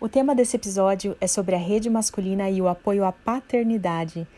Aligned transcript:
O 0.00 0.08
tema 0.08 0.32
desse 0.32 0.54
episódio 0.54 1.16
é 1.20 1.26
sobre 1.26 1.56
a 1.56 1.58
rede 1.58 1.90
masculina 1.90 2.48
e 2.48 2.62
o 2.62 2.68
apoio 2.68 3.04
à 3.04 3.10
paternidade. 3.10 4.28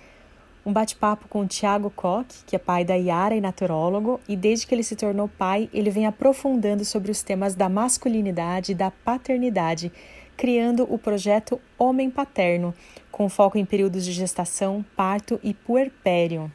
Um 0.65 0.73
bate-papo 0.73 1.29
com 1.29 1.43
o 1.43 1.47
Tiago 1.47 1.91
Koch, 1.91 2.45
que 2.47 2.57
é 2.57 2.59
pai 2.59 2.83
da 2.83 2.95
Yara 2.95 3.35
e 3.35 3.43
naturólogo, 3.43 4.19
e 4.27 4.37
desde 4.37 4.67
que 4.67 4.75
ele 4.75 4.83
se 4.83 4.97
tornou 4.97 5.29
pai, 5.29 5.69
ele 5.71 5.91
vem 5.91 6.07
aprofundando 6.07 6.83
sobre 6.83 7.11
os 7.11 7.23
temas 7.23 7.55
da 7.55 7.69
masculinidade 7.69 8.73
e 8.73 8.75
da 8.75 8.91
paternidade, 8.91 9.93
criando 10.35 10.87
o 10.91 10.99
projeto 10.99 11.61
Homem 11.79 12.11
Paterno, 12.11 12.75
com 13.13 13.29
foco 13.29 13.59
em 13.59 13.65
períodos 13.67 14.03
de 14.03 14.13
gestação, 14.13 14.83
parto 14.97 15.39
e 15.43 15.53
puerpério. 15.53 16.51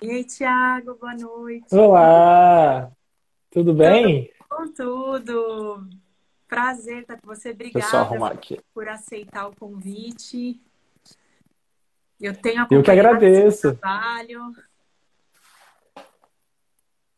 E 0.00 0.10
aí, 0.10 0.24
Tiago, 0.24 0.96
boa 0.98 1.14
noite. 1.14 1.66
Olá, 1.70 2.90
tudo 3.50 3.74
bem? 3.74 4.30
Tudo, 4.48 4.72
tudo. 4.72 6.01
Prazer 6.52 6.98
estar 7.00 7.18
com 7.18 7.26
você. 7.28 7.48
Obrigada 7.48 8.14
por 8.74 8.86
aceitar 8.86 9.48
o 9.48 9.56
convite. 9.56 10.60
Eu 12.20 12.36
tenho 12.36 12.66
Eu 12.70 12.82
que 12.82 12.90
agradeço. 12.90 13.74
trabalho. 13.76 14.52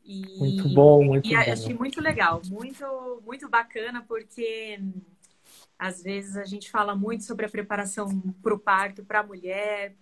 E, 0.05 0.39
muito 0.39 0.69
bom, 0.69 1.03
muito 1.03 1.27
e 1.27 1.31
bom. 1.35 1.53
achei 1.53 1.75
muito 1.75 2.01
legal, 2.01 2.43
muito, 2.49 3.21
muito 3.27 3.49
bacana, 3.49 4.05
porque 4.07 4.79
às 5.77 6.01
vezes 6.01 6.37
a 6.37 6.45
gente 6.45 6.71
fala 6.71 6.95
muito 6.95 7.25
sobre 7.25 7.45
a 7.45 7.51
preparação 7.51 8.09
para 8.41 8.55
o 8.55 8.59
parto 8.59 9.05
para 9.05 9.19
a 9.19 9.27
mulher, 9.27 9.97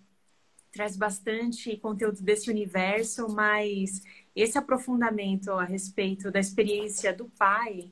traz 0.71 0.95
bastante 0.95 1.75
conteúdo 1.79 2.21
desse 2.21 2.51
universo, 2.51 3.27
mas 3.31 4.03
esse 4.37 4.59
aprofundamento 4.59 5.53
a 5.53 5.65
respeito 5.65 6.31
da 6.31 6.39
experiência 6.39 7.15
do 7.15 7.31
pai 7.31 7.91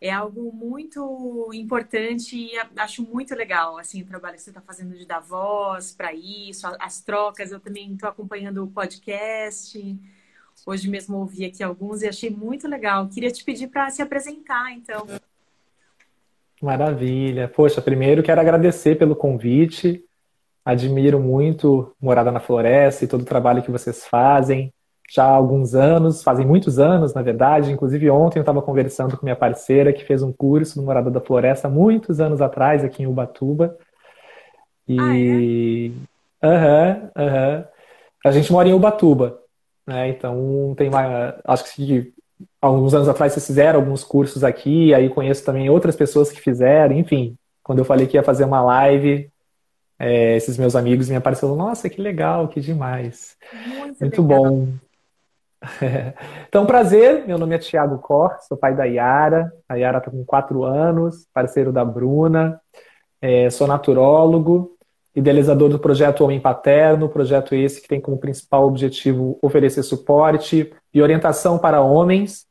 é 0.00 0.10
algo 0.10 0.52
muito 0.52 1.50
importante 1.52 2.36
e 2.36 2.52
acho 2.76 3.02
muito 3.02 3.34
legal 3.34 3.78
assim 3.78 4.02
o 4.02 4.06
trabalho 4.06 4.36
que 4.36 4.42
você 4.42 4.50
está 4.50 4.60
fazendo 4.60 4.96
de 4.96 5.04
dar 5.04 5.20
voz 5.20 5.92
para 5.92 6.12
isso, 6.12 6.66
as 6.78 7.00
trocas. 7.00 7.50
Eu 7.50 7.58
também 7.58 7.92
estou 7.92 8.08
acompanhando 8.08 8.62
o 8.62 8.70
podcast. 8.70 9.98
Hoje 10.64 10.88
mesmo 10.88 11.16
ouvi 11.18 11.44
aqui 11.44 11.62
alguns 11.62 12.02
e 12.02 12.08
achei 12.08 12.30
muito 12.30 12.68
legal. 12.68 13.08
Queria 13.08 13.30
te 13.30 13.44
pedir 13.44 13.68
para 13.68 13.90
se 13.90 14.00
apresentar, 14.00 14.72
então. 14.72 15.06
Maravilha. 16.62 17.48
Poxa, 17.48 17.80
primeiro 17.80 18.22
quero 18.22 18.40
agradecer 18.40 18.96
pelo 18.96 19.16
convite. 19.16 20.04
Admiro 20.64 21.18
muito 21.18 21.94
Morada 22.00 22.30
na 22.30 22.40
Floresta 22.40 23.04
e 23.04 23.08
todo 23.08 23.22
o 23.22 23.26
trabalho 23.26 23.62
que 23.62 23.70
vocês 23.70 24.06
fazem 24.06 24.72
já 25.10 25.24
há 25.24 25.30
alguns 25.30 25.74
anos, 25.74 26.22
fazem 26.22 26.46
muitos 26.46 26.78
anos, 26.78 27.14
na 27.14 27.22
verdade. 27.22 27.72
Inclusive, 27.72 28.10
ontem 28.10 28.38
eu 28.38 28.42
estava 28.42 28.60
conversando 28.60 29.16
com 29.16 29.24
minha 29.24 29.36
parceira 29.36 29.92
que 29.92 30.04
fez 30.04 30.22
um 30.22 30.32
curso 30.32 30.78
no 30.78 30.84
Morada 30.84 31.10
da 31.10 31.20
Floresta 31.20 31.68
muitos 31.68 32.20
anos 32.20 32.42
atrás, 32.42 32.84
aqui 32.84 33.02
em 33.02 33.06
Ubatuba. 33.06 33.76
E. 34.86 35.92
Aham, 36.42 37.10
ah, 37.14 37.22
é? 37.22 37.24
aham. 37.24 37.48
Uhum, 37.48 37.56
uhum. 37.56 37.64
A 38.24 38.30
gente 38.32 38.52
mora 38.52 38.68
em 38.68 38.74
Ubatuba, 38.74 39.40
né? 39.86 40.08
Então, 40.08 40.74
tem 40.76 40.88
uma. 40.88 41.36
Acho 41.44 41.74
que 41.74 42.12
alguns 42.60 42.92
anos 42.92 43.08
atrás 43.08 43.32
vocês 43.32 43.46
fizeram 43.46 43.80
alguns 43.80 44.04
cursos 44.04 44.44
aqui, 44.44 44.92
aí 44.92 45.08
conheço 45.08 45.44
também 45.44 45.70
outras 45.70 45.96
pessoas 45.96 46.30
que 46.30 46.40
fizeram, 46.40 46.94
enfim. 46.96 47.36
Quando 47.62 47.78
eu 47.78 47.84
falei 47.84 48.06
que 48.06 48.16
ia 48.16 48.22
fazer 48.22 48.44
uma 48.44 48.60
live, 48.62 49.30
é, 49.98 50.36
esses 50.36 50.58
meus 50.58 50.76
amigos 50.76 51.08
me 51.08 51.16
apareceram, 51.16 51.56
nossa, 51.56 51.88
que 51.88 52.00
legal, 52.00 52.48
que 52.48 52.60
demais. 52.60 53.36
Muito, 53.66 54.00
Muito 54.00 54.22
bom. 54.22 54.68
Então, 56.48 56.64
prazer, 56.66 57.26
meu 57.26 57.38
nome 57.38 57.54
é 57.54 57.58
Tiago 57.58 57.98
Cor, 57.98 58.36
sou 58.46 58.56
pai 58.56 58.74
da 58.74 58.84
Yara. 58.84 59.52
A 59.68 59.76
Yara 59.76 59.98
está 59.98 60.10
com 60.10 60.24
quatro 60.24 60.64
anos, 60.64 61.26
parceiro 61.32 61.72
da 61.72 61.84
Bruna. 61.84 62.60
É, 63.20 63.50
sou 63.50 63.66
naturólogo, 63.66 64.76
idealizador 65.14 65.68
do 65.68 65.78
projeto 65.78 66.24
Homem 66.24 66.40
Paterno, 66.40 67.08
projeto 67.08 67.54
esse 67.54 67.82
que 67.82 67.88
tem 67.88 68.00
como 68.00 68.18
principal 68.18 68.66
objetivo 68.66 69.38
oferecer 69.42 69.82
suporte 69.82 70.72
e 70.94 71.02
orientação 71.02 71.58
para 71.58 71.82
homens 71.82 72.46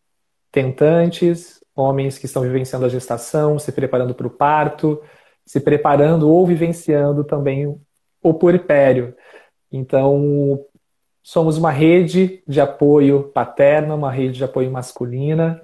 tentantes, 0.52 1.60
homens 1.76 2.18
que 2.18 2.26
estão 2.26 2.42
vivenciando 2.42 2.86
a 2.86 2.90
gestação, 2.90 3.58
se 3.58 3.72
preparando 3.72 4.14
para 4.14 4.28
o 4.28 4.32
parto, 4.32 5.02
se 5.46 5.60
preparando 5.60 6.30
ou 6.30 6.46
vivenciando 6.46 7.24
também 7.24 7.74
o 8.22 8.34
puerpério. 8.34 9.16
Então, 9.72 10.66
Somos 11.28 11.58
uma 11.58 11.72
rede 11.72 12.42
de 12.48 12.62
apoio 12.62 13.24
paterna, 13.34 13.96
uma 13.96 14.10
rede 14.10 14.38
de 14.38 14.46
apoio 14.46 14.72
masculina, 14.72 15.62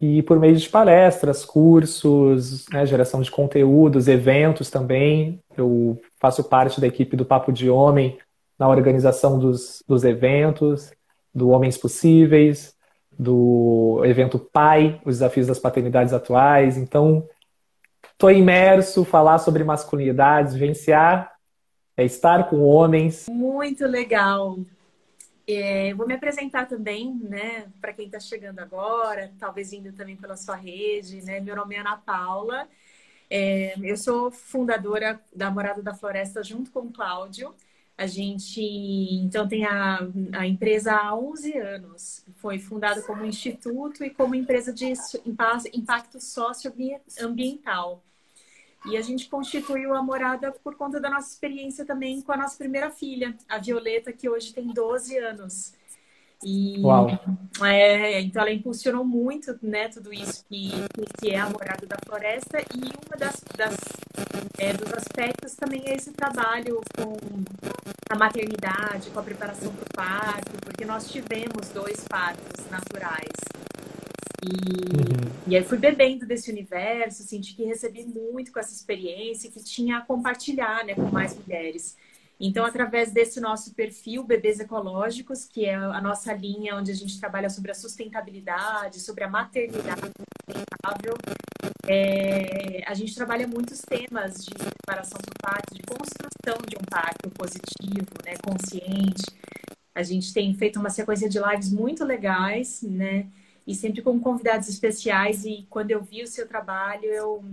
e 0.00 0.22
por 0.22 0.40
meio 0.40 0.56
de 0.56 0.66
palestras, 0.70 1.44
cursos, 1.44 2.66
né, 2.70 2.86
geração 2.86 3.20
de 3.20 3.30
conteúdos, 3.30 4.08
eventos 4.08 4.70
também. 4.70 5.38
Eu 5.54 6.00
faço 6.18 6.42
parte 6.42 6.80
da 6.80 6.86
equipe 6.86 7.14
do 7.14 7.26
Papo 7.26 7.52
de 7.52 7.68
Homem 7.68 8.16
na 8.58 8.66
organização 8.66 9.38
dos, 9.38 9.84
dos 9.86 10.02
eventos, 10.02 10.90
do 11.34 11.50
Homens 11.50 11.76
Possíveis, 11.76 12.74
do 13.10 14.00
evento 14.06 14.38
Pai, 14.38 14.98
os 15.04 15.16
desafios 15.16 15.46
das 15.46 15.58
paternidades 15.58 16.14
atuais. 16.14 16.78
Então, 16.78 17.28
estou 18.12 18.30
imerso, 18.30 19.04
falar 19.04 19.36
sobre 19.40 19.62
masculinidades, 19.62 20.54
vivenciar, 20.54 21.34
é 21.98 22.02
estar 22.02 22.48
com 22.48 22.62
homens. 22.62 23.26
Muito 23.28 23.86
legal. 23.86 24.56
É, 25.56 25.94
vou 25.94 26.06
me 26.06 26.14
apresentar 26.14 26.66
também, 26.66 27.14
né, 27.14 27.70
para 27.80 27.92
quem 27.92 28.06
está 28.06 28.20
chegando 28.20 28.60
agora, 28.60 29.32
talvez 29.38 29.72
indo 29.72 29.92
também 29.92 30.16
pela 30.16 30.36
sua 30.36 30.56
rede, 30.56 31.22
né? 31.22 31.40
Meu 31.40 31.56
nome 31.56 31.74
é 31.74 31.80
Ana 31.80 31.96
Paula, 31.96 32.68
é, 33.30 33.74
eu 33.82 33.96
sou 33.96 34.30
fundadora 34.30 35.18
da 35.34 35.50
Morada 35.50 35.82
da 35.82 35.94
Floresta 35.94 36.42
junto 36.42 36.70
com 36.70 36.80
o 36.80 36.92
Cláudio. 36.92 37.54
A 37.96 38.06
gente, 38.06 38.60
então, 38.60 39.48
tem 39.48 39.64
a, 39.64 40.00
a 40.34 40.46
empresa 40.46 40.92
há 40.94 41.14
11 41.16 41.56
anos. 41.58 42.24
Foi 42.36 42.58
fundada 42.58 43.02
como 43.02 43.24
instituto 43.24 44.04
e 44.04 44.10
como 44.10 44.34
empresa 44.34 44.72
de 44.72 44.92
impacto 45.74 46.20
socioambiental. 46.20 48.02
E 48.86 48.96
a 48.96 49.02
gente 49.02 49.28
constituiu 49.28 49.94
a 49.94 50.02
morada 50.02 50.52
por 50.64 50.74
conta 50.76 51.00
da 51.00 51.08
nossa 51.08 51.32
experiência 51.32 51.84
também 51.84 52.20
com 52.20 52.32
a 52.32 52.36
nossa 52.36 52.56
primeira 52.56 52.90
filha, 52.90 53.36
a 53.48 53.58
Violeta, 53.58 54.12
que 54.12 54.28
hoje 54.28 54.52
tem 54.52 54.66
12 54.66 55.16
anos. 55.18 55.74
E 56.44 56.80
Uau. 56.80 57.06
É, 57.62 58.20
então 58.20 58.42
ela 58.42 58.50
impulsionou 58.50 59.04
muito 59.04 59.56
né, 59.62 59.88
tudo 59.88 60.12
isso 60.12 60.44
que, 60.48 60.70
que 61.20 61.30
é 61.30 61.38
a 61.38 61.48
morada 61.48 61.86
da 61.86 61.96
floresta 62.04 62.58
e 62.74 62.80
uma 63.06 63.16
das, 63.16 63.40
das 63.56 63.76
é, 64.58 64.72
dos 64.72 64.92
aspectos 64.92 65.54
também 65.54 65.82
é 65.86 65.94
esse 65.94 66.10
trabalho 66.10 66.80
com 66.96 67.16
a 68.10 68.16
maternidade, 68.16 69.10
com 69.10 69.20
a 69.20 69.22
preparação 69.22 69.72
para 69.72 69.84
o 69.84 69.94
parto, 69.94 70.52
porque 70.64 70.84
nós 70.84 71.10
tivemos 71.10 71.68
dois 71.72 72.04
partos 72.08 72.68
naturais. 72.68 73.30
E, 74.42 74.48
uhum. 74.48 75.32
e 75.46 75.56
aí 75.56 75.64
fui 75.64 75.78
bebendo 75.78 76.26
desse 76.26 76.50
universo, 76.50 77.22
senti 77.22 77.54
que 77.54 77.64
recebi 77.64 78.04
muito 78.04 78.52
com 78.52 78.58
essa 78.58 78.72
experiência, 78.72 79.50
que 79.50 79.62
tinha 79.62 79.98
a 79.98 80.00
compartilhar 80.00 80.84
né, 80.84 80.94
com 80.94 81.10
mais 81.10 81.38
mulheres. 81.38 81.96
Então, 82.44 82.64
através 82.64 83.12
desse 83.12 83.40
nosso 83.40 83.72
perfil 83.72 84.24
Bebês 84.24 84.58
Ecológicos, 84.58 85.44
que 85.44 85.64
é 85.64 85.76
a 85.76 86.00
nossa 86.00 86.32
linha 86.32 86.74
onde 86.74 86.90
a 86.90 86.94
gente 86.94 87.20
trabalha 87.20 87.48
sobre 87.48 87.70
a 87.70 87.74
sustentabilidade, 87.74 88.98
sobre 88.98 89.22
a 89.22 89.28
maternidade 89.28 90.10
sustentável, 90.50 91.14
é, 91.86 92.82
a 92.84 92.94
gente 92.94 93.14
trabalha 93.14 93.46
muitos 93.46 93.80
temas 93.82 94.44
de 94.44 94.54
preparação 94.54 95.20
do 95.20 95.32
parto, 95.40 95.72
de 95.72 95.82
construção 95.82 96.58
de 96.68 96.76
um 96.76 96.84
parto 96.84 97.30
positivo, 97.30 98.10
né, 98.24 98.34
consciente. 98.42 99.24
A 99.94 100.02
gente 100.02 100.34
tem 100.34 100.52
feito 100.54 100.80
uma 100.80 100.90
sequência 100.90 101.28
de 101.28 101.38
lives 101.38 101.70
muito 101.70 102.04
legais, 102.04 102.82
né? 102.82 103.26
E 103.66 103.74
sempre 103.74 104.02
com 104.02 104.18
convidados 104.20 104.68
especiais. 104.68 105.44
E 105.44 105.66
quando 105.70 105.90
eu 105.90 106.02
vi 106.02 106.22
o 106.22 106.26
seu 106.26 106.46
trabalho, 106.46 107.04
eu 107.04 107.44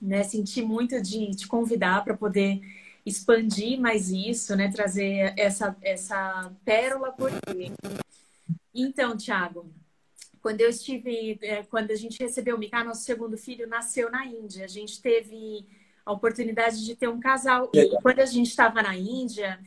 né, 0.00 0.22
senti 0.22 0.62
muito 0.62 1.00
de 1.00 1.30
te 1.34 1.46
convidar 1.46 2.04
para 2.04 2.16
poder 2.16 2.60
expandir 3.04 3.78
mais 3.78 4.10
isso, 4.10 4.56
né, 4.56 4.70
trazer 4.70 5.34
essa, 5.36 5.76
essa 5.82 6.50
pérola 6.64 7.12
por 7.12 7.30
quê. 7.30 7.70
Então, 8.74 9.16
Thiago, 9.16 9.70
quando 10.40 10.60
eu 10.60 10.68
estive, 10.68 11.38
é, 11.42 11.62
quando 11.62 11.90
a 11.90 11.96
gente 11.96 12.22
recebeu 12.22 12.56
o 12.56 12.58
Mika, 12.58 12.84
nosso 12.84 13.02
segundo 13.02 13.36
filho 13.36 13.66
nasceu 13.66 14.10
na 14.10 14.26
Índia. 14.26 14.64
A 14.64 14.68
gente 14.68 15.00
teve 15.00 15.66
a 16.04 16.12
oportunidade 16.12 16.84
de 16.84 16.94
ter 16.94 17.08
um 17.08 17.20
casal. 17.20 17.70
E 17.74 17.88
quando 18.02 18.20
a 18.20 18.26
gente 18.26 18.48
estava 18.48 18.82
na 18.82 18.94
Índia, 18.96 19.58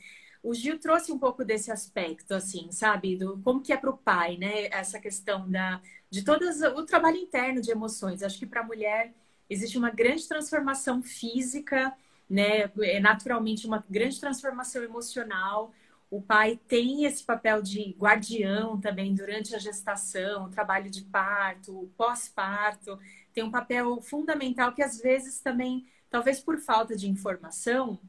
o 0.49 0.53
Gil 0.53 0.79
trouxe 0.79 1.11
um 1.11 1.19
pouco 1.19 1.43
desse 1.43 1.71
aspecto, 1.71 2.33
assim, 2.33 2.71
sabe? 2.71 3.17
Do 3.17 3.37
como 3.43 3.61
que 3.61 3.73
é 3.73 3.77
para 3.77 3.89
o 3.89 3.97
pai, 3.97 4.37
né? 4.37 4.67
Essa 4.67 4.99
questão 4.99 5.49
da, 5.49 5.81
de 6.09 6.23
todas 6.23 6.61
o 6.61 6.85
trabalho 6.85 7.17
interno 7.17 7.61
de 7.61 7.71
emoções. 7.71 8.23
Acho 8.23 8.39
que 8.39 8.45
para 8.45 8.61
a 8.61 8.63
mulher 8.63 9.13
existe 9.49 9.77
uma 9.77 9.89
grande 9.89 10.27
transformação 10.27 11.01
física, 11.03 11.93
né? 12.29 12.71
É 12.81 12.99
naturalmente 12.99 13.67
uma 13.67 13.83
grande 13.89 14.19
transformação 14.19 14.83
emocional. 14.83 15.73
O 16.09 16.21
pai 16.21 16.59
tem 16.67 17.03
esse 17.03 17.23
papel 17.23 17.61
de 17.61 17.93
guardião 17.99 18.79
também 18.79 19.13
durante 19.13 19.53
a 19.53 19.59
gestação, 19.59 20.45
o 20.45 20.49
trabalho 20.49 20.89
de 20.89 21.03
parto, 21.03 21.91
pós-parto 21.97 22.97
tem 23.37 23.43
um 23.43 23.51
papel 23.51 24.01
fundamental 24.01 24.73
que 24.73 24.81
às 24.81 24.99
vezes 24.99 25.39
também, 25.39 25.85
talvez 26.09 26.39
por 26.39 26.57
falta 26.57 26.95
de 26.95 27.07
informação, 27.07 27.99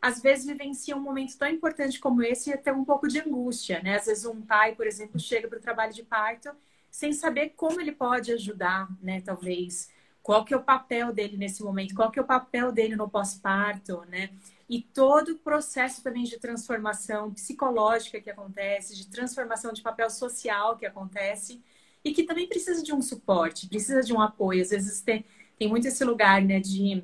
às 0.00 0.20
vezes 0.20 0.46
vivencia 0.46 0.96
um 0.96 1.00
momento 1.00 1.36
tão 1.36 1.48
importante 1.48 1.98
como 1.98 2.22
esse 2.22 2.50
e 2.50 2.52
até 2.52 2.72
um 2.72 2.84
pouco 2.84 3.08
de 3.08 3.20
angústia, 3.20 3.82
né? 3.82 3.96
Às 3.96 4.06
vezes 4.06 4.24
um 4.24 4.40
pai, 4.40 4.74
por 4.74 4.86
exemplo, 4.86 5.18
chega 5.18 5.48
para 5.48 5.58
o 5.58 5.62
trabalho 5.62 5.92
de 5.92 6.02
parto 6.02 6.50
sem 6.90 7.12
saber 7.12 7.50
como 7.56 7.80
ele 7.80 7.92
pode 7.92 8.32
ajudar, 8.32 8.88
né? 9.02 9.20
Talvez 9.20 9.90
qual 10.22 10.44
que 10.44 10.52
é 10.52 10.56
o 10.56 10.62
papel 10.62 11.12
dele 11.12 11.36
nesse 11.36 11.62
momento, 11.62 11.94
qual 11.94 12.10
que 12.10 12.18
é 12.18 12.22
o 12.22 12.26
papel 12.26 12.70
dele 12.70 12.94
no 12.96 13.08
pós-parto, 13.08 14.04
né? 14.08 14.30
E 14.68 14.82
todo 14.82 15.30
o 15.30 15.38
processo 15.38 16.02
também 16.02 16.24
de 16.24 16.38
transformação 16.38 17.32
psicológica 17.32 18.20
que 18.20 18.28
acontece, 18.30 18.94
de 18.94 19.06
transformação 19.06 19.72
de 19.72 19.80
papel 19.80 20.10
social 20.10 20.76
que 20.76 20.84
acontece 20.84 21.62
e 22.04 22.12
que 22.12 22.22
também 22.22 22.46
precisa 22.46 22.82
de 22.82 22.92
um 22.92 23.00
suporte, 23.00 23.68
precisa 23.68 24.02
de 24.02 24.12
um 24.12 24.20
apoio. 24.20 24.62
Às 24.62 24.70
vezes 24.70 25.00
tem, 25.00 25.24
tem 25.58 25.68
muito 25.68 25.88
esse 25.88 26.04
lugar, 26.04 26.42
né, 26.42 26.60
de 26.60 27.02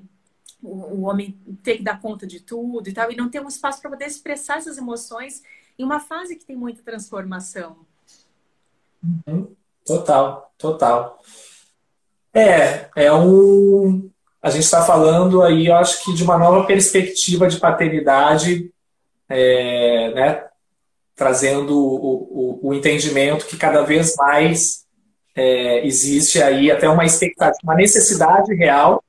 o, 0.64 1.02
homem 1.02 1.38
ter 1.62 1.76
que 1.76 1.82
dar 1.82 2.00
conta 2.00 2.26
de 2.26 2.40
tudo 2.40 2.88
e 2.88 2.92
tal, 2.92 3.12
e 3.12 3.16
não 3.16 3.28
ter 3.28 3.40
um 3.40 3.48
espaço 3.48 3.80
para 3.80 3.90
poder 3.90 4.06
expressar 4.06 4.58
essas 4.58 4.78
emoções 4.78 5.42
em 5.78 5.84
uma 5.84 6.00
fase 6.00 6.36
que 6.36 6.44
tem 6.44 6.56
muita 6.56 6.82
transformação. 6.82 7.76
Uhum. 9.26 9.54
Total, 9.84 10.50
total. 10.56 11.20
É, 12.32 12.88
é 12.96 13.12
um. 13.12 14.10
A 14.42 14.50
gente 14.50 14.64
está 14.64 14.82
falando 14.82 15.42
aí, 15.42 15.66
eu 15.66 15.74
acho 15.74 16.02
que 16.04 16.14
de 16.14 16.22
uma 16.22 16.38
nova 16.38 16.66
perspectiva 16.66 17.46
de 17.46 17.58
paternidade, 17.58 18.72
é, 19.28 20.12
né, 20.14 20.44
trazendo 21.14 21.78
o, 21.78 22.60
o, 22.62 22.68
o, 22.68 22.74
entendimento 22.74 23.46
que 23.46 23.56
cada 23.56 23.82
vez 23.82 24.16
mais 24.16 24.84
é, 25.34 25.86
existe 25.86 26.42
aí 26.42 26.70
até 26.70 26.88
uma 26.88 27.04
expectativa, 27.04 27.60
uma 27.62 27.74
necessidade 27.74 28.54
real 28.54 29.03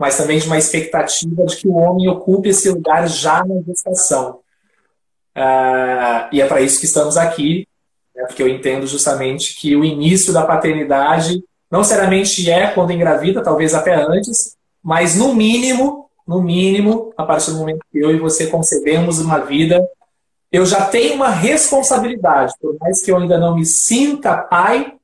mas 0.00 0.16
também 0.16 0.38
de 0.38 0.46
uma 0.46 0.56
expectativa 0.56 1.44
de 1.44 1.56
que 1.58 1.68
o 1.68 1.74
homem 1.74 2.08
ocupe 2.08 2.48
esse 2.48 2.70
lugar 2.70 3.06
já 3.06 3.44
na 3.44 3.60
gestação. 3.60 4.38
Uh, 5.36 6.24
e 6.32 6.40
é 6.40 6.46
para 6.46 6.62
isso 6.62 6.80
que 6.80 6.86
estamos 6.86 7.18
aqui, 7.18 7.68
né, 8.16 8.24
porque 8.26 8.42
eu 8.42 8.48
entendo 8.48 8.86
justamente 8.86 9.54
que 9.60 9.76
o 9.76 9.84
início 9.84 10.32
da 10.32 10.42
paternidade 10.42 11.44
não 11.70 11.84
seriamente 11.84 12.50
é 12.50 12.68
quando 12.68 12.92
engravida, 12.92 13.42
talvez 13.42 13.74
até 13.74 13.94
antes, 13.94 14.56
mas 14.82 15.16
no 15.16 15.34
mínimo, 15.34 16.08
no 16.26 16.40
mínimo, 16.40 17.12
a 17.14 17.22
partir 17.24 17.50
do 17.50 17.58
momento 17.58 17.84
que 17.92 17.98
eu 17.98 18.10
e 18.10 18.18
você 18.18 18.46
concebemos 18.46 19.18
uma 19.18 19.38
vida, 19.38 19.86
eu 20.50 20.64
já 20.64 20.86
tenho 20.86 21.14
uma 21.14 21.28
responsabilidade, 21.28 22.54
por 22.58 22.74
mais 22.80 23.02
que 23.02 23.12
eu 23.12 23.18
ainda 23.18 23.36
não 23.36 23.54
me 23.54 23.66
sinta 23.66 24.34
pai, 24.34 24.94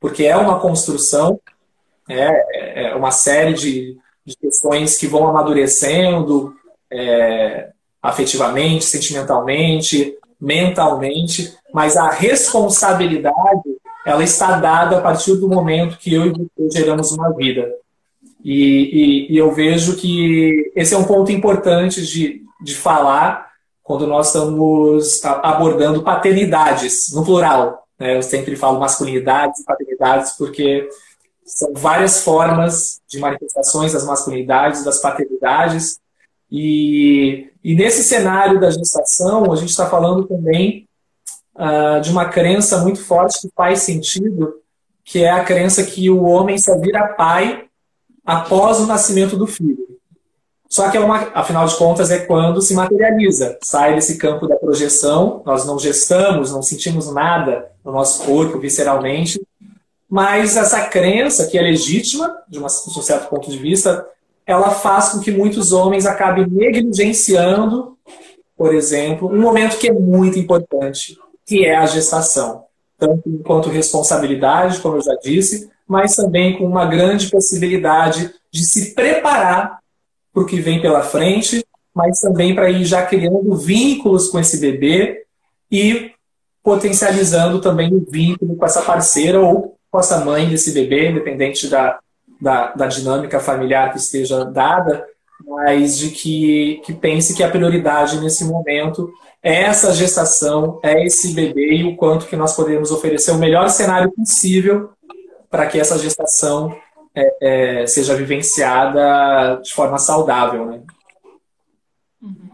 porque 0.00 0.24
é 0.24 0.36
uma 0.36 0.58
construção, 0.58 1.38
é, 2.08 2.88
é 2.90 2.94
uma 2.96 3.12
série 3.12 3.54
de, 3.54 3.96
de 4.30 4.36
questões 4.36 4.96
que 4.96 5.06
vão 5.06 5.28
amadurecendo 5.28 6.54
é, 6.90 7.70
afetivamente, 8.02 8.84
sentimentalmente, 8.84 10.14
mentalmente, 10.40 11.54
mas 11.72 11.96
a 11.96 12.10
responsabilidade 12.10 13.62
ela 14.06 14.24
está 14.24 14.58
dada 14.58 14.98
a 14.98 15.00
partir 15.00 15.36
do 15.36 15.48
momento 15.48 15.98
que 15.98 16.14
eu 16.14 16.26
e 16.26 16.30
você 16.30 16.78
geramos 16.78 17.12
uma 17.12 17.30
vida. 17.34 17.70
E, 18.42 19.28
e, 19.28 19.34
e, 19.34 19.36
eu 19.36 19.52
vejo 19.52 19.96
que 19.96 20.72
esse 20.74 20.94
é 20.94 20.98
um 20.98 21.04
ponto 21.04 21.30
importante 21.30 22.06
de, 22.06 22.42
de 22.62 22.74
falar 22.74 23.50
quando 23.82 24.06
nós 24.06 24.28
estamos 24.28 25.22
abordando 25.24 26.02
paternidades, 26.02 27.12
no 27.12 27.24
plural. 27.24 27.86
Né? 27.98 28.16
Eu 28.16 28.22
sempre 28.22 28.56
falo 28.56 28.80
masculinidades 28.80 29.60
e 29.60 29.64
paternidades, 29.64 30.32
porque 30.38 30.88
são 31.54 31.72
várias 31.74 32.22
formas 32.22 33.00
de 33.08 33.18
manifestações 33.18 33.92
das 33.92 34.04
masculinidades, 34.04 34.84
das 34.84 35.00
paternidades. 35.00 35.98
E, 36.50 37.50
e 37.62 37.74
nesse 37.74 38.02
cenário 38.02 38.60
da 38.60 38.70
gestação, 38.70 39.52
a 39.52 39.56
gente 39.56 39.70
está 39.70 39.88
falando 39.88 40.26
também 40.26 40.88
uh, 41.54 42.00
de 42.00 42.10
uma 42.10 42.26
crença 42.26 42.78
muito 42.78 43.04
forte 43.04 43.40
que 43.40 43.52
faz 43.54 43.80
sentido, 43.80 44.54
que 45.04 45.22
é 45.22 45.30
a 45.30 45.44
crença 45.44 45.84
que 45.84 46.08
o 46.08 46.22
homem 46.22 46.58
só 46.58 46.78
vira 46.78 47.08
pai 47.08 47.64
após 48.24 48.78
o 48.78 48.86
nascimento 48.86 49.36
do 49.36 49.46
filho. 49.46 49.90
Só 50.68 50.88
que, 50.88 50.96
é 50.96 51.00
uma, 51.00 51.32
afinal 51.34 51.66
de 51.66 51.76
contas, 51.76 52.12
é 52.12 52.20
quando 52.20 52.62
se 52.62 52.74
materializa, 52.74 53.58
sai 53.60 53.96
desse 53.96 54.16
campo 54.16 54.46
da 54.46 54.54
projeção, 54.54 55.42
nós 55.44 55.66
não 55.66 55.80
gestamos, 55.80 56.52
não 56.52 56.62
sentimos 56.62 57.12
nada 57.12 57.72
no 57.84 57.90
nosso 57.90 58.24
corpo 58.24 58.56
visceralmente, 58.60 59.40
mas 60.10 60.56
essa 60.56 60.86
crença, 60.86 61.46
que 61.46 61.56
é 61.56 61.62
legítima, 61.62 62.36
de, 62.48 62.58
uma, 62.58 62.66
de 62.66 62.98
um 62.98 63.02
certo 63.02 63.28
ponto 63.28 63.48
de 63.48 63.56
vista, 63.56 64.04
ela 64.44 64.70
faz 64.70 65.10
com 65.10 65.20
que 65.20 65.30
muitos 65.30 65.72
homens 65.72 66.04
acabem 66.04 66.44
negligenciando, 66.50 67.96
por 68.56 68.74
exemplo, 68.74 69.28
um 69.32 69.40
momento 69.40 69.78
que 69.78 69.88
é 69.88 69.92
muito 69.92 70.36
importante, 70.36 71.16
que 71.46 71.64
é 71.64 71.76
a 71.76 71.86
gestação. 71.86 72.64
Tanto 72.98 73.22
enquanto 73.28 73.70
responsabilidade, 73.70 74.80
como 74.80 74.96
eu 74.96 75.02
já 75.02 75.14
disse, 75.14 75.70
mas 75.86 76.16
também 76.16 76.58
com 76.58 76.66
uma 76.66 76.86
grande 76.86 77.30
possibilidade 77.30 78.34
de 78.50 78.64
se 78.64 78.94
preparar 78.94 79.78
para 80.32 80.42
o 80.42 80.46
que 80.46 80.60
vem 80.60 80.82
pela 80.82 81.02
frente, 81.02 81.64
mas 81.94 82.18
também 82.18 82.52
para 82.52 82.68
ir 82.68 82.84
já 82.84 83.06
criando 83.06 83.56
vínculos 83.56 84.28
com 84.28 84.40
esse 84.40 84.58
bebê 84.58 85.24
e 85.70 86.10
potencializando 86.62 87.60
também 87.60 87.94
o 87.94 88.04
vínculo 88.08 88.56
com 88.56 88.64
essa 88.64 88.82
parceira 88.82 89.40
ou 89.40 89.76
com 89.90 89.98
essa 89.98 90.24
mãe 90.24 90.48
desse 90.48 90.72
bebê, 90.72 91.10
independente 91.10 91.68
da, 91.68 91.98
da, 92.40 92.72
da, 92.72 92.86
dinâmica 92.86 93.40
familiar 93.40 93.90
que 93.92 93.98
esteja 93.98 94.44
dada, 94.44 95.06
mas 95.44 95.98
de 95.98 96.10
que, 96.10 96.80
que 96.84 96.92
pense 96.92 97.34
que 97.34 97.42
a 97.42 97.50
prioridade 97.50 98.20
nesse 98.20 98.44
momento 98.44 99.12
é 99.42 99.62
essa 99.62 99.92
gestação, 99.92 100.78
é 100.82 101.04
esse 101.04 101.32
bebê 101.32 101.76
e 101.76 101.84
o 101.84 101.96
quanto 101.96 102.26
que 102.26 102.36
nós 102.36 102.54
podemos 102.54 102.90
oferecer 102.90 103.32
o 103.32 103.38
melhor 103.38 103.68
cenário 103.68 104.12
possível 104.12 104.90
para 105.48 105.66
que 105.66 105.80
essa 105.80 105.98
gestação 105.98 106.76
é, 107.14 107.80
é, 107.82 107.86
seja 107.86 108.14
vivenciada 108.14 109.60
de 109.62 109.72
forma 109.72 109.98
saudável, 109.98 110.66
né? 110.66 110.82
Uhum. 112.22 112.50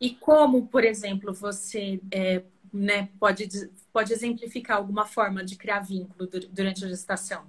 E 0.00 0.10
como, 0.10 0.66
por 0.66 0.84
exemplo, 0.84 1.32
você 1.32 2.00
é, 2.10 2.42
né, 2.72 3.08
pode 3.18 3.48
pode 3.92 4.12
exemplificar 4.12 4.76
alguma 4.78 5.06
forma 5.06 5.44
de 5.44 5.56
criar 5.56 5.80
vínculo 5.80 6.28
durante 6.50 6.84
a 6.84 6.88
gestação? 6.88 7.46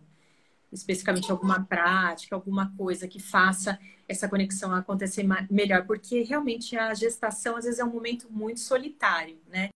Especificamente 0.71 1.31
alguma 1.31 1.63
prática, 1.65 2.35
alguma 2.35 2.75
coisa 2.75 3.07
que 3.07 3.19
faça 3.19 3.79
essa 4.07 4.27
conexão 4.27 4.73
acontecer 4.73 5.23
melhor, 5.49 5.85
porque 5.85 6.23
realmente 6.23 6.77
a 6.77 6.93
gestação 6.93 7.55
às 7.55 7.65
vezes 7.65 7.79
é 7.79 7.83
um 7.83 7.91
momento 7.91 8.31
muito 8.31 8.59
solitário, 8.59 9.39
né? 9.47 9.69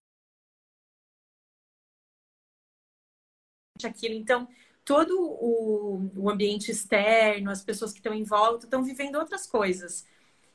Aquilo, 3.84 4.14
então, 4.14 4.48
todo 4.84 5.20
o, 5.20 6.10
o 6.16 6.30
ambiente 6.30 6.70
externo, 6.70 7.50
as 7.50 7.62
pessoas 7.62 7.92
que 7.92 7.98
estão 7.98 8.12
em 8.12 8.24
volta 8.24 8.66
estão 8.66 8.82
vivendo 8.82 9.16
outras 9.16 9.46
coisas. 9.46 10.04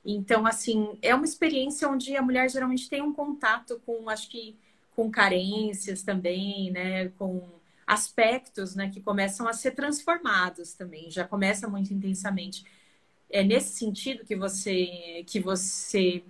Então, 0.05 0.46
assim, 0.46 0.98
é 1.01 1.15
uma 1.15 1.25
experiência 1.25 1.88
onde 1.88 2.15
a 2.17 2.22
mulher 2.22 2.50
geralmente 2.50 2.89
tem 2.89 3.01
um 3.01 3.13
contato 3.13 3.79
com, 3.86 4.10
acho 4.10 4.29
que, 4.29 4.58
com 4.95 5.09
carências 5.09 6.03
também, 6.03 6.71
né? 6.71 7.09
Com 7.17 7.41
aspectos, 7.85 8.75
né? 8.75 8.89
Que 8.89 9.01
começam 9.01 9.47
a 9.47 9.53
ser 9.53 9.71
transformados 9.71 10.73
também, 10.73 11.09
já 11.09 11.25
começa 11.25 11.67
muito 11.67 11.93
intensamente. 11.93 12.63
É 13.29 13.43
nesse 13.43 13.77
sentido 13.77 14.23
que 14.23 14.35
você 14.35 15.23
que 15.27 15.39
você 15.39 16.23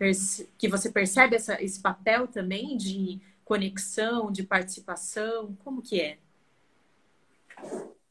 que 0.58 0.68
você 0.68 0.90
percebe 0.90 1.36
essa, 1.36 1.62
esse 1.62 1.82
papel 1.82 2.28
também 2.28 2.78
de 2.78 3.20
conexão, 3.44 4.32
de 4.32 4.44
participação, 4.44 5.56
como 5.64 5.82
que 5.82 6.00
é? 6.00 6.18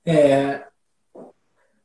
É, 0.04 0.66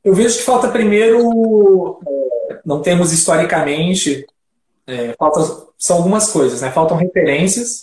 eu 0.03 0.13
vejo 0.13 0.37
que 0.37 0.43
falta 0.43 0.69
primeiro, 0.69 1.99
é, 2.05 2.61
não 2.65 2.81
temos 2.81 3.11
historicamente, 3.13 4.25
é, 4.85 5.13
falta, 5.13 5.39
são 5.77 5.97
algumas 5.97 6.29
coisas, 6.29 6.61
né? 6.61 6.71
Faltam 6.71 6.97
referências 6.97 7.81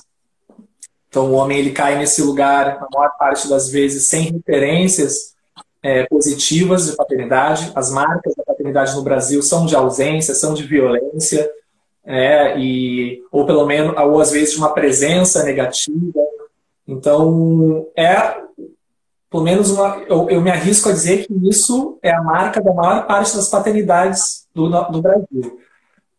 então, 1.15 1.31
o 1.31 1.35
homem 1.35 1.59
ele 1.59 1.71
cai 1.71 1.97
nesse 1.97 2.21
lugar, 2.23 2.81
na 2.81 2.89
maior 2.93 3.17
parte 3.17 3.49
das 3.49 3.71
vezes, 3.71 4.09
sem 4.09 4.33
referências 4.33 5.33
é, 5.81 6.05
positivas 6.07 6.87
de 6.87 6.97
paternidade. 6.97 7.71
As 7.73 7.93
marcas 7.93 8.35
da 8.35 8.43
paternidade 8.43 8.97
no 8.97 9.03
Brasil 9.03 9.41
são 9.41 9.65
de 9.65 9.77
ausência, 9.77 10.35
são 10.35 10.55
de 10.55 10.65
violência, 10.65 11.49
é, 12.05 12.59
e, 12.59 13.23
ou 13.31 13.47
pelo 13.47 13.65
menos, 13.65 13.97
ou 13.97 14.21
às 14.21 14.33
vezes 14.33 14.55
de 14.55 14.59
uma 14.59 14.75
presença 14.75 15.45
negativa. 15.45 16.21
Então, 16.85 17.87
é 17.97 18.35
pelo 19.31 19.45
menos 19.45 19.71
uma, 19.71 20.03
eu, 20.09 20.29
eu, 20.29 20.41
me 20.41 20.51
arrisco 20.51 20.89
a 20.89 20.93
dizer 20.93 21.29
que 21.29 21.49
isso 21.49 21.97
é 22.03 22.13
a 22.13 22.23
marca 22.25 22.61
da 22.61 22.75
maior 22.75 23.07
parte 23.07 23.37
das 23.37 23.49
paternidades 23.49 24.49
do, 24.53 24.69
do 24.69 25.01
Brasil. 25.01 25.61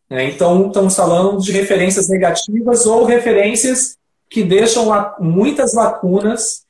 É, 0.09 0.23
então, 0.23 0.67
estamos 0.67 0.95
falando 0.95 1.41
de 1.41 1.51
referências 1.51 2.07
negativas 2.07 2.85
ou 2.85 3.03
referências 3.03 3.97
que 4.29 4.43
deixam 4.43 4.87
muitas 5.19 5.73
lacunas 5.73 6.65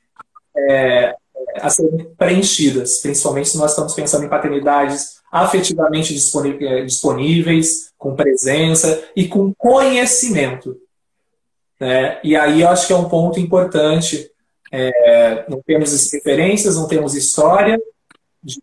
é, 0.56 1.14
a 1.56 1.70
serem 1.70 2.06
preenchidas, 2.16 2.98
principalmente 2.98 3.48
se 3.48 3.58
nós 3.58 3.72
estamos 3.72 3.94
pensando 3.94 4.24
em 4.24 4.28
paternidades 4.28 5.16
afetivamente 5.30 6.14
eh, 6.14 6.84
disponíveis, 6.84 7.92
com 7.98 8.14
presença 8.14 9.02
e 9.14 9.28
com 9.28 9.52
conhecimento. 9.54 10.76
Né? 11.80 12.18
E 12.22 12.36
aí 12.36 12.62
eu 12.62 12.68
acho 12.68 12.86
que 12.86 12.92
é 12.92 12.96
um 12.96 13.08
ponto 13.08 13.38
importante. 13.40 14.30
É, 14.72 15.44
não 15.48 15.60
temos 15.62 16.10
referências, 16.12 16.76
não 16.76 16.88
temos 16.88 17.14
história 17.14 17.80
de 18.42 18.60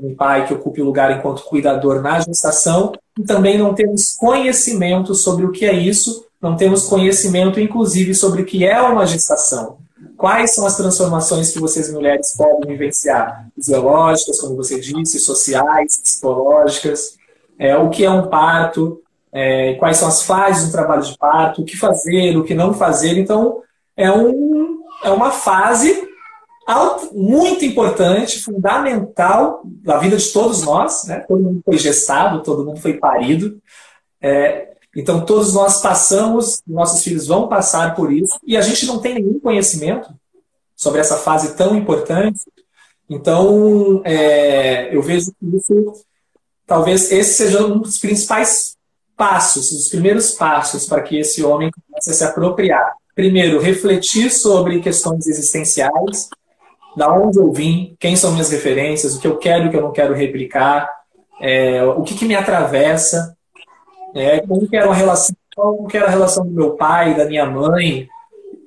um 0.00 0.14
pai 0.14 0.46
que 0.46 0.54
ocupe 0.54 0.80
o 0.80 0.84
lugar 0.84 1.10
enquanto 1.16 1.44
cuidador 1.44 2.00
na 2.00 2.20
gestação, 2.20 2.92
e 3.18 3.22
também 3.24 3.58
não 3.58 3.74
temos 3.74 4.14
conhecimento 4.14 5.14
sobre 5.14 5.44
o 5.44 5.50
que 5.50 5.64
é 5.64 5.72
isso, 5.72 6.26
não 6.44 6.56
temos 6.56 6.84
conhecimento, 6.84 7.58
inclusive, 7.58 8.14
sobre 8.14 8.42
o 8.42 8.44
que 8.44 8.66
é 8.66 8.78
uma 8.82 9.06
gestação. 9.06 9.78
Quais 10.14 10.54
são 10.54 10.66
as 10.66 10.76
transformações 10.76 11.50
que 11.50 11.58
vocês 11.58 11.90
mulheres 11.90 12.36
podem 12.36 12.70
vivenciar? 12.70 13.46
Fisiológicas, 13.54 14.38
como 14.38 14.54
você 14.54 14.78
disse, 14.78 15.18
sociais, 15.18 15.96
psicológicas, 15.96 17.16
é, 17.58 17.74
o 17.78 17.88
que 17.88 18.04
é 18.04 18.10
um 18.10 18.28
parto, 18.28 19.00
é, 19.32 19.72
quais 19.76 19.96
são 19.96 20.06
as 20.06 20.22
fases 20.22 20.66
do 20.66 20.72
trabalho 20.72 21.02
de 21.02 21.16
parto, 21.16 21.62
o 21.62 21.64
que 21.64 21.78
fazer, 21.78 22.36
o 22.36 22.44
que 22.44 22.52
não 22.52 22.74
fazer. 22.74 23.16
Então, 23.16 23.62
é, 23.96 24.12
um, 24.12 24.80
é 25.02 25.08
uma 25.08 25.30
fase 25.30 26.06
muito 27.14 27.64
importante, 27.64 28.42
fundamental 28.42 29.62
da 29.64 29.96
vida 29.96 30.18
de 30.18 30.30
todos 30.30 30.62
nós. 30.62 31.06
Né? 31.06 31.20
Todo 31.20 31.42
mundo 31.42 31.62
foi 31.64 31.78
gestado, 31.78 32.42
todo 32.42 32.66
mundo 32.66 32.80
foi 32.80 32.98
parido. 32.98 33.58
É, 34.20 34.73
então, 34.96 35.24
todos 35.24 35.52
nós 35.52 35.80
passamos, 35.80 36.62
nossos 36.66 37.02
filhos 37.02 37.26
vão 37.26 37.48
passar 37.48 37.94
por 37.94 38.12
isso, 38.12 38.38
e 38.46 38.56
a 38.56 38.60
gente 38.60 38.86
não 38.86 38.98
tem 38.98 39.14
nenhum 39.14 39.40
conhecimento 39.40 40.08
sobre 40.76 41.00
essa 41.00 41.16
fase 41.16 41.56
tão 41.56 41.76
importante. 41.76 42.40
Então, 43.08 44.00
é, 44.04 44.94
eu 44.94 45.02
vejo 45.02 45.32
que 45.32 45.56
isso, 45.56 45.92
talvez 46.66 47.10
esse 47.10 47.34
seja 47.34 47.66
um 47.66 47.78
dos 47.78 47.98
principais 47.98 48.76
passos, 49.16 49.70
os 49.72 49.88
primeiros 49.88 50.32
passos 50.32 50.86
para 50.86 51.02
que 51.02 51.18
esse 51.18 51.42
homem 51.42 51.70
comece 51.70 52.10
a 52.10 52.14
se 52.14 52.24
apropriar. 52.24 52.94
Primeiro, 53.14 53.60
refletir 53.60 54.30
sobre 54.30 54.80
questões 54.80 55.26
existenciais, 55.26 56.28
da 56.96 57.12
onde 57.12 57.38
eu 57.38 57.52
vim, 57.52 57.96
quem 57.98 58.16
são 58.16 58.32
minhas 58.32 58.50
referências, 58.50 59.14
o 59.14 59.20
que 59.20 59.26
eu 59.26 59.36
quero 59.36 59.64
e 59.64 59.68
o 59.68 59.70
que 59.70 59.76
eu 59.76 59.82
não 59.82 59.92
quero 59.92 60.14
replicar, 60.14 60.88
é, 61.40 61.82
o 61.84 62.02
que, 62.02 62.14
que 62.14 62.24
me 62.24 62.34
atravessa, 62.34 63.36
é, 64.14 64.40
como 64.40 64.68
que 64.68 64.76
era 64.76 64.88
a 64.88 64.94
relação, 64.94 65.36
como 65.54 65.88
que 65.88 65.96
era 65.96 66.06
a 66.06 66.10
relação 66.10 66.46
do 66.46 66.52
meu 66.52 66.76
pai, 66.76 67.16
da 67.16 67.26
minha 67.26 67.46
mãe, 67.46 68.08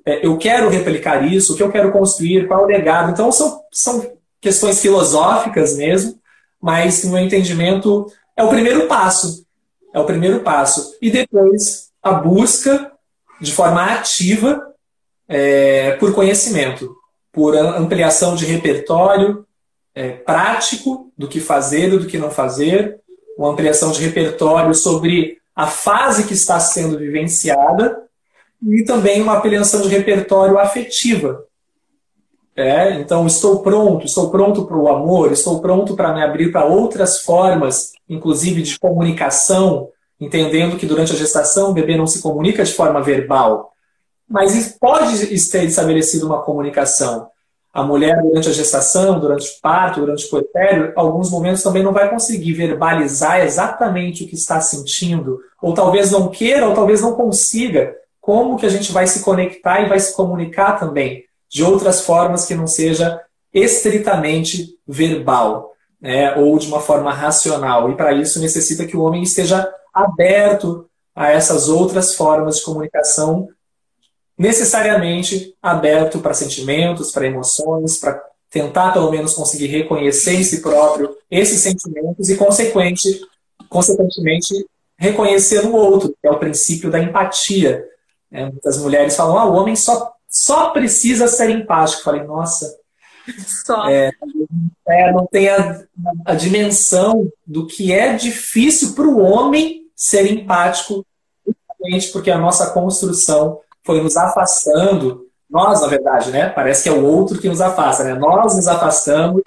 é, 0.05 0.25
eu 0.25 0.37
quero 0.37 0.69
replicar 0.69 1.25
isso, 1.25 1.53
o 1.53 1.57
que 1.57 1.63
eu 1.63 1.71
quero 1.71 1.91
construir, 1.91 2.47
qual 2.47 2.61
é 2.61 2.63
o 2.63 2.67
legado. 2.67 3.11
Então 3.11 3.31
são, 3.31 3.61
são 3.71 4.11
questões 4.39 4.81
filosóficas 4.81 5.75
mesmo, 5.75 6.19
mas 6.61 7.03
no 7.03 7.11
meu 7.11 7.19
entendimento 7.19 8.05
é 8.35 8.43
o 8.43 8.49
primeiro 8.49 8.87
passo, 8.87 9.45
é 9.93 9.99
o 9.99 10.05
primeiro 10.05 10.41
passo. 10.41 10.95
E 11.01 11.09
depois 11.09 11.89
a 12.01 12.13
busca 12.13 12.91
de 13.41 13.51
forma 13.51 13.83
ativa 13.83 14.65
é, 15.27 15.91
por 15.93 16.13
conhecimento, 16.13 16.95
por 17.31 17.55
ampliação 17.55 18.35
de 18.35 18.45
repertório 18.45 19.45
é, 19.93 20.11
prático 20.11 21.11
do 21.17 21.27
que 21.27 21.39
fazer 21.39 21.93
e 21.93 21.97
do 21.97 22.07
que 22.07 22.17
não 22.17 22.31
fazer, 22.31 22.99
uma 23.37 23.51
ampliação 23.51 23.91
de 23.91 24.03
repertório 24.03 24.73
sobre 24.73 25.37
a 25.55 25.67
fase 25.67 26.25
que 26.25 26.33
está 26.33 26.59
sendo 26.59 26.97
vivenciada 26.97 28.03
e 28.61 28.83
também 28.83 29.21
uma 29.21 29.37
ampliação 29.37 29.81
de 29.81 29.89
repertório 29.89 30.57
afetiva. 30.57 31.43
É, 32.55 32.95
então, 32.95 33.27
estou 33.27 33.61
pronto, 33.61 34.05
estou 34.05 34.31
pronto 34.31 34.65
para 34.65 34.77
o 34.77 34.89
amor, 34.89 35.31
estou 35.31 35.61
pronto 35.61 35.95
para 35.95 36.11
me 36.11 36.23
abrir 36.23 36.51
para 36.51 36.65
outras 36.65 37.19
formas, 37.19 37.91
inclusive 38.09 38.63
de 38.63 38.79
comunicação, 38.79 39.89
entendendo 40.19 40.75
que 40.75 40.87
durante 40.87 41.13
a 41.13 41.15
gestação 41.15 41.69
o 41.69 41.73
bebê 41.73 41.95
não 41.95 42.07
se 42.07 42.19
comunica 42.19 42.63
de 42.63 42.73
forma 42.73 42.99
verbal, 42.99 43.71
mas 44.27 44.75
pode 44.79 45.27
ter 45.51 45.65
estabelecido 45.65 46.25
uma 46.25 46.41
comunicação 46.41 47.29
a 47.77 47.83
mulher, 47.83 48.19
durante 48.23 48.49
a 48.49 48.53
gestação, 48.53 49.19
durante 49.19 49.47
o 49.47 49.61
parto, 49.61 49.99
durante 49.99 50.25
o 50.25 50.29
puerpério, 50.31 50.93
alguns 50.95 51.29
momentos 51.29 51.61
também 51.61 51.83
não 51.83 51.93
vai 51.93 52.09
conseguir 52.09 52.53
verbalizar 52.53 53.41
exatamente 53.41 54.23
o 54.23 54.27
que 54.27 54.33
está 54.33 54.59
sentindo, 54.59 55.39
ou 55.61 55.75
talvez 55.75 56.09
não 56.09 56.27
queira, 56.27 56.67
ou 56.67 56.73
talvez 56.73 57.01
não 57.01 57.13
consiga. 57.13 57.95
Como 58.19 58.57
que 58.57 58.65
a 58.65 58.69
gente 58.69 58.91
vai 58.91 59.05
se 59.05 59.19
conectar 59.19 59.79
e 59.79 59.89
vai 59.89 59.99
se 59.99 60.15
comunicar 60.15 60.79
também 60.79 61.25
de 61.47 61.63
outras 61.63 62.01
formas 62.01 62.47
que 62.47 62.55
não 62.55 62.65
seja 62.65 63.21
estritamente 63.53 64.69
verbal, 64.87 65.71
né, 66.01 66.35
ou 66.35 66.57
de 66.57 66.65
uma 66.67 66.79
forma 66.79 67.13
racional. 67.13 67.91
E 67.91 67.95
para 67.95 68.11
isso 68.11 68.39
necessita 68.39 68.87
que 68.87 68.97
o 68.97 69.03
homem 69.03 69.21
esteja 69.21 69.71
aberto 69.93 70.89
a 71.15 71.29
essas 71.29 71.69
outras 71.69 72.15
formas 72.15 72.57
de 72.57 72.63
comunicação 72.63 73.47
necessariamente 74.37 75.55
aberto 75.61 76.19
para 76.19 76.33
sentimentos, 76.33 77.11
para 77.11 77.25
emoções, 77.25 77.97
para 77.97 78.21
tentar 78.49 78.91
pelo 78.91 79.11
menos 79.11 79.33
conseguir 79.33 79.67
reconhecer 79.67 80.33
em 80.33 80.43
si 80.43 80.61
próprio 80.61 81.15
esses 81.29 81.59
sentimentos 81.59 82.29
e 82.29 82.37
consequente, 82.37 83.21
consequentemente 83.67 84.65
reconhecer 84.97 85.63
no 85.63 85.75
outro, 85.75 86.09
que 86.09 86.27
é 86.27 86.31
o 86.31 86.39
princípio 86.39 86.89
da 86.89 86.99
empatia. 86.99 87.83
É, 88.31 88.45
muitas 88.45 88.77
mulheres 88.77 89.15
falam, 89.15 89.37
ah, 89.37 89.45
o 89.45 89.53
homem 89.53 89.75
só, 89.75 90.13
só 90.29 90.69
precisa 90.69 91.27
ser 91.27 91.49
empático. 91.49 92.01
Eu 92.01 92.03
falei, 92.03 92.23
nossa, 92.23 92.77
só. 93.65 93.87
É, 93.89 94.11
é, 94.87 95.11
não 95.11 95.25
tem 95.27 95.49
a, 95.49 95.83
a 96.25 96.33
dimensão 96.33 97.29
do 97.45 97.67
que 97.67 97.91
é 97.91 98.15
difícil 98.15 98.93
para 98.93 99.07
o 99.07 99.19
homem 99.19 99.83
ser 99.95 100.31
empático, 100.31 101.05
justamente 101.45 102.11
porque 102.11 102.31
a 102.31 102.37
nossa 102.37 102.71
construção 102.71 103.59
foi 103.87 104.03
nos 104.03 104.17
afastando, 104.17 105.25
nós, 105.49 105.81
na 105.81 105.87
verdade, 105.87 106.29
né? 106.29 106.49
Parece 106.49 106.83
que 106.83 106.89
é 106.89 106.91
o 106.91 107.05
outro 107.05 107.39
que 107.39 107.47
nos 107.47 107.61
afasta, 107.61 108.03
né? 108.03 108.13
Nós 108.13 108.55
nos 108.55 108.67
afastamos 108.67 109.41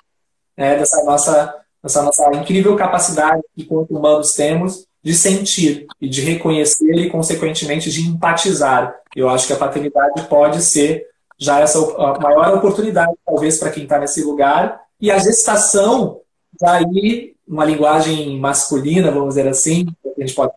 né, 0.56 0.76
dessa 0.76 1.04
nossa, 1.04 1.54
dessa 1.82 2.02
nossa 2.02 2.34
incrível 2.34 2.74
capacidade 2.74 3.42
que, 3.54 3.62
enquanto 3.62 3.94
humanos, 3.94 4.32
temos 4.32 4.86
de 5.02 5.14
sentir 5.14 5.86
e 6.00 6.08
de 6.08 6.22
reconhecer 6.22 6.94
e, 6.94 7.10
consequentemente, 7.10 7.90
de 7.90 8.08
empatizar. 8.08 8.94
Eu 9.14 9.28
acho 9.28 9.46
que 9.46 9.52
a 9.52 9.58
paternidade 9.58 10.22
pode 10.22 10.62
ser 10.62 11.06
já 11.38 11.60
essa 11.60 11.78
maior 12.20 12.56
oportunidade, 12.56 13.12
talvez, 13.24 13.58
para 13.58 13.70
quem 13.70 13.84
está 13.84 13.98
nesse 13.98 14.22
lugar. 14.22 14.80
E 15.00 15.10
a 15.10 15.18
gestação, 15.18 16.20
daí, 16.58 17.34
uma 17.46 17.64
linguagem 17.64 18.38
masculina, 18.38 19.10
vamos 19.10 19.30
dizer 19.30 19.48
assim, 19.48 19.86
a 20.16 20.20
gente 20.20 20.34
pode 20.34 20.52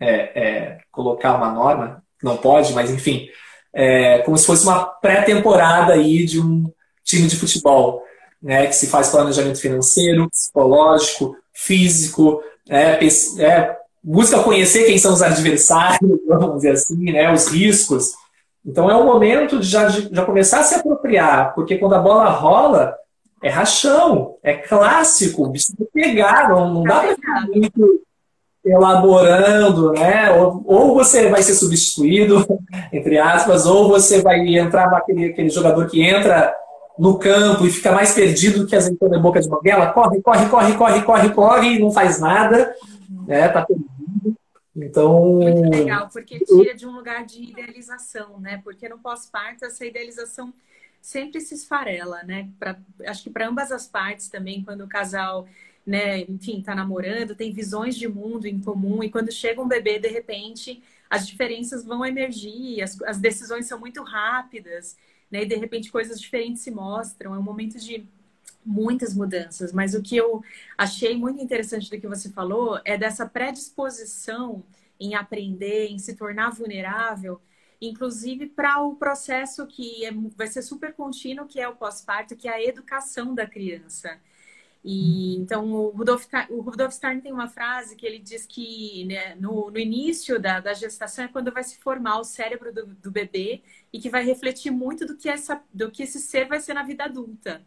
é, 0.00 0.10
é, 0.10 0.78
colocar 0.90 1.36
uma 1.36 1.52
norma, 1.52 2.01
não 2.22 2.36
pode, 2.36 2.72
mas 2.72 2.90
enfim, 2.90 3.28
é 3.74 4.18
como 4.18 4.36
se 4.36 4.46
fosse 4.46 4.64
uma 4.64 4.84
pré-temporada 4.84 5.94
aí 5.94 6.24
de 6.24 6.40
um 6.40 6.70
time 7.04 7.26
de 7.26 7.36
futebol, 7.36 8.02
né, 8.42 8.66
que 8.66 8.74
se 8.74 8.86
faz 8.86 9.08
planejamento 9.08 9.60
financeiro, 9.60 10.28
psicológico, 10.30 11.36
físico, 11.52 12.42
é, 12.68 12.98
é, 13.38 13.76
busca 14.02 14.42
conhecer 14.42 14.84
quem 14.84 14.98
são 14.98 15.12
os 15.12 15.22
adversários, 15.22 16.18
vamos 16.26 16.56
dizer 16.56 16.72
assim, 16.72 17.12
né, 17.12 17.32
os 17.32 17.48
riscos. 17.48 18.12
Então 18.64 18.90
é 18.90 18.96
o 18.96 19.04
momento 19.04 19.58
de 19.58 19.66
já, 19.66 19.86
de 19.86 20.14
já 20.14 20.24
começar 20.24 20.60
a 20.60 20.64
se 20.64 20.74
apropriar, 20.74 21.54
porque 21.54 21.78
quando 21.78 21.94
a 21.94 22.00
bola 22.00 22.30
rola, 22.30 22.96
é 23.42 23.48
rachão, 23.48 24.36
é 24.42 24.54
clássico, 24.54 25.44
o 25.44 25.48
bicho 25.48 25.72
pegar, 25.92 26.48
não, 26.48 26.72
não 26.72 26.82
dá 26.84 27.00
para 27.00 27.14
ficar 27.14 27.46
muito 27.48 28.02
elaborando, 28.64 29.92
né? 29.92 30.30
Ou, 30.32 30.62
ou, 30.64 30.94
você 30.94 31.28
vai 31.28 31.42
ser 31.42 31.54
substituído, 31.54 32.46
entre 32.92 33.18
aspas, 33.18 33.66
ou 33.66 33.88
você 33.88 34.22
vai 34.22 34.38
entrar 34.56 34.90
naquele 34.90 35.26
aquele 35.26 35.50
jogador 35.50 35.86
que 35.86 36.02
entra 36.02 36.54
no 36.98 37.18
campo 37.18 37.66
e 37.66 37.70
fica 37.70 37.90
mais 37.90 38.14
perdido 38.14 38.60
do 38.60 38.66
que 38.66 38.76
azeitona 38.76 39.16
em 39.16 39.22
boca 39.22 39.40
de 39.40 39.48
banguela, 39.48 39.92
corre, 39.92 40.20
corre, 40.20 40.48
corre, 40.48 40.74
corre, 40.74 41.02
corre, 41.02 41.30
corre 41.30 41.68
e 41.74 41.78
não 41.78 41.90
faz 41.90 42.20
nada, 42.20 42.74
né? 43.26 43.48
Tá 43.48 43.64
perdido. 43.64 43.90
Então. 44.74 45.34
Muito 45.34 45.70
legal, 45.70 46.08
porque 46.12 46.38
tira 46.40 46.74
de 46.74 46.86
um 46.86 46.92
lugar 46.92 47.24
de 47.26 47.42
idealização, 47.42 48.40
né? 48.40 48.60
Porque 48.64 48.88
no 48.88 48.98
pós-parto 48.98 49.64
essa 49.64 49.84
idealização 49.84 50.52
sempre 51.00 51.40
se 51.40 51.54
esfarela, 51.54 52.22
né? 52.22 52.48
Pra, 52.58 52.76
acho 53.06 53.24
que 53.24 53.30
para 53.30 53.48
ambas 53.48 53.70
as 53.70 53.86
partes 53.86 54.28
também, 54.28 54.62
quando 54.62 54.82
o 54.82 54.88
casal 54.88 55.46
né, 55.86 56.20
enfim, 56.22 56.60
está 56.60 56.74
namorando, 56.74 57.34
tem 57.34 57.52
visões 57.52 57.96
de 57.96 58.08
mundo 58.08 58.46
em 58.46 58.60
comum, 58.60 59.02
e 59.02 59.10
quando 59.10 59.32
chega 59.32 59.60
um 59.60 59.68
bebê, 59.68 59.98
de 59.98 60.08
repente, 60.08 60.82
as 61.10 61.26
diferenças 61.26 61.84
vão 61.84 62.04
emergir, 62.04 62.82
as, 62.82 63.00
as 63.02 63.18
decisões 63.18 63.66
são 63.66 63.78
muito 63.80 64.02
rápidas, 64.02 64.96
né, 65.30 65.42
e 65.42 65.46
de 65.46 65.56
repente 65.56 65.90
coisas 65.90 66.20
diferentes 66.20 66.62
se 66.62 66.70
mostram. 66.70 67.34
É 67.34 67.38
um 67.38 67.42
momento 67.42 67.78
de 67.78 68.06
muitas 68.64 69.14
mudanças, 69.14 69.72
mas 69.72 69.94
o 69.94 70.02
que 70.02 70.16
eu 70.16 70.42
achei 70.78 71.16
muito 71.16 71.42
interessante 71.42 71.90
do 71.90 72.00
que 72.00 72.06
você 72.06 72.30
falou 72.30 72.80
é 72.84 72.96
dessa 72.96 73.26
predisposição 73.26 74.62
em 75.00 75.14
aprender, 75.16 75.88
em 75.88 75.98
se 75.98 76.14
tornar 76.14 76.50
vulnerável. 76.50 77.40
inclusive 77.82 78.46
para 78.46 78.80
o 78.80 78.94
processo 78.94 79.66
que 79.66 80.04
é, 80.06 80.12
vai 80.36 80.46
ser 80.46 80.62
super 80.62 80.92
contínuo, 80.94 81.46
que 81.46 81.60
é 81.60 81.68
o 81.68 81.74
pós-parto, 81.76 82.36
que 82.36 82.48
é 82.48 82.52
a 82.52 82.62
educação 82.64 83.34
da 83.34 83.46
criança. 83.46 84.20
E 84.84 85.36
então 85.36 85.72
o 85.72 85.90
Rudolf, 85.90 86.26
o 86.50 86.60
Rudolf 86.60 86.92
Stein 86.92 87.20
tem 87.20 87.32
uma 87.32 87.48
frase 87.48 87.94
que 87.94 88.04
ele 88.04 88.18
diz 88.18 88.46
que 88.46 89.04
né, 89.04 89.36
no, 89.36 89.70
no, 89.70 89.78
início 89.78 90.40
da, 90.40 90.58
da, 90.58 90.74
gestação 90.74 91.24
é 91.24 91.28
quando 91.28 91.52
vai 91.52 91.62
se 91.62 91.78
formar 91.78 92.18
o 92.18 92.24
cérebro 92.24 92.72
do, 92.72 92.86
do, 92.86 93.10
bebê 93.10 93.62
e 93.92 94.00
que 94.00 94.10
vai 94.10 94.24
refletir 94.24 94.72
muito 94.72 95.06
do 95.06 95.16
que, 95.16 95.28
essa, 95.28 95.62
do 95.72 95.90
que 95.90 96.02
esse 96.02 96.18
ser 96.18 96.48
vai 96.48 96.58
ser 96.58 96.74
na 96.74 96.82
vida 96.82 97.04
adulta. 97.04 97.62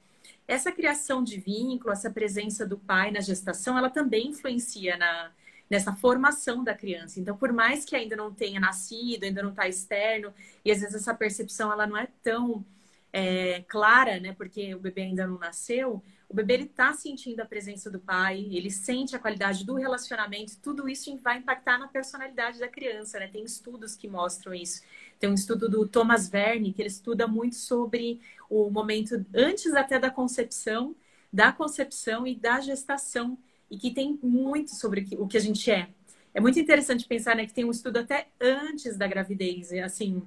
Essa 0.48 0.72
criação 0.72 1.24
de 1.24 1.40
vínculo, 1.40 1.94
essa 1.94 2.12
presença 2.12 2.66
do 2.68 2.78
pai 2.78 3.12
na 3.12 3.22
gestação, 3.22 3.78
ela 3.78 3.90
também 3.90 4.28
influencia 4.28 4.98
na, 4.98 5.32
nessa 5.70 5.94
formação 5.94 6.64
da 6.64 6.76
criança. 6.76 7.20
Então, 7.20 7.36
por 7.38 7.52
mais 7.54 7.86
que 7.86 7.96
ainda 7.96 8.16
não 8.16 8.34
tenha 8.34 8.60
nascido, 8.60 9.24
ainda 9.24 9.42
não 9.42 9.52
está 9.52 9.68
externo, 9.68 10.34
e 10.64 10.72
às 10.72 10.82
vezes 10.82 10.96
essa 10.96 11.14
percepção 11.14 11.72
ela 11.72 11.88
não 11.88 11.98
é 11.98 12.08
tão 12.22 12.64
é, 13.12 13.64
clara, 13.68 14.20
né? 14.20 14.34
Porque 14.34 14.76
o 14.76 14.80
bebê 14.80 15.04
ainda 15.04 15.26
não 15.26 15.40
nasceu, 15.40 16.04
o 16.28 16.34
bebê 16.34 16.56
ele 16.56 16.64
está 16.64 16.94
sentindo 16.94 17.40
a 17.40 17.46
presença 17.46 17.90
do 17.90 18.00
pai, 18.00 18.48
ele 18.52 18.72
sente 18.72 19.16
a 19.16 19.20
qualidade 19.20 19.64
do 19.64 19.76
relacionamento, 19.76 20.58
tudo 20.62 20.90
isso 20.90 21.16
vai 21.18 21.38
impactar 21.38 21.78
na 21.78 21.88
personalidade 21.88 22.60
da 22.60 22.68
criança, 22.68 23.20
né? 23.20 23.28
Tem 23.28 23.44
estudos 23.44 23.96
que 23.96 24.08
mostram 24.08 24.54
isso. 24.54 24.82
Tem 25.20 25.30
um 25.30 25.34
estudo 25.34 25.70
do 25.70 25.88
Thomas 25.88 26.28
Verne 26.28 26.74
que 26.74 26.82
ele 26.82 26.90
estuda 26.90 27.28
muito 27.28 27.56
sobre 27.56 28.20
o 28.50 28.70
momento 28.70 29.26
antes 29.34 29.74
até 29.74 30.00
da 30.00 30.10
concepção, 30.10 30.96
da 31.32 31.52
concepção 31.52 32.26
e 32.26 32.36
da 32.36 32.60
gestação 32.60 33.38
e 33.70 33.78
que 33.78 33.92
tem 33.92 34.20
muito 34.22 34.76
sobre 34.76 35.08
o 35.18 35.28
que 35.28 35.38
a 35.38 35.42
gente 35.42 35.70
é. 35.70 35.90
É 36.34 36.42
muito 36.42 36.60
interessante 36.60 37.08
pensar 37.08 37.36
né, 37.36 37.46
que 37.46 37.54
tem 37.54 37.66
um 37.66 37.72
estudo 37.72 37.98
até 37.98 38.28
antes 38.42 38.98
da 38.98 39.08
gravidez, 39.08 39.72
assim, 39.74 40.22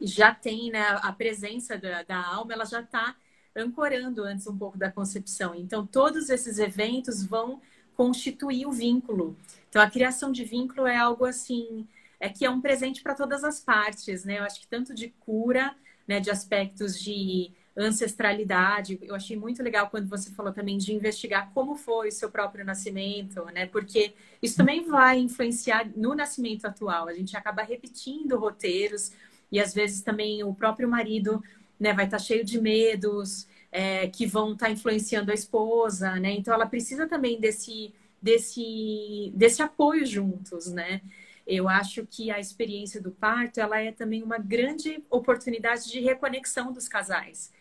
já 0.00 0.34
tem 0.34 0.70
né, 0.70 0.82
a 1.02 1.12
presença 1.12 1.76
da, 1.78 2.02
da 2.02 2.22
alma, 2.22 2.52
ela 2.52 2.64
já 2.64 2.80
está 2.80 3.16
ancorando 3.58 4.22
antes 4.22 4.46
um 4.46 4.56
pouco 4.56 4.78
da 4.78 4.90
concepção. 4.90 5.54
Então, 5.54 5.86
todos 5.86 6.30
esses 6.30 6.58
eventos 6.58 7.24
vão 7.24 7.60
constituir 7.96 8.66
o 8.66 8.72
vínculo. 8.72 9.36
Então, 9.68 9.82
a 9.82 9.90
criação 9.90 10.30
de 10.30 10.44
vínculo 10.44 10.86
é 10.86 10.96
algo 10.96 11.24
assim, 11.24 11.86
é 12.20 12.28
que 12.28 12.44
é 12.44 12.50
um 12.50 12.60
presente 12.60 13.02
para 13.02 13.14
todas 13.14 13.44
as 13.44 13.60
partes, 13.60 14.24
né? 14.24 14.38
Eu 14.38 14.44
acho 14.44 14.60
que 14.60 14.66
tanto 14.68 14.94
de 14.94 15.08
cura, 15.20 15.74
né, 16.06 16.20
de 16.20 16.30
aspectos 16.30 16.98
de 16.98 17.52
ancestralidade. 17.76 18.98
Eu 19.02 19.14
achei 19.14 19.36
muito 19.36 19.62
legal 19.62 19.88
quando 19.88 20.08
você 20.08 20.30
falou 20.32 20.52
também 20.52 20.76
de 20.76 20.92
investigar 20.92 21.50
como 21.54 21.76
foi 21.76 22.08
o 22.08 22.12
seu 22.12 22.28
próprio 22.28 22.64
nascimento, 22.64 23.44
né? 23.46 23.66
Porque 23.66 24.14
isso 24.42 24.56
também 24.56 24.84
vai 24.84 25.18
influenciar 25.18 25.88
no 25.96 26.14
nascimento 26.14 26.66
atual. 26.66 27.06
A 27.06 27.14
gente 27.14 27.36
acaba 27.36 27.62
repetindo 27.62 28.36
roteiros 28.36 29.12
e 29.50 29.60
às 29.60 29.72
vezes 29.72 30.02
também 30.02 30.42
o 30.42 30.52
próprio 30.52 30.88
marido 30.88 31.42
né, 31.78 31.92
vai 31.92 32.04
estar 32.06 32.18
tá 32.18 32.22
cheio 32.22 32.44
de 32.44 32.60
medos 32.60 33.46
é, 33.70 34.08
que 34.08 34.26
vão 34.26 34.52
estar 34.52 34.66
tá 34.66 34.72
influenciando 34.72 35.30
a 35.30 35.34
esposa, 35.34 36.16
né? 36.16 36.32
Então 36.32 36.52
ela 36.54 36.66
precisa 36.66 37.06
também 37.06 37.38
desse, 37.40 37.94
desse, 38.20 39.32
desse 39.34 39.62
apoio 39.62 40.04
juntos, 40.06 40.72
né? 40.72 41.00
Eu 41.46 41.68
acho 41.68 42.06
que 42.06 42.30
a 42.30 42.38
experiência 42.38 43.00
do 43.00 43.10
parto 43.10 43.58
ela 43.58 43.80
é 43.80 43.90
também 43.92 44.22
uma 44.22 44.38
grande 44.38 45.02
oportunidade 45.10 45.90
de 45.90 46.00
reconexão 46.00 46.72
dos 46.72 46.88
casais, 46.88 47.52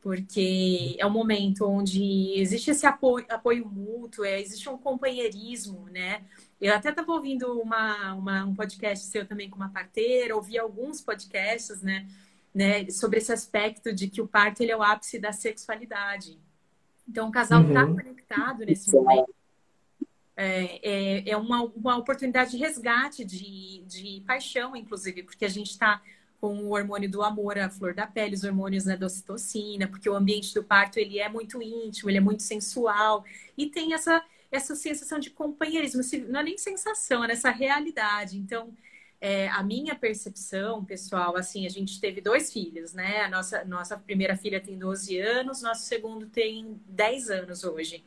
porque 0.00 0.96
é 0.98 1.06
um 1.06 1.10
momento 1.10 1.66
onde 1.66 2.34
existe 2.36 2.70
esse 2.70 2.86
apoio, 2.86 3.26
apoio 3.28 3.66
mútuo, 3.66 4.24
é, 4.24 4.40
existe 4.40 4.68
um 4.68 4.78
companheirismo, 4.78 5.88
né? 5.90 6.22
Eu 6.60 6.74
até 6.74 6.90
estava 6.90 7.10
ouvindo 7.12 7.60
uma, 7.60 8.14
uma, 8.14 8.44
um 8.44 8.54
podcast 8.54 9.06
seu 9.06 9.26
também 9.26 9.50
com 9.50 9.56
uma 9.56 9.70
parteira, 9.70 10.36
ouvi 10.36 10.56
alguns 10.58 11.00
podcasts, 11.00 11.82
né? 11.82 12.06
Né, 12.54 12.88
sobre 12.90 13.18
esse 13.18 13.32
aspecto 13.32 13.92
de 13.92 14.08
que 14.08 14.20
o 14.20 14.28
parto 14.28 14.62
ele 14.62 14.72
é 14.72 14.76
o 14.76 14.82
ápice 14.82 15.18
da 15.18 15.32
sexualidade. 15.32 16.38
Então, 17.08 17.28
o 17.28 17.32
casal 17.32 17.62
está 17.62 17.84
uhum. 17.84 17.96
conectado 17.96 18.64
nesse 18.64 18.92
momento. 18.92 19.34
É, 20.36 20.80
é, 20.82 21.30
é 21.30 21.36
uma, 21.36 21.62
uma 21.62 21.96
oportunidade 21.96 22.52
de 22.52 22.56
resgate, 22.56 23.24
de, 23.24 23.82
de 23.86 24.22
paixão, 24.26 24.74
inclusive, 24.74 25.22
porque 25.22 25.44
a 25.44 25.48
gente 25.48 25.70
está 25.70 26.00
com 26.40 26.56
o 26.64 26.74
hormônio 26.74 27.08
do 27.08 27.22
amor, 27.22 27.56
a 27.56 27.70
flor 27.70 27.94
da 27.94 28.06
pele, 28.06 28.34
os 28.34 28.42
hormônios 28.42 28.84
né, 28.84 28.96
da 28.96 29.06
ocitocina, 29.06 29.86
porque 29.86 30.10
o 30.10 30.16
ambiente 30.16 30.52
do 30.52 30.64
parto 30.64 30.98
ele 30.98 31.20
é 31.20 31.28
muito 31.28 31.62
íntimo, 31.62 32.10
ele 32.10 32.18
é 32.18 32.20
muito 32.20 32.42
sensual 32.42 33.24
e 33.56 33.66
tem 33.66 33.94
essa, 33.94 34.20
essa 34.50 34.74
sensação 34.74 35.20
de 35.20 35.30
companheirismo, 35.30 36.02
não 36.28 36.40
é 36.40 36.42
nem 36.42 36.58
sensação, 36.58 37.22
é 37.22 37.28
nessa 37.28 37.50
realidade. 37.50 38.36
Então, 38.38 38.74
é, 39.22 39.48
a 39.50 39.62
minha 39.62 39.94
percepção, 39.94 40.84
pessoal, 40.84 41.36
assim, 41.36 41.64
a 41.64 41.68
gente 41.68 42.00
teve 42.00 42.20
dois 42.20 42.52
filhos, 42.52 42.92
né? 42.92 43.20
A 43.20 43.30
nossa, 43.30 43.64
nossa 43.64 43.96
primeira 43.96 44.36
filha 44.36 44.60
tem 44.60 44.76
12 44.76 45.16
anos, 45.16 45.62
nosso 45.62 45.82
segundo 45.82 46.26
tem 46.26 46.80
10 46.88 47.30
anos 47.30 47.62
hoje. 47.62 48.04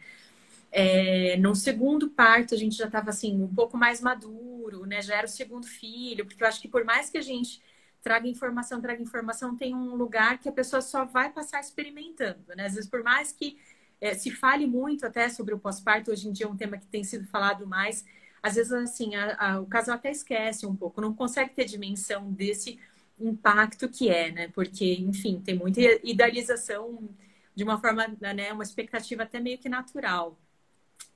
É, 0.69 1.37
no 1.37 1.55
segundo 1.55 2.09
parto, 2.09 2.53
a 2.53 2.57
gente 2.57 2.75
já 2.75 2.87
estava 2.87 3.11
assim, 3.11 3.41
um 3.41 3.47
pouco 3.47 3.77
mais 3.77 4.01
maduro, 4.01 4.85
né? 4.85 5.01
Já 5.01 5.15
era 5.15 5.25
o 5.25 5.29
segundo 5.29 5.65
filho, 5.65 6.25
porque 6.25 6.43
eu 6.43 6.47
acho 6.49 6.61
que 6.61 6.67
por 6.67 6.83
mais 6.83 7.09
que 7.09 7.17
a 7.17 7.21
gente 7.21 7.61
traga 8.01 8.27
informação, 8.27 8.81
traga 8.81 9.01
informação, 9.01 9.55
tem 9.55 9.73
um 9.73 9.95
lugar 9.95 10.37
que 10.39 10.49
a 10.49 10.51
pessoa 10.51 10.81
só 10.81 11.05
vai 11.05 11.31
passar 11.31 11.61
experimentando, 11.61 12.43
né? 12.57 12.65
Às 12.65 12.73
vezes, 12.75 12.89
por 12.89 13.01
mais 13.03 13.31
que 13.31 13.57
é, 14.01 14.13
se 14.13 14.31
fale 14.31 14.67
muito 14.67 15.05
até 15.05 15.29
sobre 15.29 15.53
o 15.53 15.59
pós-parto, 15.59 16.11
hoje 16.11 16.27
em 16.27 16.33
dia 16.33 16.45
é 16.45 16.49
um 16.49 16.57
tema 16.57 16.77
que 16.77 16.87
tem 16.87 17.05
sido 17.05 17.25
falado 17.27 17.65
mais 17.65 18.03
às 18.45 18.53
vezes, 18.53 18.71
assim, 18.71 19.15
a, 19.15 19.35
a, 19.39 19.59
o 19.59 19.65
casal 19.65 19.95
até 19.95 20.11
esquece 20.11 20.67
um 20.67 20.75
pouco, 20.75 21.01
não 21.01 21.15
consegue 21.15 21.55
ter 21.55 21.65
dimensão 21.65 22.31
desse 22.31 22.79
impacto 23.19 23.89
que 23.89 24.07
é, 24.07 24.31
né? 24.31 24.49
Porque, 24.49 24.93
enfim, 24.99 25.41
tem 25.43 25.55
muita 25.55 25.81
idealização 26.03 27.09
de 27.55 27.63
uma 27.63 27.81
forma, 27.81 28.05
né, 28.21 28.53
uma 28.53 28.61
expectativa 28.61 29.23
até 29.23 29.39
meio 29.39 29.57
que 29.57 29.67
natural. 29.67 30.37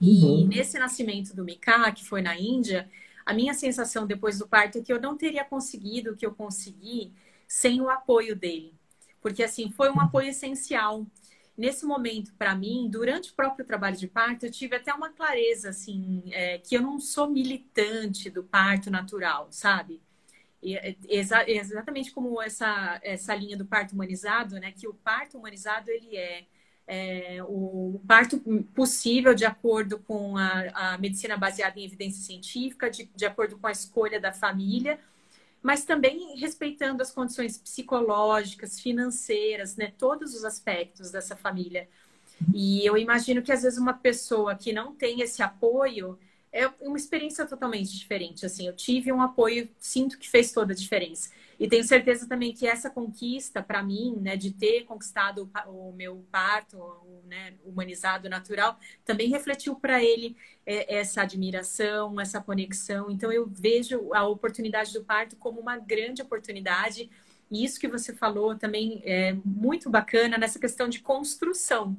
E 0.01 0.25
uhum. 0.25 0.47
nesse 0.47 0.79
nascimento 0.79 1.35
do 1.35 1.43
Mika, 1.43 1.91
que 1.91 2.03
foi 2.03 2.23
na 2.23 2.35
Índia, 2.35 2.89
a 3.23 3.31
minha 3.31 3.53
sensação 3.53 4.07
depois 4.07 4.39
do 4.39 4.47
parto 4.47 4.79
é 4.79 4.81
que 4.81 4.91
eu 4.91 4.99
não 4.99 5.15
teria 5.15 5.45
conseguido 5.45 6.13
o 6.13 6.15
que 6.15 6.25
eu 6.25 6.33
consegui 6.33 7.13
sem 7.47 7.79
o 7.79 7.91
apoio 7.91 8.35
dele. 8.35 8.73
Porque, 9.21 9.43
assim, 9.43 9.69
foi 9.69 9.91
um 9.91 9.99
apoio 9.99 10.29
essencial 10.29 11.05
nesse 11.59 11.85
momento, 11.85 12.33
para 12.35 12.55
mim, 12.55 12.87
durante 12.89 13.31
o 13.31 13.33
próprio 13.35 13.65
trabalho 13.65 13.97
de 13.97 14.07
parto, 14.07 14.45
eu 14.45 14.51
tive 14.51 14.77
até 14.77 14.93
uma 14.93 15.09
clareza, 15.09 15.69
assim, 15.69 16.23
é, 16.31 16.57
que 16.57 16.75
eu 16.75 16.81
não 16.81 17.01
sou 17.01 17.29
militante 17.29 18.29
do 18.29 18.41
parto 18.43 18.89
natural, 18.89 19.49
sabe? 19.51 20.01
E, 20.63 20.77
é, 20.77 20.95
exa 21.09 21.43
exatamente 21.49 22.11
como 22.11 22.41
essa, 22.41 22.99
essa 23.03 23.35
linha 23.35 23.57
do 23.57 23.65
parto 23.65 23.91
humanizado, 23.91 24.57
né? 24.57 24.71
Que 24.71 24.87
o 24.87 24.93
parto 24.93 25.37
humanizado, 25.37 25.91
ele 25.91 26.15
é, 26.15 26.45
é 26.87 27.43
o 27.43 27.99
parto 28.07 28.39
possível 28.73 29.33
de 29.35 29.43
acordo 29.43 29.99
com 29.99 30.37
a, 30.37 30.93
a 30.93 30.97
medicina 30.97 31.35
baseada 31.35 31.77
em 31.77 31.83
evidência 31.83 32.23
científica, 32.23 32.89
de, 32.89 33.11
de 33.13 33.25
acordo 33.25 33.57
com 33.59 33.67
a 33.67 33.71
escolha 33.71 34.17
da 34.19 34.31
família, 34.31 34.97
mas 35.61 35.83
também 35.83 36.37
respeitando 36.37 37.01
as 37.01 37.11
condições 37.11 37.57
psicológicas, 37.57 38.79
financeiras, 38.79 39.75
né, 39.75 39.93
todos 39.97 40.33
os 40.33 40.45
aspectos 40.45 41.11
dessa 41.11 41.35
família. 41.35 41.87
E 42.53 42.85
eu 42.85 42.97
imagino 42.97 43.41
que 43.41 43.51
às 43.51 43.63
vezes 43.63 43.77
uma 43.77 43.93
pessoa 43.93 44.55
que 44.55 44.71
não 44.71 44.95
tem 44.95 45.21
esse 45.21 45.43
apoio 45.43 46.17
é 46.51 46.67
uma 46.81 46.97
experiência 46.97 47.45
totalmente 47.45 47.97
diferente. 47.97 48.45
Assim, 48.45 48.67
eu 48.67 48.75
tive 48.75 49.11
um 49.11 49.21
apoio, 49.21 49.69
sinto 49.77 50.17
que 50.17 50.29
fez 50.29 50.51
toda 50.51 50.73
a 50.73 50.75
diferença. 50.75 51.29
E 51.59 51.67
tenho 51.67 51.83
certeza 51.83 52.27
também 52.27 52.53
que 52.53 52.65
essa 52.65 52.89
conquista, 52.89 53.61
para 53.61 53.83
mim, 53.83 54.17
né, 54.21 54.35
de 54.35 54.51
ter 54.51 54.85
conquistado 54.85 55.49
o, 55.67 55.91
meu 55.91 56.25
parto, 56.31 56.77
o, 56.77 57.21
né, 57.27 57.53
humanizado, 57.65 58.29
natural, 58.29 58.79
também 59.05 59.29
refletiu 59.29 59.75
para 59.75 60.03
ele 60.03 60.35
é, 60.65 60.97
essa 60.99 61.21
admiração, 61.21 62.19
essa 62.19 62.41
conexão. 62.41 63.11
Então, 63.11 63.31
eu 63.31 63.45
vejo 63.45 64.13
a 64.13 64.25
oportunidade 64.25 64.93
do 64.93 65.03
parto 65.03 65.35
como 65.35 65.59
uma 65.59 65.77
grande 65.77 66.21
oportunidade. 66.21 67.09
E 67.51 67.63
isso 67.63 67.79
que 67.79 67.87
você 67.87 68.13
falou 68.13 68.55
também 68.55 69.01
é 69.03 69.33
muito 69.45 69.89
bacana 69.89 70.37
nessa 70.37 70.59
questão 70.59 70.87
de 70.87 70.99
construção 70.99 71.95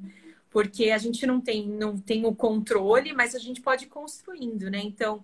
porque 0.51 0.91
a 0.91 0.97
gente 0.99 1.25
não 1.25 1.41
tem, 1.41 1.67
não 1.67 1.97
tem 1.97 2.25
o 2.25 2.35
controle, 2.35 3.13
mas 3.13 3.33
a 3.33 3.39
gente 3.39 3.61
pode 3.61 3.85
ir 3.85 3.89
construindo, 3.89 4.69
né? 4.69 4.79
Então, 4.79 5.23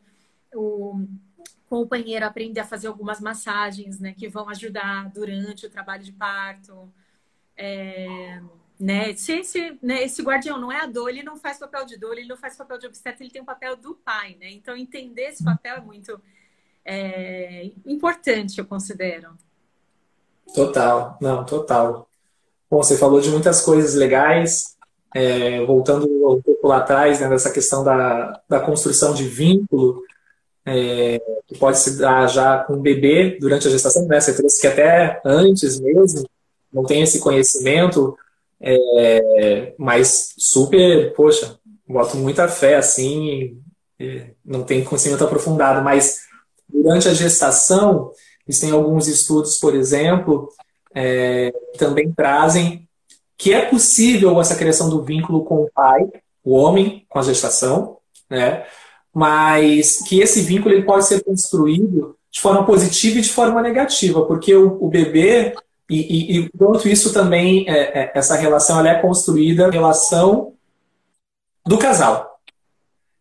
o, 0.55 1.05
companheiro 1.69 2.25
aprender 2.25 2.61
a 2.61 2.65
fazer 2.65 2.87
algumas 2.87 3.19
massagens, 3.19 3.99
né, 3.99 4.13
que 4.17 4.27
vão 4.27 4.49
ajudar 4.49 5.09
durante 5.09 5.65
o 5.65 5.69
trabalho 5.69 6.03
de 6.03 6.13
parto. 6.13 6.89
É, 7.55 8.41
né, 8.79 9.13
se 9.15 9.33
esse, 9.33 9.77
né, 9.81 10.03
esse 10.03 10.21
guardião 10.21 10.59
não 10.59 10.71
é 10.71 10.81
a 10.81 10.85
dor, 10.85 11.09
ele 11.09 11.23
não 11.23 11.35
faz 11.35 11.57
papel 11.57 11.85
de 11.85 11.97
dor, 11.97 12.17
ele 12.17 12.27
não 12.27 12.37
faz 12.37 12.55
papel 12.55 12.77
de 12.77 12.87
obstetra, 12.87 13.23
ele 13.23 13.31
tem 13.31 13.41
o 13.41 13.45
papel 13.45 13.75
do 13.75 13.95
pai, 13.95 14.37
né? 14.39 14.49
Então, 14.51 14.77
entender 14.77 15.23
esse 15.23 15.43
papel 15.43 15.77
é 15.77 15.81
muito 15.81 16.21
é, 16.85 17.71
importante, 17.85 18.59
eu 18.59 18.65
considero. 18.65 19.37
Total, 20.53 21.17
não, 21.19 21.45
total. 21.45 22.09
Bom, 22.69 22.81
você 22.81 22.97
falou 22.97 23.19
de 23.19 23.29
muitas 23.29 23.61
coisas 23.61 23.95
legais, 23.95 24.76
é, 25.17 25.65
voltando 25.65 26.05
um 26.05 26.39
pouco 26.39 26.67
lá 26.67 26.77
atrás, 26.77 27.19
né, 27.19 27.27
dessa 27.27 27.49
questão 27.49 27.83
da, 27.83 28.39
da 28.47 28.59
construção 28.59 29.15
de 29.15 29.27
vínculo, 29.27 30.03
é, 30.63 31.19
que 31.47 31.57
pode 31.57 31.79
se 31.79 31.97
dar 31.97 32.27
já 32.27 32.59
com 32.59 32.73
o 32.73 32.81
bebê 32.81 33.35
durante 33.39 33.67
a 33.67 33.71
gestação, 33.71 34.05
né? 34.05 34.19
Você 34.19 34.35
trouxe 34.35 34.61
que 34.61 34.67
até 34.67 35.19
antes 35.25 35.79
mesmo, 35.79 36.23
não 36.71 36.83
tem 36.83 37.01
esse 37.01 37.19
conhecimento, 37.19 38.15
é, 38.61 39.73
mas 39.79 40.35
super, 40.37 41.11
poxa, 41.13 41.57
boto 41.87 42.15
muita 42.17 42.47
fé 42.47 42.75
assim, 42.75 43.59
não 44.45 44.63
tem 44.63 44.83
conhecimento 44.83 45.23
aprofundado, 45.23 45.83
mas 45.83 46.19
durante 46.69 47.07
a 47.07 47.13
gestação, 47.13 48.11
existem 48.47 48.69
alguns 48.71 49.07
estudos, 49.07 49.57
por 49.57 49.73
exemplo, 49.73 50.49
é, 50.93 51.51
que 51.71 51.79
também 51.79 52.11
trazem 52.11 52.86
que 53.37 53.53
é 53.53 53.65
possível 53.65 54.39
essa 54.41 54.55
criação 54.55 54.89
do 54.89 55.03
vínculo 55.03 55.43
com 55.45 55.63
o 55.63 55.69
pai, 55.73 56.07
o 56.43 56.55
homem, 56.55 57.05
com 57.07 57.19
a 57.19 57.23
gestação, 57.23 57.97
né? 58.29 58.65
mas 59.13 60.01
que 60.07 60.19
esse 60.19 60.41
vínculo 60.41 60.73
ele 60.73 60.85
pode 60.85 61.05
ser 61.05 61.23
construído 61.23 62.15
de 62.31 62.41
forma 62.41 62.65
positiva 62.65 63.19
e 63.19 63.21
de 63.21 63.29
forma 63.29 63.61
negativa, 63.61 64.25
porque 64.25 64.55
o, 64.55 64.77
o 64.83 64.89
bebê, 64.89 65.55
e, 65.89 65.97
e, 65.97 66.39
e 66.39 66.49
quanto 66.49 66.87
isso 66.87 67.13
também, 67.13 67.65
é, 67.67 68.01
é, 68.01 68.11
essa 68.15 68.35
relação 68.35 68.79
ela 68.79 68.89
é 68.89 69.01
construída 69.01 69.69
relação 69.69 70.53
do 71.65 71.77
casal. 71.77 72.39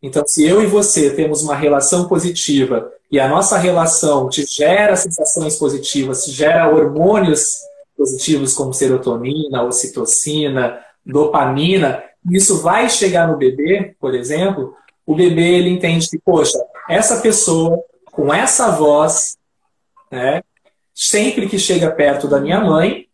Então, 0.03 0.23
se 0.27 0.47
eu 0.47 0.63
e 0.63 0.67
você 0.67 1.11
temos 1.11 1.43
uma 1.43 1.55
relação 1.55 2.07
positiva 2.07 2.93
e 3.11 3.19
a 3.19 3.29
nossa 3.29 3.57
relação 3.57 4.29
te 4.29 4.45
gera 4.45 4.97
sensações 4.97 5.57
positivas, 5.57 6.25
te 6.25 6.33
gera 6.33 6.69
hormônios 6.69 7.57
positivos 7.97 8.55
como 8.55 8.75
serotonina, 8.75 9.63
ocitocina, 9.63 10.79
dopamina, 11.05 12.03
isso 12.31 12.61
vai 12.61 12.91
chegar 12.91 13.29
no 13.29 13.37
bebê, 13.37 13.95
por 14.01 14.15
exemplo, 14.15 14.75
o 15.07 15.15
bebê 15.15 15.59
ele 15.59 15.71
entende 15.71 16.09
que, 16.09 16.19
poxa, 16.19 16.59
essa 16.89 17.21
pessoa 17.21 17.79
com 18.11 18.33
essa 18.33 18.71
voz, 18.71 19.37
né, 20.11 20.43
sempre 20.95 21.49
que 21.49 21.59
chega 21.59 21.91
perto 21.91 22.27
da 22.27 22.41
minha 22.41 22.61
mãe, 22.61 23.07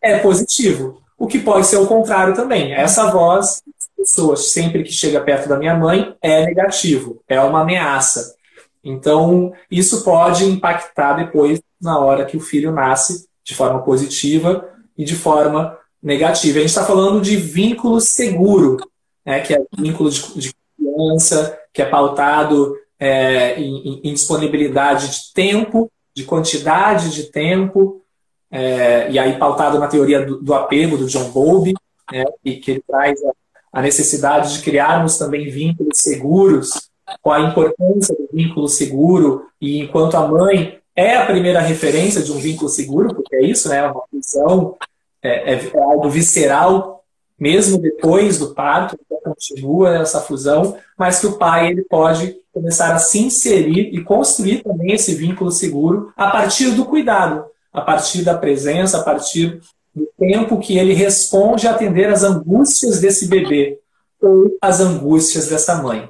é 0.00 0.18
positivo. 0.18 1.02
O 1.18 1.26
que 1.26 1.38
pode 1.38 1.66
ser 1.66 1.76
o 1.76 1.86
contrário 1.86 2.34
também. 2.34 2.72
Essa 2.72 3.10
voz, 3.10 3.62
pessoa 3.96 4.36
sempre 4.36 4.82
que 4.82 4.92
chega 4.92 5.20
perto 5.20 5.48
da 5.48 5.58
minha 5.58 5.74
mãe, 5.74 6.16
é 6.20 6.44
negativo, 6.44 7.22
é 7.28 7.40
uma 7.40 7.62
ameaça. 7.62 8.34
Então, 8.82 9.52
isso 9.70 10.02
pode 10.02 10.44
impactar 10.44 11.14
depois 11.14 11.60
na 11.80 11.98
hora 11.98 12.24
que 12.24 12.36
o 12.36 12.40
filho 12.40 12.72
nasce 12.72 13.28
de 13.44 13.54
forma 13.54 13.82
positiva 13.82 14.68
e 14.96 15.04
de 15.04 15.16
forma 15.16 15.76
negativa. 16.02 16.58
A 16.58 16.60
gente 16.60 16.70
está 16.70 16.84
falando 16.84 17.20
de 17.20 17.36
vínculo 17.36 18.00
seguro, 18.00 18.78
né, 19.24 19.40
que 19.40 19.54
é 19.54 19.62
vínculo 19.78 20.10
de, 20.10 20.20
de 20.38 20.52
confiança, 20.76 21.58
que 21.72 21.80
é 21.80 21.86
pautado 21.86 22.76
é, 22.98 23.58
em, 23.60 24.00
em, 24.04 24.12
disponibilidade 24.12 25.10
de 25.10 25.32
tempo, 25.32 25.90
de 26.14 26.24
quantidade 26.24 27.10
de 27.10 27.24
tempo, 27.24 28.02
é, 28.50 29.10
e 29.10 29.18
aí 29.18 29.38
pautado 29.38 29.78
na 29.78 29.86
teoria 29.86 30.24
do, 30.24 30.40
do 30.40 30.54
apego 30.54 30.96
do 30.96 31.06
John 31.06 31.30
Bowlby, 31.30 31.74
né, 32.10 32.24
e 32.44 32.56
que 32.56 32.72
ele 32.72 32.84
traz 32.86 33.18
a, 33.24 33.32
a 33.72 33.82
necessidade 33.82 34.54
de 34.54 34.62
criarmos 34.62 35.16
também 35.16 35.48
vínculos 35.48 35.98
seguros, 35.98 36.90
com 37.20 37.30
a 37.30 37.40
importância 37.40 38.14
do 38.14 38.28
vínculo 38.32 38.68
seguro, 38.68 39.46
e 39.60 39.80
enquanto 39.80 40.16
a 40.16 40.26
mãe 40.26 40.81
é 40.94 41.16
a 41.16 41.26
primeira 41.26 41.60
referência 41.60 42.22
de 42.22 42.32
um 42.32 42.38
vínculo 42.38 42.68
seguro, 42.68 43.14
porque 43.14 43.36
é 43.36 43.44
isso, 43.44 43.68
né? 43.68 43.78
É 43.78 43.90
uma 43.90 44.02
função, 44.10 44.76
é, 45.22 45.54
é, 45.54 45.70
é 45.74 45.78
algo 45.80 46.08
visceral, 46.08 47.02
mesmo 47.38 47.78
depois 47.78 48.38
do 48.38 48.54
parto, 48.54 48.96
então 49.04 49.18
continua 49.24 49.96
essa 49.96 50.20
fusão, 50.20 50.76
mas 50.96 51.18
que 51.18 51.26
o 51.26 51.38
pai 51.38 51.70
ele 51.70 51.82
pode 51.82 52.36
começar 52.52 52.94
a 52.94 52.98
se 52.98 53.18
inserir 53.18 53.94
e 53.94 54.04
construir 54.04 54.62
também 54.62 54.92
esse 54.92 55.14
vínculo 55.14 55.50
seguro 55.50 56.12
a 56.16 56.30
partir 56.30 56.70
do 56.70 56.84
cuidado, 56.84 57.44
a 57.72 57.80
partir 57.80 58.22
da 58.22 58.36
presença, 58.36 58.98
a 58.98 59.02
partir 59.02 59.60
do 59.94 60.06
tempo 60.18 60.58
que 60.58 60.78
ele 60.78 60.92
responde 60.92 61.66
a 61.66 61.72
atender 61.72 62.08
as 62.08 62.22
angústias 62.22 63.00
desse 63.00 63.26
bebê 63.26 63.78
ou 64.20 64.56
as 64.60 64.80
angústias 64.80 65.48
dessa 65.48 65.82
mãe. 65.82 66.08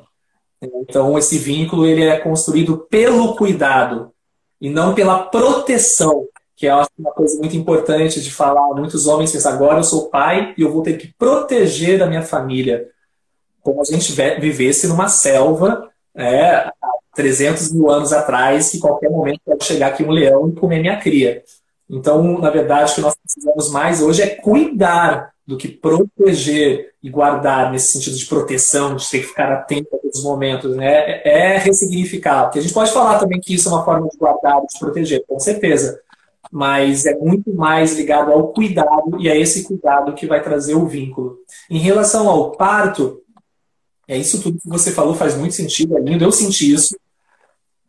Então, 0.61 1.19
esse 1.19 1.39
vínculo 1.39 1.87
ele 1.87 2.05
é 2.05 2.19
construído 2.19 2.87
pelo 2.91 3.35
cuidado, 3.37 4.12
e 4.63 4.71
não 4.71 4.95
pela 4.95 5.25
proteção, 5.25 6.29
que 6.55 6.69
é 6.69 6.75
uma 6.97 7.11
coisa 7.11 7.37
muito 7.41 7.57
importante 7.57 8.21
de 8.21 8.31
falar. 8.31 8.73
Muitos 8.77 9.09
homens 9.09 9.33
pensam, 9.33 9.53
agora 9.53 9.81
eu 9.81 9.85
sou 9.85 10.09
pai 10.09 10.55
e 10.57 10.63
eu 10.63 10.73
vou 10.73 10.85
ter 10.85 10.97
que 10.97 11.13
proteger 11.19 12.01
a 12.01 12.07
minha 12.07 12.23
família. 12.23 12.89
Como 13.61 13.81
a 13.81 13.85
gente 13.85 14.13
vivesse 14.41 14.87
numa 14.87 15.09
selva 15.09 15.91
é, 16.15 16.45
há 16.55 16.73
300 17.17 17.73
mil 17.73 17.91
anos 17.91 18.13
atrás, 18.13 18.71
que 18.71 18.79
qualquer 18.79 19.11
momento 19.11 19.41
pode 19.45 19.65
chegar 19.65 19.89
aqui 19.89 20.05
um 20.05 20.13
leão 20.13 20.49
e 20.49 20.53
comer 20.53 20.81
minha 20.81 20.97
cria. 20.97 21.43
Então, 21.91 22.39
na 22.39 22.49
verdade, 22.49 22.93
o 22.93 22.95
que 22.95 23.01
nós 23.01 23.17
precisamos 23.17 23.69
mais 23.73 24.01
hoje 24.01 24.23
é 24.23 24.29
cuidar 24.29 25.33
do 25.53 25.59
que 25.59 25.69
proteger 25.69 26.95
e 27.03 27.11
guardar 27.11 27.71
nesse 27.71 27.93
sentido 27.93 28.17
de 28.17 28.25
proteção, 28.25 28.97
de 28.97 29.11
ter 29.11 29.19
que 29.19 29.27
ficar 29.27 29.53
atento 29.53 29.95
a 29.95 29.99
todos 29.99 30.21
os 30.21 30.25
momentos, 30.25 30.75
né? 30.75 31.21
É, 31.25 31.55
é 31.55 31.59
ressignificar. 31.59 32.45
Porque 32.45 32.59
a 32.59 32.63
gente 32.63 32.73
pode 32.73 32.91
falar 32.91 33.19
também 33.19 33.39
que 33.39 33.55
isso 33.55 33.69
é 33.69 33.73
uma 33.73 33.85
forma 33.85 34.09
de 34.09 34.17
guardar, 34.17 34.63
de 34.63 34.79
proteger, 34.79 35.23
com 35.29 35.39
certeza. 35.39 36.01
Mas 36.51 37.05
é 37.05 37.15
muito 37.15 37.53
mais 37.53 37.95
ligado 37.95 38.33
ao 38.33 38.49
cuidado 38.49 39.21
e 39.21 39.29
é 39.29 39.39
esse 39.39 39.65
cuidado 39.65 40.15
que 40.15 40.27
vai 40.27 40.43
trazer 40.43 40.75
o 40.75 40.87
vínculo. 40.87 41.37
Em 41.69 41.79
relação 41.79 42.29
ao 42.31 42.53
parto, 42.53 43.21
é 44.09 44.17
isso 44.17 44.43
tudo 44.43 44.59
que 44.59 44.69
você 44.69 44.91
falou 44.91 45.15
faz 45.15 45.37
muito 45.37 45.55
sentido, 45.55 45.99
é 45.99 46.01
lindo, 46.01 46.25
eu 46.25 46.33
senti 46.33 46.73
isso. 46.73 46.97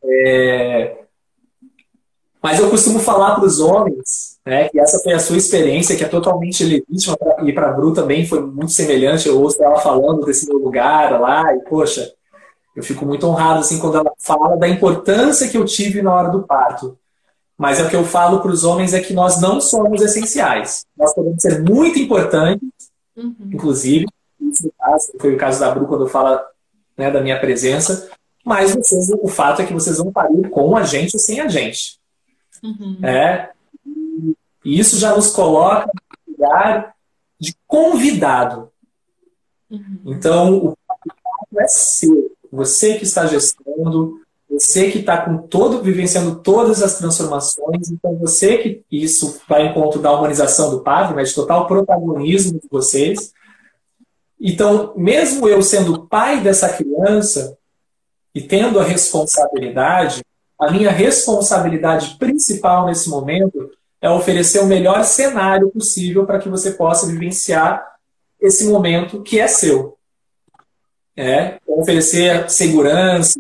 É... 0.04 1.03
Mas 2.44 2.60
eu 2.60 2.70
costumo 2.70 3.00
falar 3.00 3.36
para 3.36 3.46
os 3.46 3.60
homens 3.60 4.34
né? 4.46 4.68
Que 4.70 4.80
essa 4.80 5.00
foi 5.00 5.14
a 5.14 5.20
sua 5.20 5.38
experiência, 5.38 5.96
que 5.96 6.04
é 6.04 6.08
totalmente 6.08 6.64
legítima, 6.64 7.18
e 7.44 7.54
para 7.54 7.70
a 7.70 7.74
Bru 7.74 7.94
também 7.94 8.26
foi 8.26 8.42
muito 8.42 8.72
semelhante. 8.72 9.28
Eu 9.28 9.42
ouço 9.42 9.64
ela 9.64 9.80
falando 9.80 10.26
desse 10.26 10.48
meu 10.48 10.58
lugar 10.58 11.20
lá, 11.20 11.56
e 11.56 11.60
poxa, 11.62 12.12
eu 12.76 12.84
fico 12.84 13.06
muito 13.06 13.26
honrado 13.26 13.60
assim 13.60 13.80
quando 13.80 13.98
ela 13.98 14.12
fala 14.20 14.58
da 14.58 14.68
importância 14.68 15.48
que 15.48 15.58
eu 15.58 15.66
tive 15.66 16.02
na 16.02 16.14
hora 16.14 16.30
do 16.30 16.44
parto. 16.44 16.98
Mas 17.58 17.80
é 17.80 17.84
o 17.84 17.90
que 17.90 17.96
eu 17.96 18.04
falo 18.04 18.42
para 18.42 18.52
os 18.52 18.64
homens 18.64 18.94
é 18.94 19.00
que 19.00 19.14
nós 19.14 19.40
não 19.40 19.62
somos 19.62 20.02
essenciais. 20.02 20.86
Nós 20.98 21.14
podemos 21.14 21.42
ser 21.42 21.62
muito 21.62 22.00
importantes, 22.00 22.68
uhum. 23.16 23.36
inclusive, 23.54 24.06
foi 25.20 25.36
o 25.36 25.38
caso 25.38 25.60
da 25.60 25.72
Bru 25.72 25.88
quando 25.88 26.08
fala 26.08 26.44
né, 26.98 27.10
da 27.10 27.22
minha 27.22 27.40
presença, 27.40 28.10
mas 28.44 28.76
vocês, 28.76 29.10
o 29.22 29.28
fato 29.30 29.62
é 29.62 29.66
que 29.66 29.74
vocês 29.74 30.00
vão 30.00 30.12
parir 30.12 30.50
com 30.50 30.76
a 30.76 30.84
gente 30.84 31.16
ou 31.16 31.20
sem 31.20 31.40
a 31.40 31.48
gente. 31.48 31.98
Uhum. 32.64 32.98
É, 33.04 33.52
e 34.64 34.80
isso 34.80 34.98
já 34.98 35.14
nos 35.16 35.32
coloca 35.32 35.92
no 36.28 36.32
lugar 36.34 36.96
de 37.40 37.56
convidado. 37.68 38.72
Uhum. 39.70 40.00
Então, 40.06 40.58
o 40.58 40.78
papo 40.88 41.60
é 41.60 41.68
seu. 41.68 42.32
Você 42.52 42.98
que 42.98 43.04
está 43.04 43.26
gestando, 43.26 44.22
você 44.50 44.92
que 44.92 45.00
está 45.00 45.18
com 45.18 45.38
todo, 45.48 45.82
vivenciando 45.82 46.36
todas 46.36 46.82
as 46.84 46.98
transformações, 46.98 47.90
então 47.90 48.16
você 48.18 48.60
que 48.60 48.86
isso 48.92 49.42
vai 49.50 49.68
em 49.68 49.74
conta 49.74 49.98
da 50.00 50.12
humanização 50.12 50.70
do 50.70 50.82
padre, 50.82 51.16
mas 51.16 51.30
de 51.30 51.36
total 51.36 51.68
protagonismo 51.68 52.60
de 52.60 52.68
vocês. 52.70 53.34
Então, 54.40 54.94
mesmo 54.96 55.48
eu 55.48 55.62
sendo 55.64 56.06
pai 56.06 56.42
dessa 56.42 56.70
criança 56.70 57.58
e 58.36 58.42
tendo 58.42 58.80
a 58.80 58.84
responsabilidade, 58.84 60.22
a 60.64 60.72
minha 60.72 60.92
responsabilidade 60.92 62.16
principal 62.18 62.86
nesse 62.86 63.10
momento 63.10 63.70
é 64.02 64.10
oferecer 64.10 64.60
o 64.60 64.66
melhor 64.66 65.04
cenário 65.04 65.70
possível 65.70 66.26
para 66.26 66.40
que 66.40 66.48
você 66.48 66.72
possa 66.72 67.08
vivenciar 67.08 67.86
esse 68.40 68.66
momento 68.66 69.22
que 69.22 69.40
é 69.40 69.48
seu. 69.48 69.98
É, 71.16 71.60
oferecer 71.68 72.50
segurança, 72.50 73.40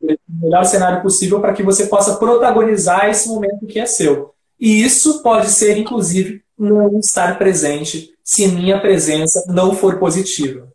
o 0.00 0.16
melhor 0.28 0.64
cenário 0.64 1.02
possível 1.02 1.40
para 1.40 1.52
que 1.52 1.62
você 1.62 1.86
possa 1.86 2.16
protagonizar 2.16 3.08
esse 3.08 3.28
momento 3.28 3.66
que 3.66 3.78
é 3.78 3.86
seu. 3.86 4.34
E 4.58 4.82
isso 4.82 5.22
pode 5.22 5.50
ser, 5.50 5.76
inclusive, 5.76 6.42
não 6.58 6.98
estar 6.98 7.38
presente 7.38 8.14
se 8.24 8.48
minha 8.48 8.80
presença 8.80 9.44
não 9.48 9.74
for 9.74 9.98
positiva. 9.98 10.68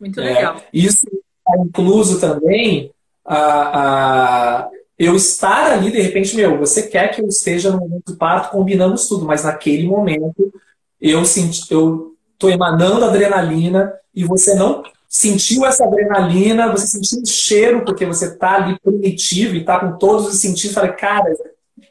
Muito 0.00 0.20
legal. 0.20 0.56
É, 0.56 0.62
isso 0.72 1.06
é 1.48 1.60
incluso 1.60 2.20
também 2.20 2.93
a, 3.24 4.60
a 4.66 4.70
eu 4.98 5.16
estar 5.16 5.72
ali, 5.72 5.90
de 5.90 6.00
repente, 6.00 6.36
meu, 6.36 6.58
você 6.58 6.84
quer 6.84 7.08
que 7.08 7.20
eu 7.20 7.26
esteja 7.26 7.70
no 7.70 7.80
momento 7.80 8.12
do 8.12 8.16
parto, 8.16 8.50
combinamos 8.50 9.08
tudo, 9.08 9.24
mas 9.24 9.42
naquele 9.42 9.88
momento 9.88 10.52
eu 11.00 11.24
senti, 11.24 11.72
eu 11.72 12.14
tô 12.38 12.48
emanando 12.48 13.04
adrenalina 13.04 13.92
e 14.14 14.24
você 14.24 14.54
não 14.54 14.82
sentiu 15.08 15.64
essa 15.64 15.84
adrenalina, 15.84 16.70
você 16.70 16.86
sentiu 16.86 17.22
o 17.22 17.26
cheiro 17.26 17.84
porque 17.84 18.06
você 18.06 18.36
tá 18.36 18.54
ali 18.54 18.78
primitivo 18.80 19.56
e 19.56 19.64
tá 19.64 19.80
com 19.80 19.98
todos 19.98 20.26
os 20.26 20.40
sentidos, 20.40 20.74
falei, 20.74 20.92
cara, 20.92 21.32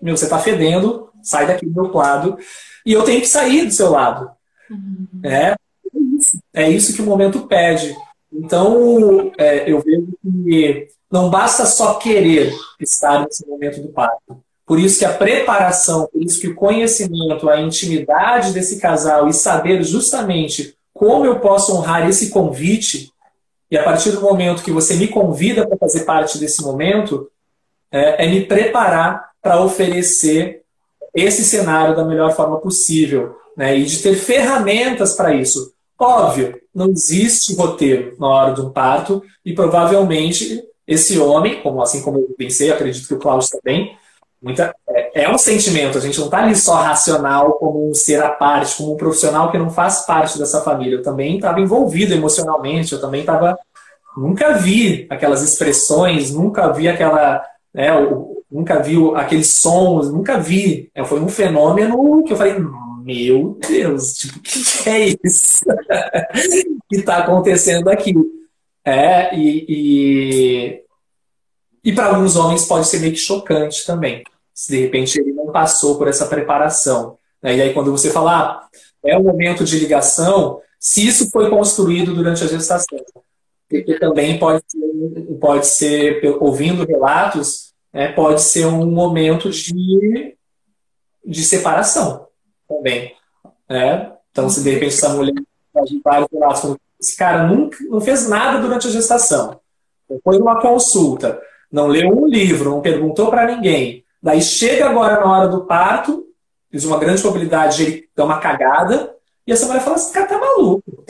meu, 0.01 0.15
você 0.15 0.27
tá 0.27 0.39
fedendo, 0.39 1.09
sai 1.21 1.45
daqui 1.47 1.65
do 1.65 1.73
meu 1.73 1.91
lado 1.91 2.37
e 2.85 2.93
eu 2.93 3.03
tenho 3.03 3.21
que 3.21 3.27
sair 3.27 3.65
do 3.65 3.71
seu 3.71 3.89
lado. 3.91 4.29
Uhum. 4.69 5.07
É, 5.23 5.51
é 5.51 5.99
isso, 6.17 6.39
é 6.53 6.69
isso 6.69 6.93
que 6.93 7.01
o 7.01 7.05
momento 7.05 7.47
pede. 7.47 7.95
Então, 8.33 9.31
é, 9.37 9.71
eu 9.71 9.79
vejo 9.81 10.07
que 10.21 10.87
não 11.11 11.29
basta 11.29 11.65
só 11.65 11.95
querer 11.95 12.53
estar 12.79 13.23
nesse 13.23 13.47
momento 13.47 13.81
do 13.81 13.89
parto. 13.89 14.41
Por 14.65 14.79
isso 14.79 14.97
que 14.97 15.05
a 15.05 15.13
preparação, 15.13 16.07
por 16.11 16.23
isso 16.23 16.39
que 16.39 16.47
o 16.47 16.55
conhecimento, 16.55 17.49
a 17.49 17.61
intimidade 17.61 18.53
desse 18.53 18.79
casal 18.79 19.27
e 19.27 19.33
saber 19.33 19.83
justamente 19.83 20.75
como 20.93 21.25
eu 21.25 21.39
posso 21.39 21.75
honrar 21.75 22.07
esse 22.07 22.29
convite, 22.29 23.11
e 23.69 23.77
a 23.77 23.83
partir 23.83 24.11
do 24.11 24.21
momento 24.21 24.63
que 24.63 24.71
você 24.71 24.95
me 24.95 25.07
convida 25.07 25.67
para 25.67 25.77
fazer 25.77 26.05
parte 26.05 26.37
desse 26.37 26.61
momento, 26.61 27.29
é, 27.91 28.25
é 28.25 28.29
me 28.29 28.45
preparar 28.45 29.31
para 29.41 29.61
oferecer 29.61 30.61
esse 31.13 31.43
cenário 31.43 31.95
da 31.95 32.05
melhor 32.05 32.35
forma 32.35 32.59
possível, 32.59 33.35
né? 33.57 33.77
E 33.77 33.85
de 33.85 34.01
ter 34.01 34.15
ferramentas 34.15 35.15
para 35.15 35.33
isso. 35.33 35.72
Óbvio, 36.03 36.59
não 36.75 36.89
existe 36.89 37.55
roteiro 37.55 38.15
na 38.19 38.27
hora 38.27 38.53
de 38.53 38.59
um 38.59 38.69
parto 38.69 39.23
e 39.45 39.53
provavelmente 39.53 40.61
esse 40.85 41.17
homem, 41.17 41.61
como 41.61 41.81
assim 41.81 42.01
como 42.01 42.17
eu 42.19 42.35
pensei, 42.37 42.69
acredito 42.69 43.07
que 43.07 43.13
o 43.13 43.19
Cláudio 43.19 43.47
também, 43.49 43.95
muita, 44.41 44.75
é, 44.89 45.23
é, 45.23 45.29
um 45.29 45.37
sentimento. 45.37 45.97
A 45.97 46.01
gente 46.01 46.19
não 46.19 46.25
está 46.25 46.39
ali 46.39 46.57
só 46.57 46.75
racional 46.75 47.53
como 47.53 47.89
um 47.89 47.93
ser 47.93 48.21
à 48.21 48.29
parte, 48.29 48.75
como 48.75 48.93
um 48.93 48.97
profissional 48.97 49.49
que 49.49 49.57
não 49.57 49.69
faz 49.69 50.05
parte 50.05 50.37
dessa 50.37 50.59
família. 50.59 50.97
Eu 50.97 51.01
também 51.01 51.37
estava 51.37 51.61
envolvido 51.61 52.13
emocionalmente. 52.13 52.91
Eu 52.91 52.99
também 52.99 53.21
estava, 53.21 53.57
nunca 54.17 54.57
vi 54.57 55.07
aquelas 55.09 55.41
expressões, 55.41 56.33
nunca 56.33 56.67
vi 56.73 56.89
aquela, 56.89 57.41
né, 57.73 57.91
nunca 58.51 58.79
vi 58.79 58.97
aqueles 59.15 59.53
sons, 59.53 60.11
nunca 60.11 60.37
vi. 60.37 60.91
É, 60.93 61.05
foi 61.05 61.21
um 61.21 61.29
fenômeno 61.29 62.23
que 62.25 62.33
eu 62.33 62.37
falei, 62.37 62.55
meu 63.03 63.57
Deus, 63.67 64.13
tipo, 64.13 64.39
o 64.39 64.41
que 64.41 64.89
é 64.89 65.15
isso 65.23 65.65
que 66.89 66.97
está 66.97 67.17
acontecendo 67.17 67.89
aqui? 67.89 68.13
É, 68.85 69.35
e, 69.35 69.65
e, 69.67 70.83
e 71.83 71.93
para 71.93 72.07
alguns 72.07 72.35
homens 72.35 72.65
pode 72.65 72.87
ser 72.87 72.99
meio 72.99 73.13
que 73.13 73.19
chocante 73.19 73.85
também, 73.85 74.23
se 74.53 74.71
de 74.71 74.81
repente 74.81 75.19
ele 75.19 75.33
não 75.33 75.51
passou 75.51 75.97
por 75.97 76.07
essa 76.07 76.25
preparação. 76.27 77.17
Né? 77.41 77.57
E 77.57 77.61
aí, 77.61 77.73
quando 77.73 77.91
você 77.91 78.09
fala, 78.09 78.31
ah, 78.31 78.67
é 79.03 79.17
um 79.17 79.23
momento 79.23 79.63
de 79.63 79.79
ligação, 79.79 80.61
se 80.79 81.05
isso 81.05 81.29
foi 81.29 81.49
construído 81.49 82.13
durante 82.13 82.43
a 82.43 82.47
gestação. 82.47 82.99
Porque 83.69 83.99
também 83.99 84.37
pode 84.37 84.63
ser, 84.67 85.37
pode 85.39 85.67
ser 85.67 86.37
ouvindo 86.39 86.85
relatos, 86.85 87.73
né, 87.91 88.11
pode 88.11 88.41
ser 88.41 88.65
um 88.65 88.85
momento 88.85 89.49
de, 89.49 90.35
de 91.25 91.43
separação 91.43 92.22
também. 92.75 93.13
Né? 93.69 94.11
Então, 94.31 94.49
se 94.49 94.63
de 94.63 94.71
repente 94.71 94.95
essa 94.95 95.09
mulher 95.09 95.33
vários 96.03 96.27
relatos, 96.31 96.75
esse 96.99 97.17
cara 97.17 97.47
nunca 97.47 97.77
não 97.89 97.99
fez 97.99 98.27
nada 98.27 98.59
durante 98.59 98.87
a 98.87 98.91
gestação, 98.91 99.59
foi 100.23 100.37
numa 100.37 100.61
consulta, 100.61 101.41
não 101.71 101.87
leu 101.87 102.09
um 102.09 102.27
livro, 102.27 102.69
não 102.69 102.81
perguntou 102.81 103.29
para 103.29 103.55
ninguém, 103.55 104.03
daí 104.21 104.41
chega 104.41 104.87
agora 104.87 105.19
na 105.19 105.31
hora 105.31 105.47
do 105.47 105.65
parto, 105.65 106.25
diz 106.71 106.85
uma 106.85 106.99
grande 106.99 107.21
probabilidade 107.21 107.77
de 107.77 107.83
ele 107.83 108.09
dar 108.15 108.25
uma 108.25 108.39
cagada, 108.39 109.15
e 109.45 109.51
essa 109.51 109.65
mulher 109.65 109.81
fala 109.81 109.95
assim, 109.95 110.13
cara, 110.13 110.27
tá 110.27 110.37
maluco, 110.37 111.05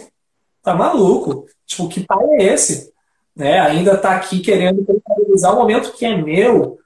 tá 0.62 0.74
maluco, 0.74 1.46
tipo, 1.66 1.90
que 1.90 2.06
pai 2.06 2.26
é 2.40 2.54
esse? 2.54 2.94
Né? 3.36 3.60
Ainda 3.60 3.98
tá 3.98 4.16
aqui 4.16 4.40
querendo 4.40 4.86
realizar 5.08 5.52
o 5.52 5.58
momento 5.58 5.92
que 5.94 6.06
é 6.06 6.16
meu. 6.16 6.80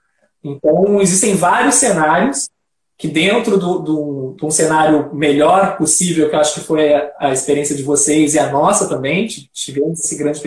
Então, 0.43 1.01
existem 1.01 1.35
vários 1.35 1.75
cenários 1.75 2.49
que 2.97 3.07
dentro 3.07 3.57
do, 3.59 3.79
do, 3.79 4.35
de 4.37 4.45
um 4.45 4.49
cenário 4.49 5.13
melhor 5.13 5.77
possível, 5.77 6.27
que 6.29 6.35
eu 6.35 6.39
acho 6.39 6.55
que 6.55 6.61
foi 6.61 6.93
a, 6.93 7.11
a, 7.19 7.31
experiência 7.31 7.75
de 7.75 7.83
vocês 7.83 8.33
e 8.33 8.39
a 8.39 8.51
nossa 8.51 8.89
também, 8.89 9.27
tivemos 9.53 9.99
esse 9.99 10.17
grande 10.17 10.39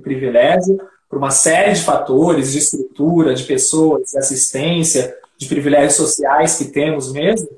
privilégio, 0.00 0.80
por 1.08 1.18
uma 1.18 1.30
série 1.30 1.74
de 1.74 1.82
fatores, 1.82 2.52
de 2.52 2.58
estrutura, 2.58 3.34
de 3.34 3.44
pessoas, 3.44 4.10
de 4.10 4.18
assistência, 4.18 5.14
de 5.36 5.46
privilégios 5.46 5.96
sociais 5.96 6.56
que 6.56 6.66
temos 6.66 7.12
mesmo. 7.12 7.48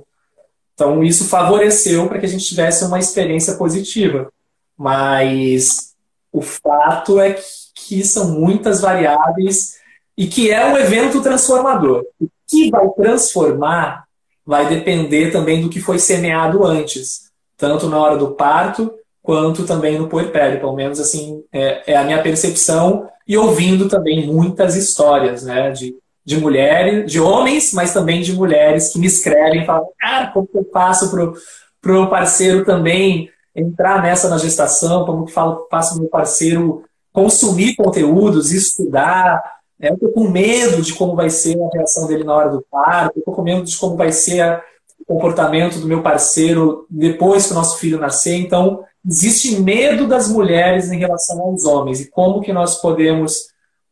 Então, 0.74 1.04
isso 1.04 1.28
favoreceu 1.28 2.08
para 2.08 2.18
que 2.18 2.26
a 2.26 2.28
gente 2.28 2.44
tivesse 2.44 2.84
uma 2.84 2.98
experiência 2.98 3.54
positiva. 3.54 4.32
Mas 4.76 5.94
o 6.32 6.40
fato 6.40 7.20
é 7.20 7.34
que, 7.34 7.42
que 7.74 8.04
são 8.04 8.30
muitas 8.32 8.80
variáveis 8.80 9.76
e 10.16 10.26
que 10.26 10.50
é 10.50 10.64
um 10.66 10.76
evento 10.76 11.22
transformador. 11.22 12.04
O 12.20 12.28
que 12.46 12.70
vai 12.70 12.88
transformar 12.90 14.08
vai 14.46 14.68
depender 14.68 15.30
também 15.30 15.60
do 15.60 15.68
que 15.68 15.80
foi 15.80 15.98
semeado 15.98 16.64
antes, 16.64 17.30
tanto 17.56 17.88
na 17.88 17.98
hora 17.98 18.16
do 18.16 18.32
parto 18.32 18.92
quanto 19.22 19.64
também 19.64 19.98
no 19.98 20.08
puerpério. 20.08 20.60
Pelo 20.60 20.74
menos 20.74 20.98
assim 20.98 21.44
é, 21.52 21.92
é 21.92 21.96
a 21.96 22.04
minha 22.04 22.22
percepção 22.22 23.08
e 23.26 23.36
ouvindo 23.36 23.88
também 23.88 24.26
muitas 24.26 24.74
histórias, 24.74 25.44
né, 25.44 25.70
de, 25.70 25.94
de 26.24 26.36
mulheres, 26.38 27.10
de 27.10 27.20
homens, 27.20 27.72
mas 27.72 27.92
também 27.92 28.22
de 28.22 28.32
mulheres 28.32 28.92
que 28.92 28.98
me 28.98 29.06
escrevem 29.06 29.62
e 29.62 29.66
falam, 29.66 29.86
cara, 29.98 30.28
como 30.28 30.46
que 30.46 30.58
eu 30.58 30.68
faço 30.72 31.10
pro 31.10 31.34
pro 31.80 32.10
parceiro 32.10 32.64
também 32.64 33.30
entrar 33.54 34.02
nessa 34.02 34.28
na 34.28 34.38
gestação, 34.38 35.06
como 35.06 35.24
que 35.24 35.32
falo, 35.32 35.66
faço 35.70 35.98
meu 35.98 36.08
parceiro 36.08 36.84
consumir 37.12 37.74
conteúdos, 37.74 38.52
estudar, 38.52 39.42
eu 39.80 39.94
estou 39.94 40.12
com 40.12 40.28
medo 40.28 40.82
de 40.82 40.94
como 40.94 41.16
vai 41.16 41.30
ser 41.30 41.60
a 41.60 41.68
reação 41.72 42.06
dele 42.06 42.24
na 42.24 42.34
hora 42.34 42.50
do 42.50 42.64
parto, 42.70 43.16
eu 43.16 43.20
estou 43.20 43.34
com 43.34 43.42
medo 43.42 43.62
de 43.62 43.76
como 43.78 43.96
vai 43.96 44.12
ser 44.12 44.62
o 45.00 45.04
comportamento 45.14 45.78
do 45.78 45.86
meu 45.86 46.02
parceiro 46.02 46.86
depois 46.90 47.46
que 47.46 47.52
o 47.52 47.54
nosso 47.54 47.78
filho 47.78 47.98
nascer. 47.98 48.34
Então, 48.34 48.84
existe 49.06 49.58
medo 49.60 50.06
das 50.06 50.28
mulheres 50.28 50.90
em 50.90 50.98
relação 50.98 51.40
aos 51.40 51.64
homens 51.64 52.00
e 52.00 52.10
como 52.10 52.42
que 52.42 52.52
nós 52.52 52.80
podemos 52.80 53.48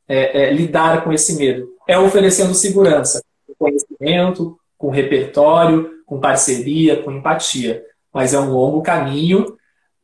é, 0.07 0.44
é, 0.44 0.53
lidar 0.53 1.03
com 1.03 1.12
esse 1.12 1.37
medo? 1.37 1.68
É 1.88 1.98
oferecendo 1.98 2.55
segurança, 2.55 3.22
com 3.46 3.55
conhecimento, 3.59 4.59
com 4.77 4.90
repertório, 4.90 5.90
com 6.05 6.20
parceria, 6.20 7.03
com 7.03 7.11
empatia. 7.11 7.83
Mas 8.12 8.35
é 8.35 8.40
um 8.40 8.53
longo 8.53 8.83
caminho 8.83 9.57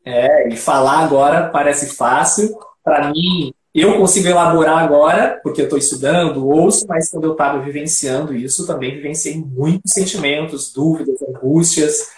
é, 0.05 0.49
e 0.49 0.57
falar 0.57 1.01
agora 1.01 1.51
parece 1.51 1.95
fácil. 1.95 2.57
Para 2.83 3.11
mim, 3.11 3.53
eu 3.81 3.99
consigo 3.99 4.29
elaborar 4.29 4.79
agora, 4.79 5.41
porque 5.43 5.61
eu 5.61 5.65
estou 5.65 5.79
estudando, 5.79 6.49
ouço, 6.49 6.87
mas 6.89 7.11
quando 7.11 7.25
eu 7.25 7.33
estava 7.33 7.61
vivenciando 7.61 8.33
isso, 8.33 8.67
também 8.67 8.95
vivenciei 8.95 9.37
muitos 9.37 9.93
sentimentos, 9.93 10.73
dúvidas, 10.73 11.21
angústias. 11.23 12.09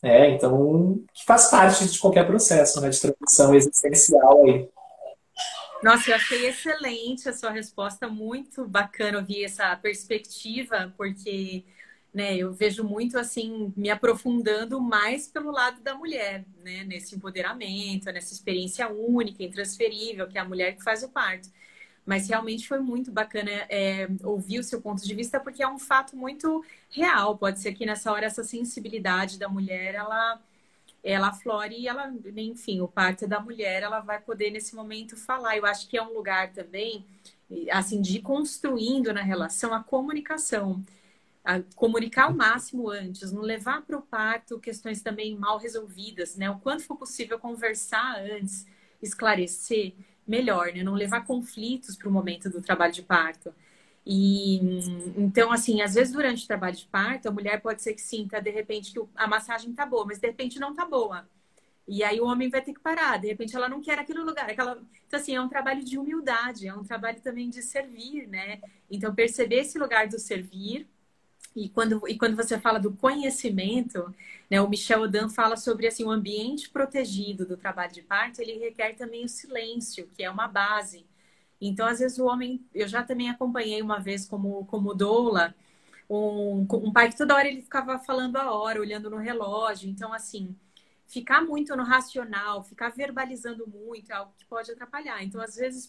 Né? 0.00 0.30
Então, 0.30 1.02
que 1.12 1.24
faz 1.24 1.50
parte 1.50 1.86
de 1.88 1.98
qualquer 1.98 2.26
processo 2.26 2.80
né, 2.80 2.88
de 2.88 3.00
transição 3.00 3.54
existencial 3.54 4.44
aí. 4.44 4.68
Nossa, 5.82 6.10
eu 6.10 6.14
achei 6.14 6.46
excelente 6.46 7.28
a 7.28 7.32
sua 7.32 7.50
resposta, 7.50 8.06
muito 8.06 8.66
bacana 8.66 9.18
ouvir 9.18 9.44
essa 9.44 9.74
perspectiva, 9.76 10.92
porque 10.96 11.64
né? 12.12 12.36
Eu 12.36 12.52
vejo 12.52 12.84
muito 12.84 13.18
assim 13.18 13.72
me 13.76 13.90
aprofundando 13.90 14.80
mais 14.80 15.28
pelo 15.28 15.50
lado 15.50 15.80
da 15.80 15.94
mulher, 15.94 16.44
né? 16.62 16.84
Nesse 16.84 17.14
empoderamento, 17.14 18.06
nessa 18.12 18.32
experiência 18.32 18.88
única, 18.88 19.42
intransferível, 19.42 20.28
que 20.28 20.38
é 20.38 20.40
a 20.40 20.44
mulher 20.44 20.76
que 20.76 20.82
faz 20.82 21.02
o 21.02 21.08
parto. 21.08 21.48
Mas 22.04 22.28
realmente 22.28 22.66
foi 22.66 22.80
muito 22.80 23.12
bacana 23.12 23.50
é, 23.68 24.08
ouvir 24.24 24.58
o 24.58 24.64
seu 24.64 24.80
ponto 24.80 25.04
de 25.06 25.14
vista, 25.14 25.38
porque 25.38 25.62
é 25.62 25.68
um 25.68 25.78
fato 25.78 26.16
muito 26.16 26.64
real. 26.90 27.38
Pode 27.38 27.60
ser 27.60 27.72
que 27.74 27.86
nessa 27.86 28.10
hora 28.12 28.26
essa 28.26 28.42
sensibilidade 28.44 29.38
da 29.38 29.48
mulher 29.48 29.94
ela 29.94 30.40
ela 31.02 31.28
aflore 31.28 31.76
e 31.76 31.88
ela, 31.88 32.12
enfim, 32.36 32.80
o 32.80 32.88
parto 32.88 33.26
da 33.26 33.40
mulher, 33.40 33.82
ela 33.82 34.00
vai 34.00 34.20
poder 34.20 34.50
nesse 34.50 34.74
momento 34.74 35.16
falar. 35.16 35.56
Eu 35.56 35.64
acho 35.66 35.88
que 35.88 35.96
é 35.96 36.02
um 36.02 36.12
lugar 36.12 36.52
também, 36.52 37.06
assim, 37.70 38.00
de 38.02 38.20
construindo 38.20 39.12
na 39.12 39.22
relação 39.22 39.72
a 39.72 39.82
comunicação 39.82 40.84
comunicar 41.74 42.24
ao 42.24 42.34
máximo 42.34 42.90
antes, 42.90 43.32
não 43.32 43.42
levar 43.42 43.82
para 43.82 43.96
o 43.96 44.02
parto 44.02 44.58
questões 44.58 45.00
também 45.02 45.36
mal 45.36 45.58
resolvidas, 45.58 46.36
né? 46.36 46.50
O 46.50 46.58
quanto 46.58 46.82
for 46.82 46.96
possível 46.96 47.38
conversar 47.38 48.20
antes, 48.20 48.66
esclarecer, 49.02 49.94
melhor, 50.26 50.72
né? 50.72 50.82
Não 50.82 50.94
levar 50.94 51.24
conflitos 51.24 51.96
para 51.96 52.08
o 52.08 52.12
momento 52.12 52.50
do 52.50 52.60
trabalho 52.60 52.92
de 52.92 53.02
parto. 53.02 53.54
E 54.06 54.60
então, 55.16 55.50
assim, 55.52 55.82
às 55.82 55.94
vezes 55.94 56.12
durante 56.12 56.44
o 56.44 56.46
trabalho 56.46 56.76
de 56.76 56.86
parto, 56.86 57.28
a 57.28 57.32
mulher 57.32 57.60
pode 57.60 57.82
ser 57.82 57.94
que 57.94 58.00
sinta 58.00 58.40
de 58.40 58.50
repente 58.50 58.92
que 58.92 59.00
a 59.14 59.26
massagem 59.26 59.72
tá 59.72 59.86
boa, 59.86 60.04
mas 60.06 60.18
de 60.18 60.26
repente 60.26 60.58
não 60.58 60.74
tá 60.74 60.84
boa. 60.84 61.28
E 61.88 62.04
aí 62.04 62.20
o 62.20 62.26
homem 62.26 62.48
vai 62.48 62.62
ter 62.62 62.72
que 62.72 62.80
parar, 62.80 63.18
de 63.18 63.28
repente 63.28 63.56
ela 63.56 63.68
não 63.68 63.80
quer 63.80 63.98
aquele 63.98 64.20
lugar. 64.20 64.48
Aquela... 64.48 64.80
Então, 65.06 65.18
assim, 65.18 65.34
é 65.34 65.40
um 65.40 65.48
trabalho 65.48 65.84
de 65.84 65.98
humildade, 65.98 66.68
é 66.68 66.74
um 66.74 66.84
trabalho 66.84 67.20
também 67.20 67.50
de 67.50 67.62
servir, 67.62 68.28
né? 68.28 68.60
Então, 68.90 69.14
perceber 69.14 69.60
esse 69.60 69.78
lugar 69.78 70.06
do 70.06 70.18
servir 70.18 70.88
e 71.54 71.68
quando, 71.68 72.06
e 72.08 72.16
quando 72.16 72.36
você 72.36 72.58
fala 72.58 72.78
do 72.78 72.92
conhecimento, 72.92 74.14
né, 74.50 74.60
o 74.60 74.68
Michel 74.68 75.02
Odan 75.02 75.28
fala 75.28 75.56
sobre 75.56 75.86
assim, 75.86 76.04
o 76.04 76.10
ambiente 76.10 76.70
protegido 76.70 77.44
do 77.44 77.56
trabalho 77.56 77.92
de 77.92 78.02
parto, 78.02 78.40
ele 78.40 78.58
requer 78.58 78.94
também 78.94 79.24
o 79.24 79.28
silêncio, 79.28 80.08
que 80.14 80.22
é 80.22 80.30
uma 80.30 80.46
base. 80.46 81.06
Então, 81.60 81.86
às 81.86 81.98
vezes, 81.98 82.18
o 82.18 82.26
homem, 82.26 82.64
eu 82.74 82.88
já 82.88 83.02
também 83.02 83.28
acompanhei 83.28 83.82
uma 83.82 83.98
vez 84.00 84.26
como, 84.26 84.64
como 84.66 84.94
doula, 84.94 85.54
um, 86.08 86.66
um 86.72 86.92
pai 86.92 87.10
que 87.10 87.16
toda 87.16 87.34
hora 87.34 87.48
ele 87.48 87.62
ficava 87.62 87.98
falando 87.98 88.36
a 88.36 88.52
hora, 88.52 88.80
olhando 88.80 89.10
no 89.10 89.18
relógio. 89.18 89.88
Então, 89.90 90.12
assim, 90.12 90.56
ficar 91.06 91.42
muito 91.42 91.76
no 91.76 91.82
racional, 91.84 92.62
ficar 92.64 92.90
verbalizando 92.90 93.66
muito 93.68 94.10
é 94.10 94.14
algo 94.14 94.32
que 94.38 94.44
pode 94.46 94.70
atrapalhar. 94.72 95.22
Então, 95.22 95.40
às 95.40 95.56
vezes, 95.56 95.86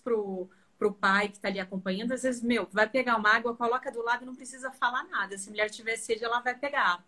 pro 0.81 0.91
pro 0.91 0.91
pai 0.91 1.27
que 1.27 1.35
está 1.35 1.47
ali 1.47 1.59
acompanhando, 1.59 2.11
às 2.11 2.23
vezes, 2.23 2.41
meu, 2.41 2.67
vai 2.71 2.89
pegar 2.89 3.15
uma 3.15 3.29
água, 3.29 3.55
coloca 3.55 3.91
do 3.91 4.01
lado 4.01 4.23
e 4.23 4.25
não 4.25 4.33
precisa 4.33 4.71
falar 4.71 5.03
nada. 5.03 5.37
Se 5.37 5.47
a 5.47 5.51
mulher 5.51 5.69
tiver 5.69 5.95
sede, 5.95 6.23
ela 6.23 6.39
vai 6.39 6.55
pegar. 6.55 7.05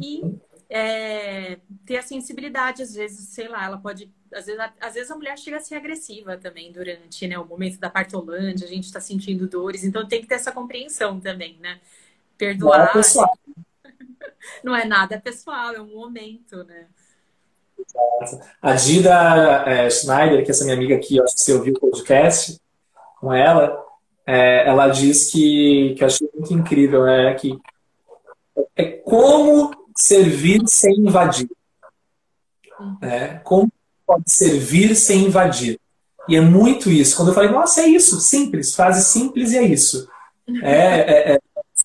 E 0.00 0.22
é, 0.70 1.58
ter 1.84 1.98
a 1.98 2.02
sensibilidade, 2.02 2.82
às 2.82 2.94
vezes, 2.94 3.28
sei 3.28 3.48
lá, 3.48 3.66
ela 3.66 3.76
pode. 3.76 4.10
Às 4.32 4.46
vezes, 4.46 4.58
a, 4.58 4.72
às 4.80 4.94
vezes 4.94 5.10
a 5.10 5.14
mulher 5.14 5.38
chega 5.38 5.58
a 5.58 5.60
ser 5.60 5.74
agressiva 5.74 6.38
também 6.38 6.72
durante 6.72 7.28
né, 7.28 7.38
o 7.38 7.44
momento 7.44 7.78
da 7.78 7.90
partolândia, 7.90 8.66
a 8.66 8.70
gente 8.70 8.84
está 8.84 9.00
sentindo 9.00 9.46
dores, 9.46 9.84
então 9.84 10.08
tem 10.08 10.22
que 10.22 10.26
ter 10.26 10.36
essa 10.36 10.50
compreensão 10.50 11.20
também, 11.20 11.58
né? 11.60 11.78
Perdoar. 12.38 12.94
Não 14.64 14.74
é 14.74 14.84
nada 14.88 15.20
pessoal, 15.20 15.74
é 15.74 15.80
um 15.82 15.94
momento, 15.94 16.64
né? 16.64 16.86
A 18.62 18.72
Dida 18.72 19.64
é, 19.66 19.90
Schneider, 19.90 20.42
que 20.42 20.50
é 20.50 20.52
essa 20.52 20.64
minha 20.64 20.74
amiga 20.74 20.96
aqui, 20.96 21.20
acho 21.20 21.34
que 21.34 21.40
você 21.40 21.52
ouviu 21.52 21.74
o 21.74 21.78
podcast 21.78 22.58
com 23.26 23.34
ela, 23.34 23.76
é, 24.24 24.68
ela 24.68 24.86
diz 24.86 25.32
que, 25.32 25.96
que 25.98 26.04
eu 26.04 26.06
achei 26.06 26.28
muito 26.32 26.54
incrível, 26.54 27.04
né? 27.04 27.34
Que 27.34 27.58
é 28.76 28.84
como 28.84 29.72
servir 29.96 30.62
sem 30.66 30.94
invadir. 31.00 31.48
É, 33.02 33.40
como 33.42 33.68
pode 34.06 34.30
servir 34.30 34.94
sem 34.94 35.24
invadir. 35.24 35.80
E 36.28 36.36
é 36.36 36.40
muito 36.40 36.88
isso. 36.88 37.16
Quando 37.16 37.28
eu 37.28 37.34
falei, 37.34 37.50
nossa, 37.50 37.82
é 37.82 37.88
isso, 37.88 38.20
simples, 38.20 38.76
frase 38.76 39.04
simples 39.04 39.50
e 39.50 39.58
é 39.58 39.62
isso. 39.62 40.08
É, 40.62 41.32
é, 41.32 41.32
é 41.32 41.38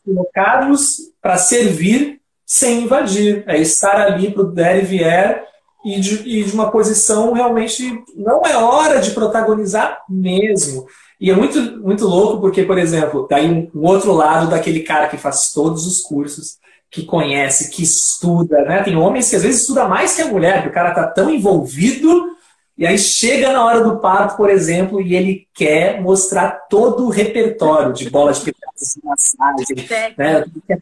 colocar-nos 0.06 1.12
para 1.20 1.38
servir 1.38 2.22
sem 2.46 2.84
invadir. 2.84 3.44
É 3.48 3.58
estar 3.58 4.00
ali 4.00 4.32
para 4.32 4.44
o 4.44 4.52
der 4.52 4.84
e 4.84 4.86
vier 4.86 5.48
e 5.84 6.00
de, 6.00 6.30
e 6.30 6.44
de, 6.44 6.54
uma 6.54 6.70
posição 6.70 7.34
realmente 7.34 8.04
não 8.16 8.42
é 8.46 8.56
hora 8.56 9.00
de 9.00 9.12
protagonizar 9.12 10.04
mesmo. 10.08 10.86
E 11.22 11.30
é 11.30 11.36
muito, 11.36 11.80
muito 11.80 12.08
louco 12.08 12.42
porque, 12.42 12.64
por 12.64 12.80
exemplo, 12.80 13.28
daí 13.30 13.48
um, 13.48 13.70
um 13.80 13.86
outro 13.86 14.12
lado 14.12 14.50
daquele 14.50 14.80
cara 14.80 15.08
que 15.08 15.18
faz 15.18 15.54
todos 15.54 15.86
os 15.86 16.02
cursos, 16.02 16.58
que 16.90 17.06
conhece, 17.06 17.70
que 17.70 17.84
estuda, 17.84 18.64
né? 18.64 18.82
Tem 18.82 18.98
homens 18.98 19.30
que 19.30 19.36
às 19.36 19.44
vezes 19.44 19.62
estuda 19.62 19.88
mais 19.88 20.16
que 20.16 20.24
a 20.24 20.28
mulher, 20.28 20.64
que 20.64 20.70
o 20.70 20.74
cara 20.74 20.96
tá 20.96 21.06
tão 21.06 21.30
envolvido 21.30 22.32
e 22.76 22.88
aí 22.88 22.98
chega 22.98 23.54
na 23.54 23.64
hora 23.64 23.84
do 23.84 24.00
parto, 24.00 24.36
por 24.36 24.50
exemplo, 24.50 25.00
e 25.00 25.14
ele 25.14 25.48
quer 25.54 26.02
mostrar 26.02 26.66
todo 26.68 27.06
o 27.06 27.10
repertório 27.10 27.94
de 27.94 28.10
bola 28.10 28.34
de 28.34 28.42
pilates, 28.42 29.00
massagem, 29.04 29.88
né? 30.18 30.42
Ele 30.42 30.64
quer 30.68 30.80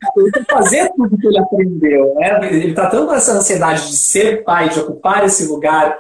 fazer 0.50 0.90
tudo 0.96 1.18
que 1.18 1.28
ele 1.28 1.38
aprendeu, 1.38 2.16
né? 2.16 2.54
Ele 2.54 2.74
tá 2.74 2.90
tão 2.90 3.06
com 3.06 3.14
essa 3.14 3.34
ansiedade 3.34 3.90
de 3.90 3.98
ser 3.98 4.46
pai, 4.46 4.70
de 4.70 4.80
ocupar 4.80 5.26
esse 5.26 5.46
lugar, 5.48 6.00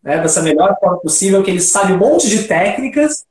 né? 0.00 0.20
Dessa 0.20 0.42
melhor 0.42 0.76
forma 0.78 1.00
possível, 1.00 1.42
que 1.42 1.50
ele 1.50 1.60
sabe 1.60 1.94
um 1.94 1.98
monte 1.98 2.28
de 2.28 2.44
técnicas 2.44 3.28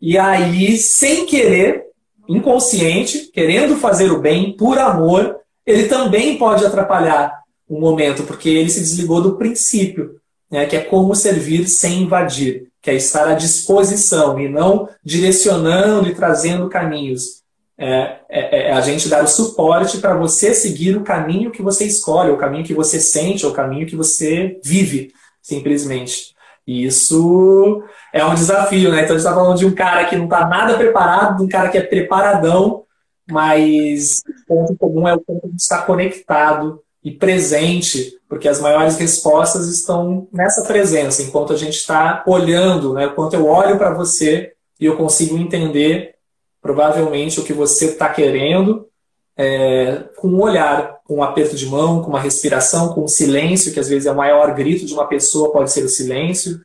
e 0.00 0.18
aí, 0.18 0.76
sem 0.76 1.26
querer, 1.26 1.84
inconsciente, 2.28 3.30
querendo 3.32 3.76
fazer 3.76 4.10
o 4.10 4.20
bem 4.20 4.56
por 4.56 4.78
amor, 4.78 5.36
ele 5.64 5.84
também 5.84 6.38
pode 6.38 6.64
atrapalhar 6.64 7.32
o 7.68 7.80
momento, 7.80 8.22
porque 8.24 8.48
ele 8.48 8.70
se 8.70 8.80
desligou 8.80 9.20
do 9.20 9.36
princípio, 9.36 10.20
né, 10.50 10.66
que 10.66 10.76
é 10.76 10.80
como 10.80 11.14
servir 11.14 11.66
sem 11.66 12.02
invadir, 12.02 12.68
que 12.80 12.90
é 12.90 12.94
estar 12.94 13.26
à 13.26 13.34
disposição 13.34 14.38
e 14.38 14.48
não 14.48 14.88
direcionando 15.04 16.08
e 16.08 16.14
trazendo 16.14 16.68
caminhos. 16.68 17.44
É, 17.78 18.20
é, 18.30 18.68
é 18.68 18.72
a 18.72 18.80
gente 18.80 19.08
dar 19.08 19.22
o 19.22 19.28
suporte 19.28 19.98
para 19.98 20.14
você 20.14 20.54
seguir 20.54 20.96
o 20.96 21.02
caminho 21.02 21.50
que 21.50 21.62
você 21.62 21.84
escolhe, 21.84 22.30
o 22.30 22.38
caminho 22.38 22.64
que 22.64 22.72
você 22.72 23.00
sente, 23.00 23.44
o 23.44 23.52
caminho 23.52 23.86
que 23.86 23.96
você 23.96 24.58
vive, 24.64 25.12
simplesmente. 25.42 26.35
Isso 26.66 27.82
é 28.12 28.24
um 28.24 28.34
desafio, 28.34 28.90
né? 28.90 29.02
Então 29.02 29.14
a 29.14 29.18
gente 29.18 29.26
está 29.26 29.34
falando 29.34 29.58
de 29.58 29.66
um 29.66 29.74
cara 29.74 30.04
que 30.06 30.16
não 30.16 30.24
está 30.24 30.46
nada 30.46 30.76
preparado, 30.76 31.36
de 31.36 31.42
um 31.44 31.48
cara 31.48 31.68
que 31.68 31.78
é 31.78 31.82
preparadão, 31.82 32.84
mas 33.30 34.22
o 34.26 34.46
ponto 34.46 34.76
comum 34.76 35.06
é 35.06 35.14
o 35.14 35.20
ponto 35.20 35.48
de 35.48 35.60
estar 35.60 35.82
conectado 35.82 36.82
e 37.04 37.12
presente, 37.12 38.18
porque 38.28 38.48
as 38.48 38.60
maiores 38.60 38.96
respostas 38.96 39.68
estão 39.68 40.26
nessa 40.32 40.64
presença, 40.64 41.22
enquanto 41.22 41.52
a 41.52 41.56
gente 41.56 41.76
está 41.76 42.24
olhando, 42.26 42.94
né? 42.94 43.06
Enquanto 43.06 43.34
eu 43.34 43.46
olho 43.46 43.78
para 43.78 43.94
você 43.94 44.52
e 44.80 44.86
eu 44.86 44.96
consigo 44.96 45.38
entender 45.38 46.16
provavelmente 46.60 47.38
o 47.38 47.44
que 47.44 47.52
você 47.52 47.86
está 47.86 48.08
querendo 48.08 48.88
é, 49.36 50.04
com 50.16 50.28
um 50.28 50.40
olhar, 50.40 51.00
com 51.04 51.16
um 51.16 51.22
aperto 51.22 51.54
de 51.54 51.66
mão, 51.66 52.02
com 52.02 52.08
uma 52.08 52.20
respiração, 52.20 52.94
com 52.94 53.04
um 53.04 53.08
silêncio, 53.08 53.72
que 53.72 53.78
às 53.78 53.88
vezes 53.88 54.06
é 54.06 54.12
o 54.12 54.16
maior 54.16 54.54
grito 54.54 54.86
de 54.86 54.94
uma 54.94 55.06
pessoa, 55.06 55.52
pode 55.52 55.70
ser 55.70 55.84
o 55.84 55.88
silêncio. 55.88 56.64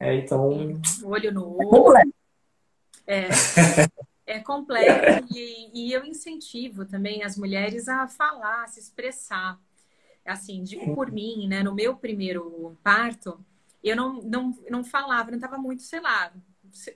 É, 0.00 0.14
então. 0.14 0.80
Olho 1.04 1.32
no 1.32 1.56
olho. 1.56 1.62
É 1.62 1.66
complexo. 1.66 2.12
É. 3.06 3.28
é 4.26 4.40
complexo 4.40 5.26
e, 5.34 5.70
e, 5.74 5.92
eu 5.92 6.04
incentivo 6.04 6.84
também 6.84 7.22
as 7.22 7.36
mulheres 7.36 7.88
a 7.88 8.06
falar, 8.06 8.64
a 8.64 8.68
se 8.68 8.80
expressar. 8.80 9.58
Assim, 10.24 10.62
digo 10.62 10.94
por 10.94 11.10
mim, 11.10 11.46
né? 11.48 11.62
No 11.62 11.74
meu 11.74 11.96
primeiro 11.96 12.76
parto, 12.82 13.38
eu 13.82 13.96
não, 13.96 14.22
não, 14.22 14.58
não 14.70 14.84
falava, 14.84 15.30
não 15.30 15.38
estava 15.38 15.56
muito, 15.56 15.82
sei 15.82 16.00
lá, 16.00 16.32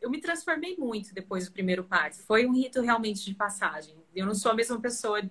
eu 0.01 0.11
me 0.11 0.21
transformei 0.21 0.77
muito 0.77 1.15
depois 1.15 1.47
do 1.47 1.53
primeiro 1.53 1.85
parto. 1.85 2.23
Foi 2.23 2.47
um 2.47 2.53
rito 2.53 2.81
realmente 2.81 3.25
de 3.25 3.35
passagem. 3.35 3.97
Eu 4.15 4.27
não 4.27 4.35
sou 4.35 4.53
a 4.53 4.55
mesma 4.55 4.81
pessoa 4.81 5.23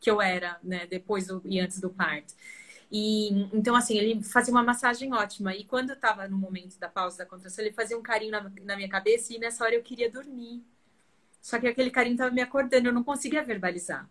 que 0.00 0.10
eu 0.10 0.20
era, 0.20 0.58
né, 0.62 0.86
depois 0.86 1.26
do, 1.26 1.42
e 1.44 1.58
antes 1.58 1.80
do 1.80 1.90
parto. 1.90 2.34
E 2.90 3.30
então, 3.52 3.74
assim, 3.74 3.98
ele 3.98 4.22
fazia 4.22 4.52
uma 4.52 4.62
massagem 4.62 5.12
ótima. 5.12 5.54
E 5.54 5.64
quando 5.64 5.90
eu 5.90 5.96
estava 5.96 6.28
no 6.28 6.36
momento 6.36 6.78
da 6.78 6.88
pausa 6.88 7.18
da 7.18 7.26
contração, 7.26 7.64
ele 7.64 7.74
fazia 7.74 7.98
um 7.98 8.02
carinho 8.02 8.30
na, 8.32 8.52
na 8.62 8.76
minha 8.76 8.88
cabeça 8.88 9.34
e 9.34 9.38
nessa 9.38 9.64
hora 9.64 9.74
eu 9.74 9.82
queria 9.82 10.10
dormir. 10.10 10.64
Só 11.40 11.58
que 11.58 11.66
aquele 11.66 11.90
carinho 11.90 12.14
estava 12.14 12.30
me 12.30 12.40
acordando, 12.40 12.88
eu 12.88 12.92
não 12.92 13.04
conseguia 13.04 13.42
verbalizar. 13.42 14.08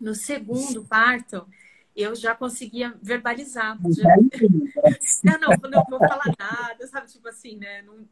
No 0.00 0.14
segundo 0.14 0.84
parto, 0.84 1.46
eu 1.94 2.14
já 2.14 2.34
conseguia 2.34 2.94
verbalizar. 3.02 3.78
Já... 3.90 4.08
não, 5.38 5.38
não, 5.38 5.70
não 5.70 5.84
vou 5.88 5.98
falar 5.98 6.32
nada, 6.38 6.86
sabe? 6.86 7.06
Tipo 7.08 7.28
assim, 7.28 7.56
né? 7.56 7.82
Não, 7.82 8.06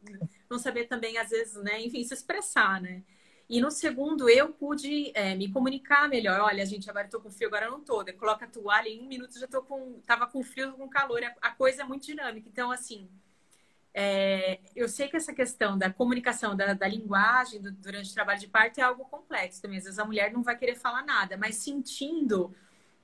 não 0.49 0.59
saber 0.59 0.85
também, 0.85 1.17
às 1.17 1.29
vezes, 1.29 1.61
né? 1.63 1.81
Enfim, 1.81 2.03
se 2.03 2.13
expressar, 2.13 2.81
né? 2.81 3.03
E 3.49 3.59
no 3.59 3.69
segundo, 3.69 4.29
eu 4.29 4.49
pude 4.49 5.11
é, 5.13 5.35
me 5.35 5.51
comunicar 5.51 6.07
melhor. 6.07 6.39
Olha, 6.39 6.65
gente, 6.65 6.89
agora 6.89 7.05
estou 7.05 7.19
com 7.19 7.29
frio, 7.29 7.49
agora 7.49 7.69
não 7.69 7.79
estou. 7.79 8.05
Coloca 8.13 8.45
a 8.45 8.47
toalha, 8.47 8.87
em 8.87 9.01
um 9.01 9.07
minuto 9.07 9.37
já 9.37 9.45
estou 9.45 9.61
com. 9.61 9.99
Tava 10.05 10.25
com 10.25 10.41
frio, 10.41 10.71
com 10.73 10.87
calor. 10.87 11.21
A 11.41 11.51
coisa 11.51 11.81
é 11.81 11.85
muito 11.85 12.05
dinâmica. 12.05 12.47
Então, 12.47 12.71
assim, 12.71 13.09
é, 13.93 14.59
eu 14.73 14.87
sei 14.87 15.09
que 15.09 15.17
essa 15.17 15.33
questão 15.33 15.77
da 15.77 15.91
comunicação, 15.91 16.55
da, 16.55 16.73
da 16.73 16.87
linguagem 16.87 17.61
do, 17.61 17.71
durante 17.73 18.09
o 18.09 18.13
trabalho 18.13 18.39
de 18.39 18.47
parto 18.47 18.79
é 18.79 18.83
algo 18.83 19.03
complexo 19.05 19.61
também. 19.61 19.79
Às 19.79 19.83
vezes 19.83 19.99
a 19.99 20.05
mulher 20.05 20.31
não 20.31 20.43
vai 20.43 20.57
querer 20.57 20.75
falar 20.75 21.03
nada, 21.03 21.35
mas 21.35 21.55
sentindo, 21.55 22.55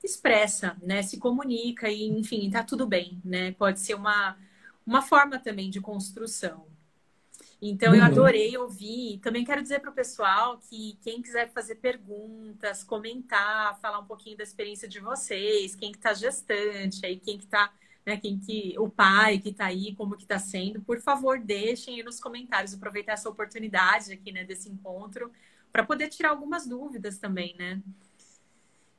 expressa, 0.03 0.77
né? 0.81 1.01
Se 1.03 1.17
comunica 1.17 1.89
e, 1.89 2.07
enfim, 2.07 2.49
tá 2.49 2.63
tudo 2.63 2.85
bem, 2.85 3.21
né? 3.23 3.51
Pode 3.53 3.79
ser 3.79 3.95
uma, 3.95 4.37
uma 4.85 5.01
forma 5.01 5.39
também 5.39 5.69
de 5.69 5.81
construção. 5.81 6.65
Então, 7.61 7.93
eu 7.95 8.01
uhum. 8.01 8.07
adorei 8.07 8.55
ouvir. 8.57 9.19
Também 9.19 9.43
quero 9.43 9.61
dizer 9.61 9.79
para 9.79 9.89
o 9.89 9.93
pessoal 9.93 10.59
que 10.69 10.97
quem 11.01 11.21
quiser 11.21 11.51
fazer 11.51 11.75
perguntas, 11.75 12.83
comentar, 12.83 13.79
falar 13.79 13.99
um 13.99 14.05
pouquinho 14.05 14.37
da 14.37 14.43
experiência 14.43 14.87
de 14.87 14.99
vocês, 14.99 15.75
quem 15.75 15.91
que 15.91 15.97
está 15.97 16.13
gestante, 16.13 17.05
aí 17.05 17.19
quem 17.19 17.37
que 17.37 17.45
está 17.45 17.71
né, 18.07 18.15
quem 18.15 18.39
que 18.39 18.73
o 18.79 18.89
pai 18.89 19.37
que 19.37 19.49
está 19.49 19.65
aí, 19.65 19.93
como 19.93 20.15
que 20.15 20.23
está 20.23 20.39
sendo, 20.39 20.79
por 20.79 20.97
favor, 21.01 21.37
deixem 21.39 21.95
aí 21.95 22.03
nos 22.03 22.21
comentários, 22.21 22.73
aproveitar 22.73 23.11
essa 23.11 23.27
oportunidade 23.27 24.13
aqui, 24.13 24.31
né, 24.31 24.45
desse 24.45 24.69
encontro, 24.69 25.29
para 25.73 25.83
poder 25.83 26.07
tirar 26.07 26.29
algumas 26.29 26.65
dúvidas 26.65 27.17
também, 27.17 27.53
né? 27.57 27.81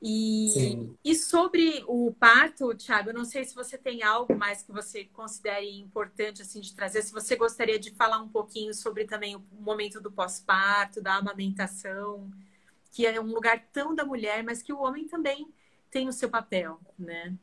E, 0.00 0.94
e 1.04 1.14
sobre 1.16 1.82
o 1.88 2.14
parto, 2.20 2.72
Thiago, 2.74 3.10
eu 3.10 3.14
não 3.14 3.24
sei 3.24 3.44
se 3.44 3.54
você 3.54 3.76
tem 3.76 4.04
algo 4.04 4.36
mais 4.36 4.62
que 4.62 4.70
você 4.70 5.04
considere 5.04 5.68
importante 5.80 6.40
assim 6.40 6.60
de 6.60 6.72
trazer, 6.72 7.02
se 7.02 7.12
você 7.12 7.34
gostaria 7.34 7.80
de 7.80 7.90
falar 7.90 8.18
um 8.18 8.28
pouquinho 8.28 8.72
sobre 8.72 9.06
também 9.06 9.34
o 9.34 9.42
momento 9.58 10.00
do 10.00 10.12
pós-parto, 10.12 11.02
da 11.02 11.16
amamentação, 11.16 12.30
que 12.92 13.06
é 13.06 13.20
um 13.20 13.26
lugar 13.26 13.60
tão 13.72 13.92
da 13.92 14.04
mulher, 14.04 14.44
mas 14.44 14.62
que 14.62 14.72
o 14.72 14.80
homem 14.80 15.08
também 15.08 15.48
tem 15.90 16.08
o 16.08 16.12
seu 16.12 16.30
papel, 16.30 16.78
né? 16.96 17.34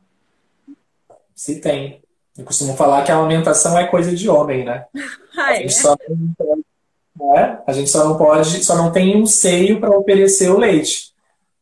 Se 1.33 1.59
tem. 1.59 2.01
Eu 2.37 2.45
costumo 2.45 2.75
falar 2.75 3.03
que 3.03 3.11
a 3.11 3.15
amamentação 3.15 3.77
é 3.77 3.87
coisa 3.87 4.15
de 4.15 4.29
homem, 4.29 4.63
né? 4.63 4.85
ah, 5.37 5.47
a, 5.47 5.55
gente 5.55 5.65
é? 5.65 5.69
só 5.69 5.97
não, 6.07 7.33
né? 7.33 7.63
a 7.67 7.73
gente 7.73 7.89
só 7.89 8.07
não 8.07 8.17
pode, 8.17 8.63
só 8.63 8.75
não 8.77 8.91
tem 8.93 9.21
um 9.21 9.25
seio 9.25 9.79
para 9.79 9.97
oferecer 9.97 10.49
o 10.49 10.57
leite. 10.57 11.14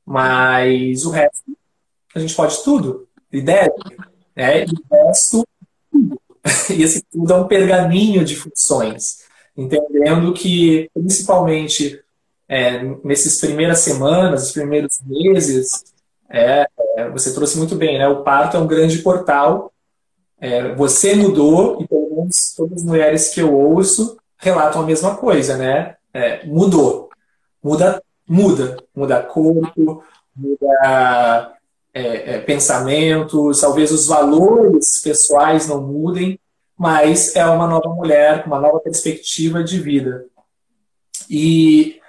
Mas 0.06 1.06
o 1.06 1.12
resto, 1.12 1.44
a 2.16 2.20
gente 2.20 2.36
pode 2.36 2.64
tudo. 2.64 3.08
E 3.32 3.42
deve. 3.42 3.74
Né? 4.36 4.66
E 4.66 4.72
o 4.72 4.96
resto, 4.96 5.48
tudo. 5.92 6.20
E 6.70 6.84
esse 6.84 7.02
tudo 7.04 7.34
é 7.34 7.36
um 7.38 7.48
pergaminho 7.48 8.24
de 8.24 8.36
funções. 8.36 9.24
Entendendo 9.56 10.34
que, 10.34 10.90
principalmente 10.94 12.04
é, 12.48 12.84
nessas 13.04 13.38
primeiras 13.38 13.80
semanas, 13.80 14.48
os 14.48 14.52
primeiros 14.52 15.00
meses, 15.06 15.84
é, 16.30 16.68
é, 16.98 17.10
você 17.10 17.34
trouxe 17.34 17.58
muito 17.58 17.76
bem, 17.76 17.98
né? 17.98 18.08
O 18.08 18.24
parto 18.24 18.58
é 18.58 18.60
um 18.60 18.68
grande 18.68 19.00
portal 19.00 19.72
É, 20.40 20.76
você 20.76 21.16
mudou, 21.16 21.82
e 21.82 21.88
pelo 21.88 22.10
menos 22.18 22.54
todas 22.56 22.80
as 22.80 22.84
mulheres 22.84 23.30
que 23.30 23.40
eu 23.40 23.54
ouço 23.54 24.18
relatam 24.38 24.82
a 24.82 24.86
mesma 24.86 25.16
coisa, 25.16 25.58
né? 25.58 25.96
É, 26.14 26.46
mudou. 26.46 27.10
Muda, 27.64 28.04
muda. 28.28 28.78
Muda 28.96 29.22
corpo, 29.22 30.04
muda 30.36 31.54
é, 31.94 32.36
é, 32.36 32.40
pensamentos, 32.40 33.62
talvez 33.62 33.92
os 33.92 34.08
valores 34.08 35.00
pessoais 35.02 35.68
não 35.68 35.82
mudem, 35.82 36.40
mas 36.78 37.36
é 37.36 37.46
uma 37.46 37.68
nova 37.68 37.90
mulher, 37.90 38.44
uma 38.48 38.60
nova 38.60 38.80
perspectiva 38.80 39.64
de 39.64 39.80
vida. 39.80 40.26
E, 41.30 42.00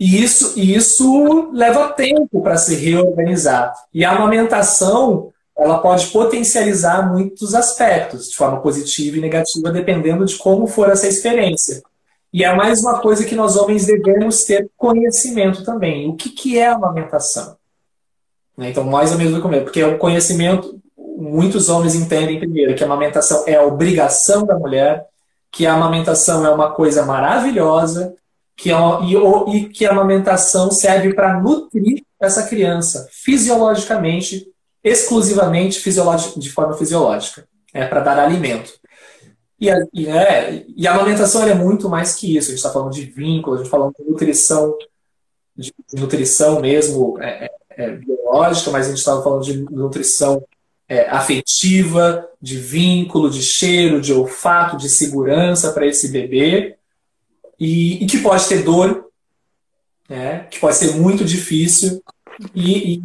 e 0.00 0.22
isso, 0.22 0.58
isso 0.58 1.50
leva 1.52 1.92
tempo 1.92 2.42
para 2.42 2.56
se 2.56 2.74
reorganizar. 2.74 3.74
E 3.92 4.04
a 4.04 4.12
amamentação 4.12 5.32
ela 5.56 5.78
pode 5.78 6.06
potencializar 6.06 7.12
muitos 7.12 7.54
aspectos, 7.54 8.30
de 8.30 8.36
forma 8.36 8.60
positiva 8.60 9.18
e 9.18 9.20
negativa, 9.20 9.70
dependendo 9.70 10.24
de 10.24 10.36
como 10.36 10.66
for 10.66 10.90
essa 10.90 11.06
experiência. 11.06 11.82
E 12.32 12.44
é 12.44 12.54
mais 12.54 12.80
uma 12.80 13.00
coisa 13.00 13.24
que 13.24 13.34
nós 13.34 13.56
homens 13.56 13.84
devemos 13.84 14.44
ter 14.44 14.70
conhecimento 14.76 15.64
também. 15.64 16.08
O 16.08 16.16
que, 16.16 16.30
que 16.30 16.58
é 16.58 16.68
a 16.68 16.74
amamentação? 16.74 17.56
Né, 18.56 18.70
então, 18.70 18.84
mais 18.84 19.12
ou 19.12 19.18
menos 19.18 19.34
do 19.34 19.42
começo, 19.42 19.64
porque 19.64 19.82
o 19.84 19.98
conhecimento, 19.98 20.80
muitos 20.96 21.68
homens 21.68 21.94
entendem 21.94 22.38
primeiro 22.38 22.74
que 22.74 22.82
a 22.82 22.86
amamentação 22.86 23.44
é 23.46 23.56
a 23.56 23.62
obrigação 23.62 24.46
da 24.46 24.58
mulher, 24.58 25.06
que 25.50 25.66
a 25.66 25.74
amamentação 25.74 26.46
é 26.46 26.50
uma 26.50 26.70
coisa 26.70 27.04
maravilhosa, 27.04 28.14
que 28.56 28.70
é 28.70 28.74
e, 29.02 29.56
e 29.56 29.68
que 29.68 29.84
a 29.84 29.90
amamentação 29.90 30.70
serve 30.70 31.12
para 31.12 31.38
nutrir 31.40 32.02
essa 32.20 32.44
criança 32.44 33.08
fisiologicamente 33.10 34.46
exclusivamente 34.84 35.80
de 36.36 36.50
forma 36.50 36.74
fisiológica, 36.74 37.46
é 37.72 37.86
para 37.86 38.00
dar 38.00 38.18
alimento. 38.18 38.72
E 39.62 39.70
a, 39.70 39.86
e, 39.94 40.08
é, 40.08 40.66
e 40.76 40.88
a 40.88 40.92
amamentação 40.92 41.46
é 41.46 41.54
muito 41.54 41.88
mais 41.88 42.16
que 42.16 42.36
isso. 42.36 42.48
A 42.48 42.50
gente 42.50 42.58
está 42.58 42.72
falando 42.72 42.92
de 42.92 43.04
vínculo, 43.04 43.54
a 43.54 43.58
gente 43.58 43.66
está 43.66 43.78
falando 43.78 43.94
de 43.96 44.10
nutrição, 44.10 44.76
de, 45.56 45.72
nutrição 45.94 46.60
mesmo 46.60 47.16
é, 47.22 47.44
é, 47.44 47.84
é 47.84 47.90
biológica, 47.92 48.72
mas 48.72 48.86
a 48.86 48.88
gente 48.88 48.98
estava 48.98 49.22
falando 49.22 49.44
de 49.44 49.58
nutrição 49.70 50.44
é, 50.88 51.08
afetiva, 51.08 52.28
de 52.40 52.56
vínculo, 52.56 53.30
de 53.30 53.40
cheiro, 53.40 54.00
de 54.00 54.12
olfato, 54.12 54.76
de 54.76 54.88
segurança 54.88 55.70
para 55.70 55.86
esse 55.86 56.08
bebê, 56.08 56.74
e, 57.56 58.02
e, 58.02 58.06
que 58.08 58.18
pode 58.18 58.48
ter 58.48 58.64
dor, 58.64 59.12
né, 60.08 60.40
que 60.50 60.58
pode 60.58 60.74
ser 60.74 60.96
muito 60.96 61.24
difícil, 61.24 62.02
e, 62.52 62.94
e 62.94 63.02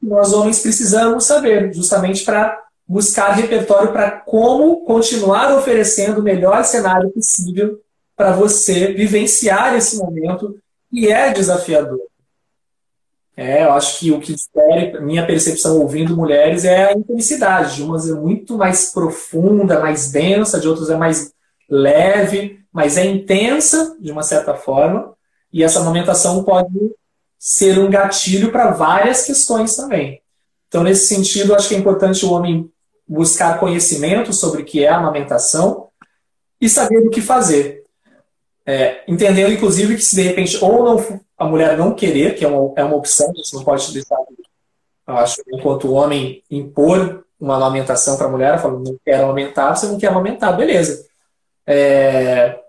nós 0.00 0.32
homens 0.32 0.60
precisamos 0.60 1.26
saber, 1.26 1.70
justamente 1.74 2.24
para 2.24 2.64
buscar 2.92 3.32
repertório 3.32 3.90
para 3.90 4.10
como 4.10 4.84
continuar 4.84 5.56
oferecendo 5.56 6.20
o 6.20 6.22
melhor 6.22 6.62
cenário 6.62 7.10
possível 7.10 7.80
para 8.14 8.32
você 8.32 8.92
vivenciar 8.92 9.74
esse 9.74 9.96
momento 9.96 10.58
que 10.90 11.10
é 11.10 11.32
desafiador. 11.32 11.98
É, 13.34 13.64
eu 13.64 13.72
acho 13.72 13.98
que 13.98 14.12
o 14.12 14.20
que 14.20 14.34
difere, 14.34 15.00
minha 15.00 15.26
percepção 15.26 15.80
ouvindo 15.80 16.14
mulheres 16.14 16.66
é 16.66 16.84
a 16.84 16.92
intensidade. 16.92 17.76
De 17.76 17.82
umas 17.82 18.06
é 18.06 18.12
muito 18.12 18.58
mais 18.58 18.92
profunda, 18.92 19.80
mais 19.80 20.12
densa, 20.12 20.60
de 20.60 20.68
outras 20.68 20.90
é 20.90 20.96
mais 20.96 21.32
leve, 21.70 22.60
mas 22.70 22.98
é 22.98 23.06
intensa 23.06 23.96
de 23.98 24.12
uma 24.12 24.22
certa 24.22 24.52
forma. 24.52 25.14
E 25.50 25.64
essa 25.64 25.80
amamentação 25.80 26.44
pode 26.44 26.78
ser 27.38 27.78
um 27.78 27.88
gatilho 27.88 28.52
para 28.52 28.70
várias 28.70 29.24
questões 29.24 29.74
também. 29.74 30.20
Então, 30.68 30.82
nesse 30.82 31.06
sentido, 31.06 31.54
acho 31.54 31.70
que 31.70 31.74
é 31.74 31.78
importante 31.78 32.24
o 32.26 32.32
homem 32.32 32.70
buscar 33.12 33.60
conhecimento 33.60 34.32
sobre 34.32 34.62
o 34.62 34.64
que 34.64 34.84
é 34.84 34.88
a 34.88 34.96
amamentação 34.96 35.88
e 36.60 36.68
saber 36.68 36.98
o 36.98 37.10
que 37.10 37.20
fazer. 37.20 37.84
É, 38.64 39.02
entendendo, 39.06 39.52
inclusive, 39.52 39.96
que 39.96 40.02
se 40.02 40.16
de 40.16 40.22
repente 40.22 40.56
ou 40.64 40.84
não, 40.84 41.20
a 41.36 41.44
mulher 41.44 41.76
não 41.76 41.94
querer, 41.94 42.34
que 42.34 42.44
é 42.44 42.48
uma, 42.48 42.72
é 42.76 42.84
uma 42.84 42.96
opção, 42.96 43.32
você 43.34 43.54
não 43.56 43.64
pode 43.64 43.92
deixar, 43.92 44.16
eu 45.06 45.16
acho, 45.16 45.42
enquanto 45.52 45.88
o 45.88 45.92
homem 45.92 46.42
impor 46.50 47.24
uma 47.38 47.56
amamentação 47.56 48.16
para 48.16 48.28
a 48.28 48.30
mulher, 48.30 48.60
falando, 48.60 48.88
não 48.88 48.98
quero 49.04 49.24
amamentar, 49.24 49.76
você 49.76 49.86
não 49.86 49.98
quer 49.98 50.06
amamentar, 50.06 50.56
beleza. 50.56 51.04
É, 51.66 52.60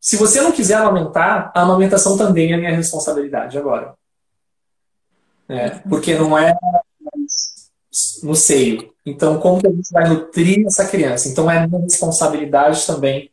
se 0.00 0.16
você 0.16 0.40
não 0.40 0.50
quiser 0.50 0.78
amamentar, 0.78 1.52
a 1.54 1.60
amamentação 1.60 2.16
também 2.16 2.52
é 2.52 2.56
minha 2.56 2.74
responsabilidade 2.74 3.58
agora. 3.58 3.94
É, 5.48 5.70
porque 5.88 6.14
não 6.14 6.36
é 6.36 6.56
no 8.22 8.34
seio. 8.34 8.91
Então, 9.04 9.38
como 9.38 9.60
que 9.60 9.66
a 9.66 9.70
gente 9.70 9.90
vai 9.92 10.08
nutrir 10.08 10.66
essa 10.66 10.86
criança? 10.86 11.28
Então, 11.28 11.50
é 11.50 11.66
minha 11.66 11.82
responsabilidade 11.82 12.86
também 12.86 13.30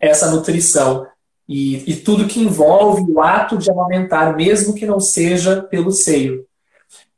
essa 0.00 0.30
nutrição. 0.30 1.06
E, 1.48 1.90
e 1.90 1.96
tudo 1.96 2.26
que 2.26 2.40
envolve 2.40 3.10
o 3.10 3.20
ato 3.20 3.56
de 3.56 3.70
amamentar, 3.70 4.34
mesmo 4.36 4.74
que 4.74 4.86
não 4.86 4.98
seja 4.98 5.62
pelo 5.62 5.90
seio. 5.90 6.44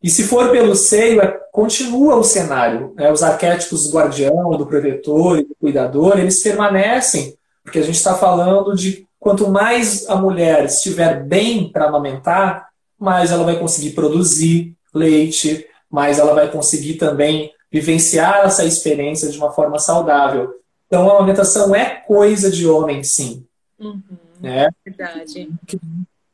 E 0.03 0.11
se 0.11 0.25
for 0.25 0.51
pelo 0.51 0.75
seio, 0.75 1.21
é, 1.21 1.29
continua 1.51 2.17
o 2.17 2.25
cenário. 2.25 2.93
Né? 2.97 3.11
Os 3.11 3.23
arquétipos 3.23 3.85
do 3.85 3.97
guardião, 3.97 4.51
do 4.51 4.67
protetor 4.67 5.39
e 5.39 5.45
do 5.45 5.55
cuidador, 5.59 6.19
eles 6.19 6.43
permanecem 6.43 7.37
porque 7.67 7.81
a 7.81 7.83
gente 7.83 7.97
está 7.97 8.15
falando 8.15 8.77
de 8.77 9.05
quanto 9.19 9.49
mais 9.49 10.09
a 10.09 10.15
mulher 10.15 10.65
estiver 10.65 11.25
bem 11.25 11.69
para 11.69 11.89
amamentar, 11.89 12.69
mais 12.97 13.33
ela 13.33 13.43
vai 13.43 13.59
conseguir 13.59 13.91
produzir 13.91 14.73
leite, 14.95 15.67
mais 15.91 16.21
ela 16.21 16.33
vai 16.33 16.49
conseguir 16.49 16.95
também 16.95 17.51
vivenciar 17.77 18.47
essa 18.47 18.65
experiência 18.65 19.29
de 19.29 19.37
uma 19.37 19.53
forma 19.53 19.79
saudável. 19.79 20.55
Então, 20.87 21.11
a 21.11 21.17
amamentação 21.17 21.75
é 21.75 21.85
coisa 21.85 22.51
de 22.51 22.67
homem, 22.67 23.05
sim. 23.05 23.45
Uhum, 23.79 24.03
né? 24.41 24.71
Verdade. 24.83 25.51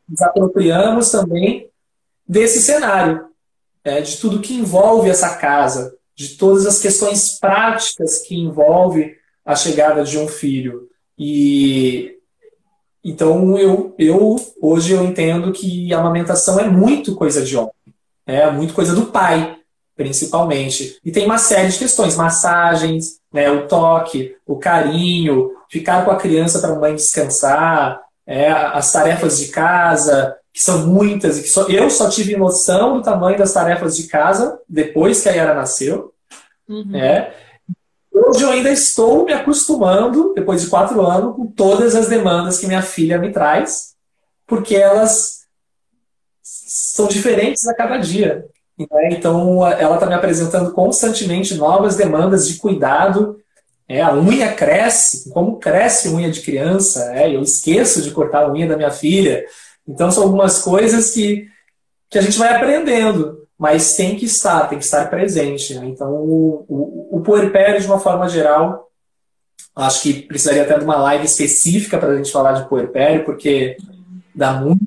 Nos 0.09 0.23
apropriamos 0.23 1.11
também 1.11 1.69
desse 2.29 2.63
cenário, 2.63 3.27
né? 3.85 4.01
de 4.01 4.19
tudo 4.19 4.41
que 4.41 4.55
envolve 4.55 5.11
essa 5.11 5.35
casa, 5.37 5.97
de 6.15 6.37
todas 6.37 6.65
as 6.65 6.81
questões 6.81 7.41
práticas 7.41 8.19
que 8.19 8.37
envolve 8.37 9.17
a 9.45 9.57
chegada 9.57 10.05
de 10.05 10.19
um 10.19 10.29
filho. 10.29 10.89
E 11.19 12.19
então 13.05 13.59
eu, 13.59 13.95
eu 13.99 14.37
hoje 14.61 14.93
eu 14.93 15.03
entendo 15.03 15.51
que 15.51 15.93
a 15.93 15.99
amamentação 15.99 16.61
é 16.61 16.69
muito 16.69 17.17
coisa 17.17 17.43
de 17.43 17.57
homem, 17.57 17.73
é 18.25 18.49
muito 18.49 18.75
coisa 18.75 18.95
do 18.95 19.07
pai, 19.07 19.59
principalmente. 19.97 20.99
E 21.05 21.13
tem 21.13 21.27
uma 21.27 21.39
série 21.39 21.69
de 21.69 21.79
questões, 21.79 22.17
massagens, 22.17 23.21
né, 23.33 23.51
o 23.51 23.67
toque, 23.67 24.37
o 24.47 24.57
carinho, 24.57 25.51
ficar 25.71 26.05
com 26.05 26.11
a 26.11 26.17
criança 26.17 26.61
para 26.61 26.73
a 26.73 26.79
mãe 26.79 26.95
descansar, 26.95 28.01
é, 28.27 28.51
as 28.51 28.93
tarefas 28.93 29.39
de 29.39 29.49
casa, 29.49 30.37
que 30.53 30.63
são 30.63 30.87
muitas 30.87 31.39
e 31.39 31.43
que 31.43 31.49
só, 31.49 31.67
eu 31.69 31.89
só 31.89 32.09
tive 32.11 32.37
noção 32.37 32.97
do 32.97 33.03
tamanho 33.03 33.39
das 33.39 33.53
tarefas 33.53 33.97
de 33.97 34.05
casa 34.05 34.61
depois 34.69 35.23
que 35.23 35.29
a 35.29 35.33
Yara 35.33 35.55
nasceu. 35.55 36.13
Uhum. 36.69 36.91
Né? 36.91 37.33
Hoje 38.13 38.43
eu 38.43 38.51
ainda 38.51 38.71
estou 38.71 39.25
me 39.25 39.33
acostumando, 39.33 40.33
depois 40.35 40.63
de 40.63 40.69
quatro 40.69 41.01
anos, 41.01 41.35
com 41.35 41.47
todas 41.47 41.95
as 41.95 42.09
demandas 42.09 42.59
que 42.59 42.67
minha 42.67 42.83
filha 42.83 43.19
me 43.19 43.33
traz, 43.33 43.95
porque 44.47 44.77
elas 44.77 45.43
são 46.43 47.09
diferentes 47.09 47.67
a 47.67 47.75
cada 47.75 47.97
dia. 47.97 48.47
Né? 48.91 49.11
Então, 49.13 49.67
ela 49.67 49.95
está 49.95 50.07
me 50.07 50.15
apresentando 50.15 50.73
constantemente 50.73 51.55
novas 51.55 51.97
demandas 51.97 52.49
de 52.49 52.59
cuidado. 52.59 53.39
É, 53.89 54.01
a 54.01 54.15
unha 54.15 54.53
cresce, 54.53 55.31
como 55.31 55.59
cresce 55.59 56.09
unha 56.09 56.31
de 56.31 56.41
criança, 56.41 57.13
é, 57.15 57.35
eu 57.35 57.43
esqueço 57.43 58.01
de 58.03 58.11
cortar 58.11 58.45
a 58.45 58.53
unha 58.53 58.67
da 58.67 58.77
minha 58.77 58.91
filha. 58.91 59.45
Então, 59.87 60.11
são 60.11 60.23
algumas 60.25 60.63
coisas 60.63 61.11
que, 61.11 61.47
que 62.09 62.19
a 62.19 62.23
gente 62.23 62.39
vai 62.39 62.55
aprendendo 62.55 63.43
mas 63.63 63.95
tem 63.95 64.17
que 64.17 64.25
estar, 64.25 64.69
tem 64.69 64.77
que 64.77 64.85
estar 64.85 65.09
presente. 65.09 65.73
Né? 65.77 65.87
Então, 65.87 66.13
o, 66.13 66.65
o, 66.69 67.19
o 67.19 67.21
puerpério, 67.21 67.81
de 67.81 67.87
uma 67.87 68.01
forma 68.01 68.29
geral, 68.29 68.91
acho 69.77 70.03
que 70.03 70.15
precisaria 70.23 70.63
até 70.63 70.77
de 70.77 70.85
uma 70.85 70.97
live 70.97 71.25
específica 71.25 71.97
para 71.97 72.09
a 72.09 72.17
gente 72.17 72.33
falar 72.33 72.55
de 72.55 72.69
puerpério, 72.69 73.25
porque 73.25 73.77
dá 74.35 74.55
muito 74.55 74.83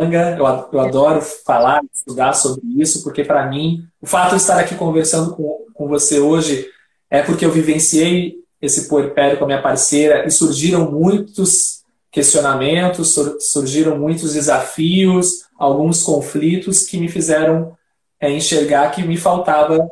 Eu, 0.00 0.46
eu 0.72 0.80
adoro 0.80 1.20
falar, 1.20 1.80
estudar 1.92 2.32
sobre 2.32 2.62
isso, 2.80 3.02
porque 3.02 3.24
para 3.24 3.46
mim, 3.46 3.84
o 4.00 4.06
fato 4.06 4.30
de 4.30 4.36
estar 4.36 4.58
aqui 4.58 4.74
conversando 4.74 5.34
com, 5.34 5.66
com 5.74 5.88
você 5.88 6.18
hoje 6.18 6.66
é 7.10 7.22
porque 7.22 7.44
eu 7.44 7.50
vivenciei 7.50 8.36
esse 8.60 8.88
puerpério 8.88 9.38
com 9.38 9.44
a 9.44 9.46
minha 9.48 9.62
parceira 9.62 10.24
e 10.26 10.30
surgiram 10.30 10.90
muitos 10.90 11.82
questionamentos, 12.10 13.14
surgiram 13.40 13.98
muitos 13.98 14.34
desafios, 14.34 15.46
alguns 15.58 16.02
conflitos 16.02 16.82
que 16.82 16.98
me 16.98 17.08
fizeram 17.08 17.76
é 18.20 18.30
enxergar 18.30 18.90
que 18.90 19.02
me 19.02 19.16
faltava 19.16 19.90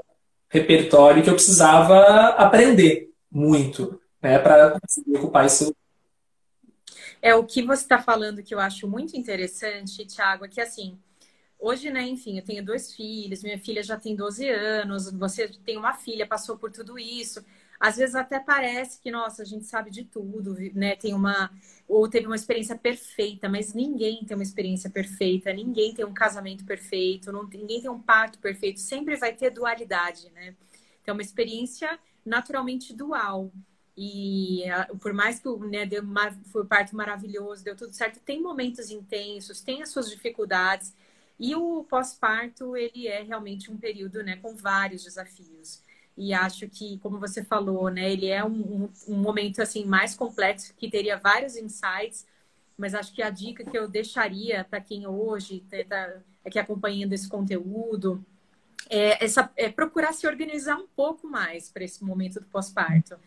repertório 0.49 1.23
que 1.23 1.31
eu 1.31 1.35
precisava 1.35 2.29
aprender 2.37 3.09
muito, 3.31 4.01
né, 4.23 4.39
para 4.39 4.79
conseguir 4.79 5.17
ocupar 5.17 5.47
isso. 5.47 5.75
É 7.23 7.35
o 7.35 7.45
que 7.45 7.63
você 7.63 7.83
está 7.83 8.01
falando 8.01 8.43
que 8.43 8.55
eu 8.55 8.61
acho 8.61 8.89
muito 8.89 9.17
interessante, 9.17 10.07
Thiago, 10.07 10.45
é 10.45 10.49
que 10.49 10.61
assim 10.61 10.99
hoje, 11.59 11.91
né, 11.91 12.03
enfim, 12.03 12.39
eu 12.39 12.45
tenho 12.45 12.65
dois 12.65 12.95
filhos, 12.95 13.43
minha 13.43 13.59
filha 13.59 13.83
já 13.83 13.97
tem 13.99 14.17
12 14.17 14.49
anos, 14.49 15.11
você 15.13 15.49
tem 15.49 15.77
uma 15.79 15.95
filha, 15.95 16.27
passou 16.27 16.59
por 16.59 16.73
tudo 16.73 16.99
isso. 16.99 17.45
Às 17.81 17.97
vezes 17.97 18.15
até 18.15 18.41
parece 18.41 19.01
que, 19.01 19.11
nossa, 19.11 19.43
a 19.43 19.45
gente 19.45 19.65
sabe 19.67 19.91
de 19.91 20.05
tudo, 20.05 20.55
né? 20.75 20.97
Tem 20.97 21.15
uma 21.15 21.51
ou 21.89 22.09
teve 22.09 22.27
uma 22.27 22.37
experiência 22.37 22.77
perfeita, 22.79 23.49
mas 23.49 23.75
ninguém 23.75 24.25
tem 24.25 24.37
uma 24.37 24.43
experiência 24.45 24.91
perfeita, 24.91 25.53
ninguém 25.53 25.95
tem 25.95 26.05
um 26.05 26.15
casamento 26.15 26.65
perfeito, 26.65 27.33
não, 27.33 27.45
ninguém 27.49 27.81
tem 27.83 27.91
um 27.91 28.01
parto 28.01 28.39
perfeito, 28.39 28.81
sempre 28.81 29.17
vai 29.17 29.35
ter 29.35 29.51
dualidade, 29.51 30.31
né? 30.33 30.55
Então, 31.03 31.15
uma 31.15 31.23
experiência 31.23 31.99
naturalmente 32.25 32.95
dual. 32.95 33.53
E 34.03 34.63
por 34.99 35.13
mais 35.13 35.41
que 35.41 35.49
né, 35.59 35.85
deu 35.85 36.03
foi 36.51 36.65
parto 36.65 36.97
maravilhoso, 36.97 37.63
deu 37.63 37.77
tudo 37.77 37.93
certo, 37.93 38.19
tem 38.19 38.41
momentos 38.41 38.91
intensos, 38.91 39.61
tem 39.61 39.83
as 39.83 39.91
suas 39.91 40.09
dificuldades. 40.09 40.95
E 41.39 41.55
o 41.55 41.85
pós-parto, 41.85 42.75
ele 42.75 43.07
é 43.07 43.23
realmente 43.23 43.71
um 43.71 43.77
período 43.77 44.23
né, 44.23 44.37
com 44.37 44.57
vários 44.57 45.05
desafios. 45.05 45.83
E 46.17 46.33
acho 46.33 46.67
que, 46.67 46.97
como 47.01 47.21
você 47.21 47.45
falou, 47.45 47.91
né, 47.91 48.11
ele 48.11 48.29
é 48.29 48.43
um, 48.43 48.89
um, 49.07 49.17
momento 49.17 49.61
assim 49.61 49.85
mais 49.85 50.15
complexo, 50.15 50.73
que 50.79 50.91
teria 50.91 51.19
vários 51.19 51.55
insights, 51.55 52.27
mas 52.79 52.95
acho 52.95 53.15
que 53.15 53.23
a 53.23 53.29
dica 53.29 53.65
que 53.65 53.77
eu 53.77 53.87
deixaria 53.87 54.65
para 54.65 54.81
quem 54.81 55.07
hoje 55.07 55.63
está 55.71 56.23
aqui 56.43 56.59
acompanhando 56.59 57.13
esse 57.13 57.29
conteúdo 57.29 58.25
é, 58.89 59.23
essa, 59.23 59.53
é 59.59 59.69
procurar 59.69 60.15
se 60.15 60.27
organizar 60.27 60.79
um 60.79 60.87
pouco 60.97 61.27
mais 61.27 61.69
para 61.69 61.85
esse 61.85 62.03
momento 62.03 62.41
do 62.41 62.47
pós-parto 62.47 63.19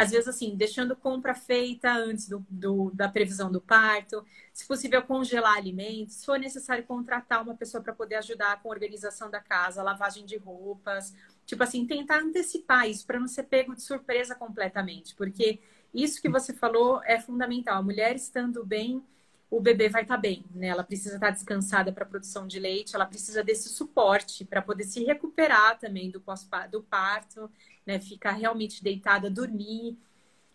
às 0.00 0.10
vezes 0.10 0.28
assim, 0.28 0.56
deixando 0.56 0.96
compra 0.96 1.34
feita 1.34 1.92
antes 1.92 2.26
do, 2.26 2.42
do, 2.48 2.90
da 2.94 3.06
previsão 3.06 3.52
do 3.52 3.60
parto, 3.60 4.24
se 4.50 4.66
possível 4.66 5.02
congelar 5.02 5.58
alimentos, 5.58 6.14
se 6.14 6.24
for 6.24 6.38
necessário 6.38 6.84
contratar 6.84 7.42
uma 7.42 7.54
pessoa 7.54 7.82
para 7.82 7.92
poder 7.92 8.14
ajudar 8.14 8.62
com 8.62 8.70
a 8.70 8.72
organização 8.72 9.30
da 9.30 9.40
casa, 9.40 9.82
lavagem 9.82 10.24
de 10.24 10.38
roupas, 10.38 11.14
tipo 11.44 11.62
assim, 11.62 11.86
tentar 11.86 12.22
antecipar 12.22 12.88
isso 12.88 13.06
para 13.06 13.20
não 13.20 13.28
ser 13.28 13.42
pego 13.42 13.74
de 13.74 13.82
surpresa 13.82 14.34
completamente, 14.34 15.14
porque 15.14 15.60
isso 15.92 16.22
que 16.22 16.30
você 16.30 16.54
falou 16.54 17.02
é 17.04 17.20
fundamental. 17.20 17.76
A 17.76 17.82
mulher 17.82 18.16
estando 18.16 18.64
bem, 18.64 19.04
o 19.50 19.60
bebê 19.60 19.90
vai 19.90 20.00
estar 20.02 20.14
tá 20.14 20.20
bem, 20.20 20.46
né? 20.54 20.68
Ela 20.68 20.84
precisa 20.84 21.16
estar 21.16 21.26
tá 21.26 21.32
descansada 21.32 21.92
para 21.92 22.04
a 22.04 22.08
produção 22.08 22.46
de 22.46 22.58
leite, 22.58 22.94
ela 22.94 23.04
precisa 23.04 23.44
desse 23.44 23.68
suporte 23.68 24.46
para 24.46 24.62
poder 24.62 24.84
se 24.84 25.04
recuperar 25.04 25.78
também 25.78 26.10
do 26.10 26.22
pós 26.22 26.48
do 26.70 26.82
parto 26.82 27.50
né? 27.86 28.00
Ficar 28.00 28.32
realmente 28.32 28.82
deitada, 28.82 29.30
dormir. 29.30 29.98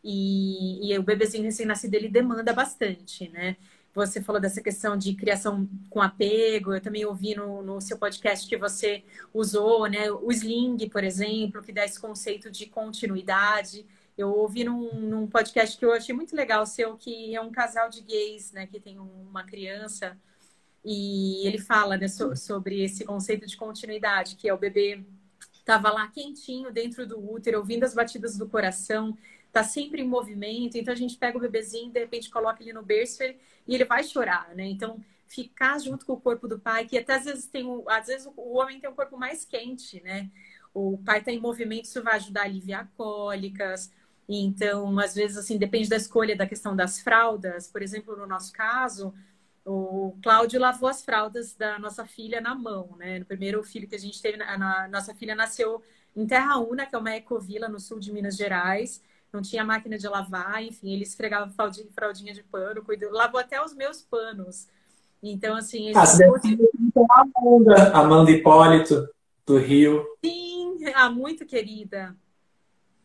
E, 0.04 0.92
e 0.92 0.98
o 1.00 1.04
bebezinho 1.04 1.44
recém-nascido, 1.44 1.96
ele 1.96 2.10
demanda 2.10 2.54
bastante, 2.54 3.28
né? 3.30 3.58
Você 3.96 4.22
falou 4.22 4.42
dessa 4.42 4.62
questão 4.62 4.98
de 4.98 5.16
criação 5.16 5.68
com 5.90 6.02
apego. 6.02 6.74
Eu 6.74 6.82
também 6.82 7.06
ouvi 7.06 7.34
no, 7.34 7.62
no, 7.62 7.82
seu 7.82 7.98
podcast 7.98 8.48
que 8.48 8.58
você 8.58 9.04
usou, 9.34 9.88
né? 9.88 10.12
O 10.12 10.32
sling, 10.32 10.90
por 10.90 11.04
exemplo, 11.04 11.62
que 11.64 11.72
dá 11.72 11.86
esse 11.86 12.00
conceito 12.00 12.52
de 12.52 12.66
continuidade. 12.66 13.86
Eu 14.18 14.30
ouvi 14.30 14.64
num, 14.66 14.94
num 15.00 15.28
podcast 15.28 15.78
que 15.78 15.86
eu 15.86 15.94
achei 15.94 16.14
muito 16.14 16.36
legal 16.36 16.66
seu, 16.66 16.98
que 16.98 17.34
é 17.36 17.42
um 17.42 17.52
casal 17.52 17.90
de 17.90 18.02
gays, 18.02 18.52
né? 18.52 18.68
Que 18.68 18.80
tem 18.82 19.00
uma 19.00 19.44
criança. 19.44 20.18
E 20.84 21.48
ele 21.48 21.58
fala 21.58 21.98
né, 21.98 22.08
so, 22.08 22.36
sobre 22.36 22.84
esse 22.84 23.06
conceito 23.06 23.48
de 23.48 23.58
continuidade, 23.58 24.36
que 24.36 24.48
é 24.48 24.54
o 24.54 24.58
bebê 24.58 25.04
estava 25.66 25.92
lá 25.92 26.08
quentinho 26.08 26.72
dentro 26.72 27.08
do 27.08 27.20
útero, 27.20 27.58
ouvindo 27.58 27.84
as 27.84 27.96
batidas 27.96 28.38
do 28.38 28.48
coração, 28.48 29.18
tá 29.52 29.64
sempre 29.64 30.04
em 30.04 30.08
movimento. 30.08 30.78
Então 30.78 30.94
a 30.94 30.98
gente 30.98 31.18
pega 31.18 31.38
o 31.38 31.42
bebezinho, 31.42 31.92
de 31.92 32.00
repente 32.00 32.30
coloca 32.30 32.62
ele 32.62 32.72
no 32.72 32.84
berço 32.84 33.24
e 33.24 33.36
ele 33.68 33.84
vai 33.84 34.04
chorar, 34.04 34.54
né? 34.56 34.66
Então 34.68 35.04
ficar 35.28 35.80
junto 35.80 36.06
com 36.06 36.14
o 36.14 36.22
corpo 36.22 36.48
do 36.48 36.60
pai, 36.60 36.86
que 36.86 36.98
até 36.98 37.16
às 37.16 37.26
vezes 37.26 37.48
tem, 37.48 37.66
às 37.88 38.06
vezes 38.06 38.28
o 38.38 38.58
homem 38.58 38.80
tem 38.80 38.90
um 38.90 38.94
corpo 38.94 39.18
mais 39.18 39.44
quente, 39.44 40.00
né? 40.04 40.30
O 40.72 41.00
pai 41.00 41.20
está 41.20 41.32
em 41.32 41.40
movimento, 41.40 41.86
isso 41.86 42.04
vai 42.04 42.16
ajudar 42.18 42.42
a 42.42 42.46
aliviar 42.46 42.92
cólicas. 42.96 43.92
Então, 44.28 45.00
às 45.00 45.16
vezes, 45.16 45.38
assim, 45.38 45.58
depende 45.58 45.90
da 45.90 45.96
escolha 45.96 46.36
da 46.36 46.46
questão 46.46 46.76
das 46.76 47.00
fraldas. 47.00 47.68
Por 47.68 47.82
exemplo, 47.82 48.16
no 48.16 48.28
nosso 48.28 48.52
caso, 48.52 49.14
o 49.66 50.16
Cláudio 50.22 50.60
lavou 50.60 50.88
as 50.88 51.04
fraldas 51.04 51.56
da 51.56 51.80
nossa 51.80 52.06
filha 52.06 52.40
na 52.40 52.54
mão, 52.54 52.96
né? 52.98 53.20
No 53.20 53.26
primeiro 53.26 53.64
filho 53.64 53.88
que 53.88 53.96
a 53.96 54.00
gente 54.00 54.22
teve, 54.22 54.42
a 54.42 54.88
nossa 54.88 55.14
filha 55.16 55.34
nasceu 55.34 55.82
em 56.16 56.26
Terra 56.26 56.60
Una, 56.60 56.86
que 56.86 56.96
é 56.96 57.00
uma 57.00 57.16
ecovila 57.16 57.68
no 57.68 57.80
sul 57.80 58.00
de 58.00 58.14
Minas 58.14 58.38
Gerais. 58.38 59.02
Não 59.34 59.42
tinha 59.42 59.66
máquina 59.66 59.98
de 59.98 60.08
lavar, 60.08 60.64
enfim, 60.64 60.94
ele 60.94 61.04
esfregava 61.04 61.52
fraldinha, 61.52 61.88
fraldinha 61.94 62.34
de 62.34 62.44
pano, 62.44 62.84
cuidou, 62.84 63.12
lavou 63.12 63.40
até 63.40 63.62
os 63.62 63.74
meus 63.74 64.02
panos. 64.02 64.68
Então, 65.22 65.56
assim. 65.56 65.92
Ah, 65.96 66.06
você 66.06 66.20
deve 66.20 66.70
a 67.10 67.26
Amanda, 67.36 67.92
Amanda 67.92 68.32
Hipólito, 68.32 69.10
do 69.46 69.58
Rio. 69.58 70.06
Sim, 70.24 70.78
ah, 70.94 71.10
muito 71.10 71.46
querida. 71.46 72.16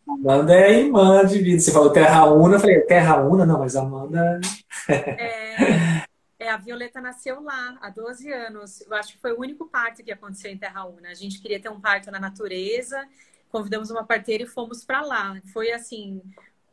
Amanda 0.06 0.54
é 0.54 0.80
irmã 0.80 1.24
de 1.24 1.38
vida. 1.38 1.60
Você 1.60 1.72
falou 1.72 1.90
Terra 1.90 2.26
Una, 2.26 2.56
eu 2.56 2.60
falei, 2.60 2.80
Terra 2.80 3.22
Una? 3.22 3.46
Não, 3.46 3.58
mas 3.58 3.76
Amanda. 3.76 4.40
É, 4.88 5.99
é, 6.40 6.48
a 6.48 6.56
Violeta 6.56 7.02
nasceu 7.02 7.42
lá 7.42 7.78
há 7.82 7.90
12 7.90 8.32
anos. 8.32 8.80
Eu 8.80 8.94
acho 8.94 9.12
que 9.12 9.18
foi 9.18 9.32
o 9.32 9.38
único 9.38 9.68
parto 9.68 10.02
que 10.02 10.10
aconteceu 10.10 10.50
em 10.50 10.56
Terra 10.56 10.86
Una. 10.86 11.10
A 11.10 11.14
gente 11.14 11.38
queria 11.38 11.60
ter 11.60 11.68
um 11.68 11.78
parto 11.78 12.10
na 12.10 12.18
natureza, 12.18 13.06
convidamos 13.50 13.90
uma 13.90 14.04
parteira 14.04 14.44
e 14.44 14.46
fomos 14.46 14.82
para 14.82 15.02
lá. 15.02 15.38
Foi 15.52 15.70
assim, 15.70 16.22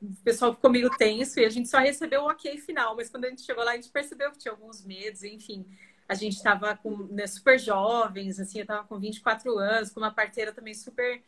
o 0.02 0.16
pessoal 0.24 0.56
ficou 0.56 0.72
meio 0.72 0.90
tenso 0.92 1.38
e 1.42 1.46
a 1.46 1.50
gente 1.50 1.68
só 1.68 1.80
recebeu 1.80 2.22
o 2.22 2.30
ok 2.30 2.58
final, 2.60 2.96
mas 2.96 3.10
quando 3.10 3.26
a 3.26 3.30
gente 3.30 3.42
chegou 3.42 3.62
lá, 3.62 3.72
a 3.72 3.76
gente 3.76 3.90
percebeu 3.90 4.32
que 4.32 4.40
tinha 4.40 4.54
alguns 4.54 4.86
medos, 4.86 5.22
enfim. 5.24 5.66
A 6.08 6.14
gente 6.14 6.38
estava 6.38 6.80
né, 7.12 7.28
super 7.28 7.60
jovens, 7.60 8.40
assim, 8.40 8.60
eu 8.60 8.64
estava 8.64 8.88
com 8.88 8.98
24 8.98 9.58
anos, 9.58 9.92
com 9.92 10.00
uma 10.00 10.14
parteira 10.14 10.54
também 10.54 10.74
super 10.74 11.22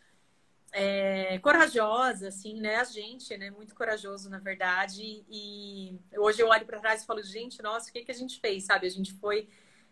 é, 0.71 1.39
corajosa, 1.39 2.27
assim, 2.27 2.59
né? 2.59 2.77
A 2.77 2.83
gente, 2.83 3.35
né? 3.37 3.49
Muito 3.49 3.75
corajoso, 3.75 4.29
na 4.29 4.39
verdade. 4.39 5.23
E 5.29 5.99
hoje 6.17 6.41
eu 6.41 6.47
olho 6.47 6.65
para 6.65 6.79
trás 6.79 7.03
e 7.03 7.05
falo, 7.05 7.23
gente, 7.23 7.61
nossa, 7.61 7.89
o 7.89 7.93
que, 7.93 8.03
que 8.03 8.11
a 8.11 8.15
gente 8.15 8.39
fez, 8.39 8.65
sabe? 8.65 8.87
A 8.87 8.89
gente 8.89 9.13
foi 9.13 9.47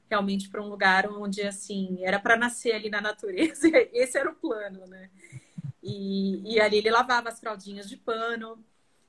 realmente 0.10 0.50
para 0.50 0.62
um 0.62 0.70
lugar 0.70 1.10
onde, 1.12 1.42
assim, 1.42 2.00
era 2.04 2.20
para 2.20 2.38
nascer 2.38 2.74
ali 2.74 2.90
na 2.90 3.02
natureza. 3.02 3.68
Esse 3.94 4.18
era 4.18 4.30
o 4.30 4.36
plano, 4.36 4.86
né? 4.88 5.10
E, 5.82 6.56
e 6.56 6.60
ali 6.60 6.78
ele 6.78 6.92
lavava 6.92 7.30
as 7.30 7.40
fraldinhas 7.40 7.90
de 7.90 7.98
pano. 7.98 8.64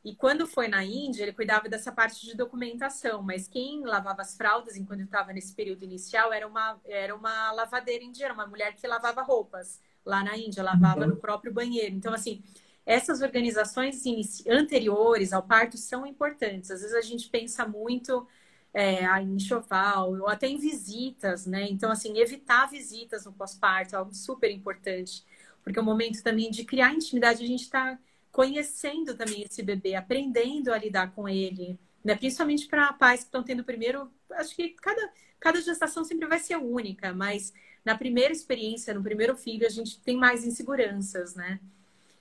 E 0.05 0.15
quando 0.15 0.47
foi 0.47 0.69
na 0.69 0.85
Índia, 0.85 1.23
ele 1.23 1.33
cuidava 1.33 1.69
dessa 1.69 1.93
parte 1.93 2.25
de 2.25 2.35
documentação, 2.37 3.21
mas 3.23 3.49
quem 3.49 3.85
lavava 3.85 4.23
as 4.23 4.37
fraldas 4.37 4.77
enquanto 4.77 5.03
estava 5.03 5.33
nesse 5.33 5.55
período 5.55 5.85
inicial 5.85 6.33
era 6.33 6.47
uma, 6.47 6.81
era 6.85 7.15
uma 7.15 7.53
lavadeira 7.53 8.05
indiana, 8.05 8.33
uma 8.33 8.47
mulher 8.47 8.75
que 8.75 8.87
lavava 8.87 9.23
roupas 9.23 9.81
lá 10.09 10.25
na 10.25 10.37
Índia, 10.37 10.63
lavava 10.63 11.03
uhum. 11.03 11.09
no 11.09 11.17
próprio 11.17 11.53
banheiro. 11.53 11.95
Então, 11.95 12.13
assim, 12.13 12.43
essas 12.87 13.21
organizações 13.21 14.03
anteriores 14.49 15.33
ao 15.33 15.43
parto 15.43 15.77
são 15.77 16.07
importantes. 16.07 16.71
Às 16.71 16.81
vezes 16.81 16.97
a 16.97 17.03
gente 17.03 17.29
pensa 17.29 17.67
muito 17.69 18.27
é, 18.73 19.05
em 19.21 19.35
enxoval 19.35 20.13
ou 20.13 20.29
até 20.29 20.49
em 20.49 20.57
visitas, 20.57 21.47
né? 21.47 21.67
Então, 21.69 21.91
assim, 21.91 22.19
evitar 22.19 22.67
visitas 22.67 23.27
no 23.27 23.33
pós-parto 23.33 23.95
é 23.95 23.99
algo 23.99 24.15
super 24.15 24.51
importante, 24.51 25.23
porque 25.63 25.79
é 25.79 25.83
um 25.83 25.85
momento 25.85 26.23
também 26.23 26.51
de 26.51 26.65
criar 26.65 26.95
intimidade, 26.95 27.45
a 27.45 27.47
gente 27.47 27.65
está 27.65 27.99
conhecendo 28.33 29.15
também 29.15 29.43
esse 29.43 29.63
bebê, 29.63 29.95
aprendendo 29.95 30.73
a 30.73 30.79
lidar 30.79 31.13
com 31.13 31.29
ele, 31.29 31.79
né? 32.03 32.15
Principalmente 32.15 32.67
para 32.67 32.93
pais 32.95 33.21
que 33.21 33.27
estão 33.27 33.43
tendo 33.43 33.65
primeiro, 33.65 34.11
acho 34.33 34.57
que 34.57 34.71
cada, 34.71 35.13
cada 35.39 35.61
gestação 35.61 36.05
sempre 36.05 36.27
vai 36.27 36.39
ser 36.39 36.57
única, 36.57 37.13
mas 37.13 37.53
na 37.85 37.97
primeira 37.97 38.33
experiência, 38.33 38.95
no 38.95 39.03
primeiro 39.03 39.37
filho, 39.37 39.67
a 39.67 39.71
gente 39.71 40.01
tem 40.01 40.17
mais 40.17 40.45
inseguranças, 40.45 41.35
né? 41.35 41.61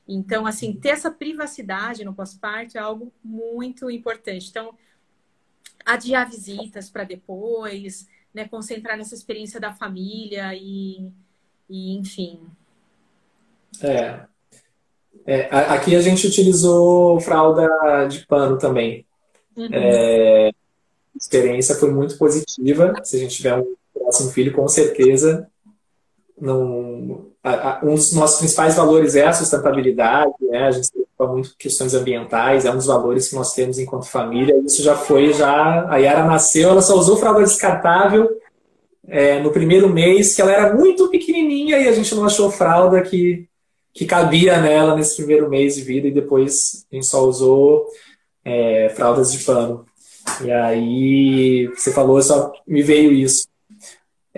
Então, 0.07 0.45
assim, 0.45 0.73
ter 0.73 0.89
essa 0.89 1.11
privacidade 1.11 2.05
no 2.05 2.13
pós-parto 2.13 2.77
é 2.77 2.81
algo 2.81 3.11
muito 3.23 3.91
importante. 3.91 4.49
Então, 4.49 4.73
adiar 5.85 6.29
visitas 6.29 6.89
para 6.89 7.03
depois, 7.03 8.07
né? 8.33 8.47
Concentrar 8.47 8.97
nessa 8.97 9.15
experiência 9.15 9.59
da 9.59 9.73
família 9.73 10.53
e, 10.55 11.11
e 11.69 11.97
enfim. 11.97 12.39
É. 13.81 14.21
é. 15.25 15.49
Aqui 15.51 15.95
a 15.95 16.01
gente 16.01 16.25
utilizou 16.25 17.19
fralda 17.19 17.67
de 18.07 18.25
pano 18.25 18.57
também. 18.57 19.05
Uhum. 19.55 19.69
É, 19.71 20.49
a 20.49 21.17
experiência 21.17 21.75
foi 21.75 21.91
muito 21.91 22.17
positiva. 22.17 22.93
Se 23.03 23.17
a 23.17 23.19
gente 23.19 23.35
tiver 23.35 23.55
um 23.55 23.75
próximo 23.99 24.31
filho, 24.31 24.53
com 24.53 24.67
certeza 24.67 25.47
não, 26.39 27.31
a, 27.43 27.79
a, 27.79 27.79
um 27.83 27.95
dos 27.95 28.13
nossos 28.13 28.37
principais 28.37 28.75
valores 28.75 29.15
é 29.15 29.25
a 29.25 29.33
sustentabilidade, 29.33 30.33
né? 30.41 30.67
A 30.67 30.71
gente 30.71 30.85
se 30.85 30.91
preocupa 30.91 31.27
muito 31.33 31.49
com 31.49 31.55
questões 31.57 31.93
ambientais, 31.93 32.65
é 32.65 32.71
um 32.71 32.75
dos 32.75 32.85
valores 32.85 33.27
que 33.27 33.35
nós 33.35 33.53
temos 33.53 33.79
enquanto 33.79 34.07
família. 34.07 34.55
Isso 34.63 34.83
já 34.83 34.95
foi, 34.95 35.33
já 35.33 35.89
a 35.89 35.97
Yara 35.97 36.25
nasceu, 36.25 36.69
ela 36.69 36.81
só 36.81 36.95
usou 36.95 37.17
fralda 37.17 37.43
descartável 37.43 38.29
é, 39.07 39.39
no 39.41 39.51
primeiro 39.51 39.89
mês, 39.89 40.35
que 40.35 40.41
ela 40.41 40.51
era 40.51 40.75
muito 40.75 41.09
pequenininha 41.09 41.79
e 41.79 41.87
a 41.87 41.91
gente 41.91 42.13
não 42.13 42.25
achou 42.25 42.51
fralda 42.51 43.01
que, 43.01 43.47
que 43.93 44.05
cabia 44.05 44.61
nela 44.61 44.95
nesse 44.95 45.15
primeiro 45.15 45.49
mês 45.49 45.75
de 45.75 45.81
vida 45.81 46.07
e 46.07 46.13
depois 46.13 46.85
a 46.91 46.95
gente 46.95 47.07
só 47.07 47.23
usou 47.23 47.87
é, 48.45 48.89
fraldas 48.89 49.31
de 49.31 49.43
pano. 49.43 49.85
E 50.43 50.51
aí, 50.51 51.67
você 51.67 51.91
falou, 51.91 52.21
só 52.21 52.51
me 52.67 52.83
veio 52.83 53.11
isso. 53.11 53.47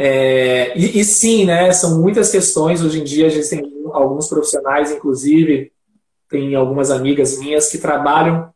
É, 0.02 0.72
e, 0.80 0.97
e, 0.97 1.04
sim, 1.04 1.43
né, 1.43 1.74
são 1.74 2.00
muitas 2.00 2.32
questões. 2.32 2.82
Hoje 2.82 3.02
em 3.02 3.04
dia 3.04 3.28
a 3.28 3.30
gente 3.30 3.50
tem 3.50 3.70
alguns 3.91 4.30
profissionais, 4.30 4.91
inclusive, 4.91 5.74
tem 6.30 6.56
algumas 6.56 6.89
amigas 6.89 7.38
minhas 7.38 7.70
que 7.70 7.78
trabalham 7.78 8.50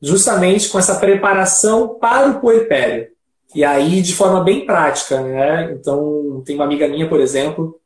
justamente 0.00 0.68
com 0.68 0.78
essa 0.78 0.94
preparação 0.94 1.98
para 1.98 2.28
o 2.28 2.40
puerpério. 2.40 3.08
E 3.52 3.64
aí, 3.64 4.00
de 4.00 4.14
forma 4.14 4.44
bem 4.44 4.64
prática, 4.64 5.20
né? 5.22 5.72
Então, 5.72 6.40
tem 6.46 6.54
uma 6.54 6.64
amiga 6.64 6.86
minha, 6.86 7.08
por 7.08 7.18
exemplo, 7.18 7.80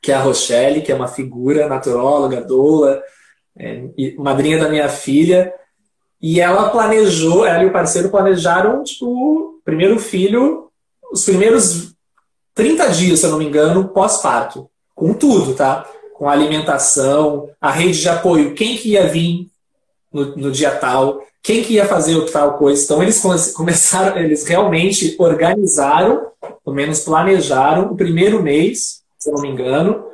que 0.00 0.10
é 0.10 0.14
a 0.14 0.22
Rochelle, 0.22 0.80
que 0.80 0.90
é 0.90 0.94
uma 0.94 1.08
figura 1.08 1.68
naturóloga, 1.68 2.40
doula, 2.40 3.02
é, 3.54 3.84
madrinha 4.16 4.58
da 4.58 4.70
minha 4.70 4.88
filha, 4.88 5.52
e 6.22 6.40
ela 6.40 6.70
planejou, 6.70 7.44
ela 7.44 7.64
e 7.64 7.66
o 7.66 7.72
parceiro 7.72 8.08
planejaram, 8.08 8.82
tipo, 8.82 9.60
primeiro 9.62 9.98
filho, 9.98 10.70
os 11.12 11.22
primeiros 11.26 11.93
30 12.54 12.88
dias, 12.88 13.20
se 13.20 13.26
eu 13.26 13.30
não 13.30 13.38
me 13.38 13.46
engano, 13.46 13.88
pós-parto. 13.88 14.68
Com 14.94 15.12
tudo, 15.12 15.54
tá? 15.54 15.84
Com 16.14 16.28
a 16.28 16.32
alimentação, 16.32 17.50
a 17.60 17.70
rede 17.70 18.00
de 18.00 18.08
apoio, 18.08 18.54
quem 18.54 18.76
que 18.76 18.90
ia 18.90 19.06
vir 19.08 19.48
no, 20.12 20.36
no 20.36 20.52
dia 20.52 20.70
tal, 20.70 21.20
quem 21.42 21.62
que 21.62 21.74
ia 21.74 21.86
fazer 21.86 22.14
o 22.16 22.26
tal 22.26 22.56
coisa. 22.56 22.82
Então 22.82 23.02
eles 23.02 23.20
começaram, 23.54 24.16
eles 24.16 24.46
realmente 24.46 25.14
organizaram, 25.18 26.28
pelo 26.64 26.74
menos 26.74 27.00
planejaram 27.00 27.92
o 27.92 27.96
primeiro 27.96 28.42
mês, 28.42 29.02
se 29.18 29.28
eu 29.28 29.34
não 29.34 29.42
me 29.42 29.50
engano, 29.50 30.04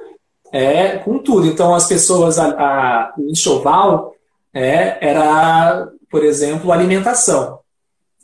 é, 0.52 0.96
com 0.98 1.18
tudo. 1.18 1.46
Então 1.46 1.74
as 1.74 1.86
pessoas, 1.86 2.38
a, 2.38 2.48
a, 2.48 3.14
o 3.16 3.30
enxoval 3.30 4.14
é, 4.52 4.98
era, 5.00 5.88
por 6.10 6.24
exemplo, 6.24 6.72
alimentação. 6.72 7.59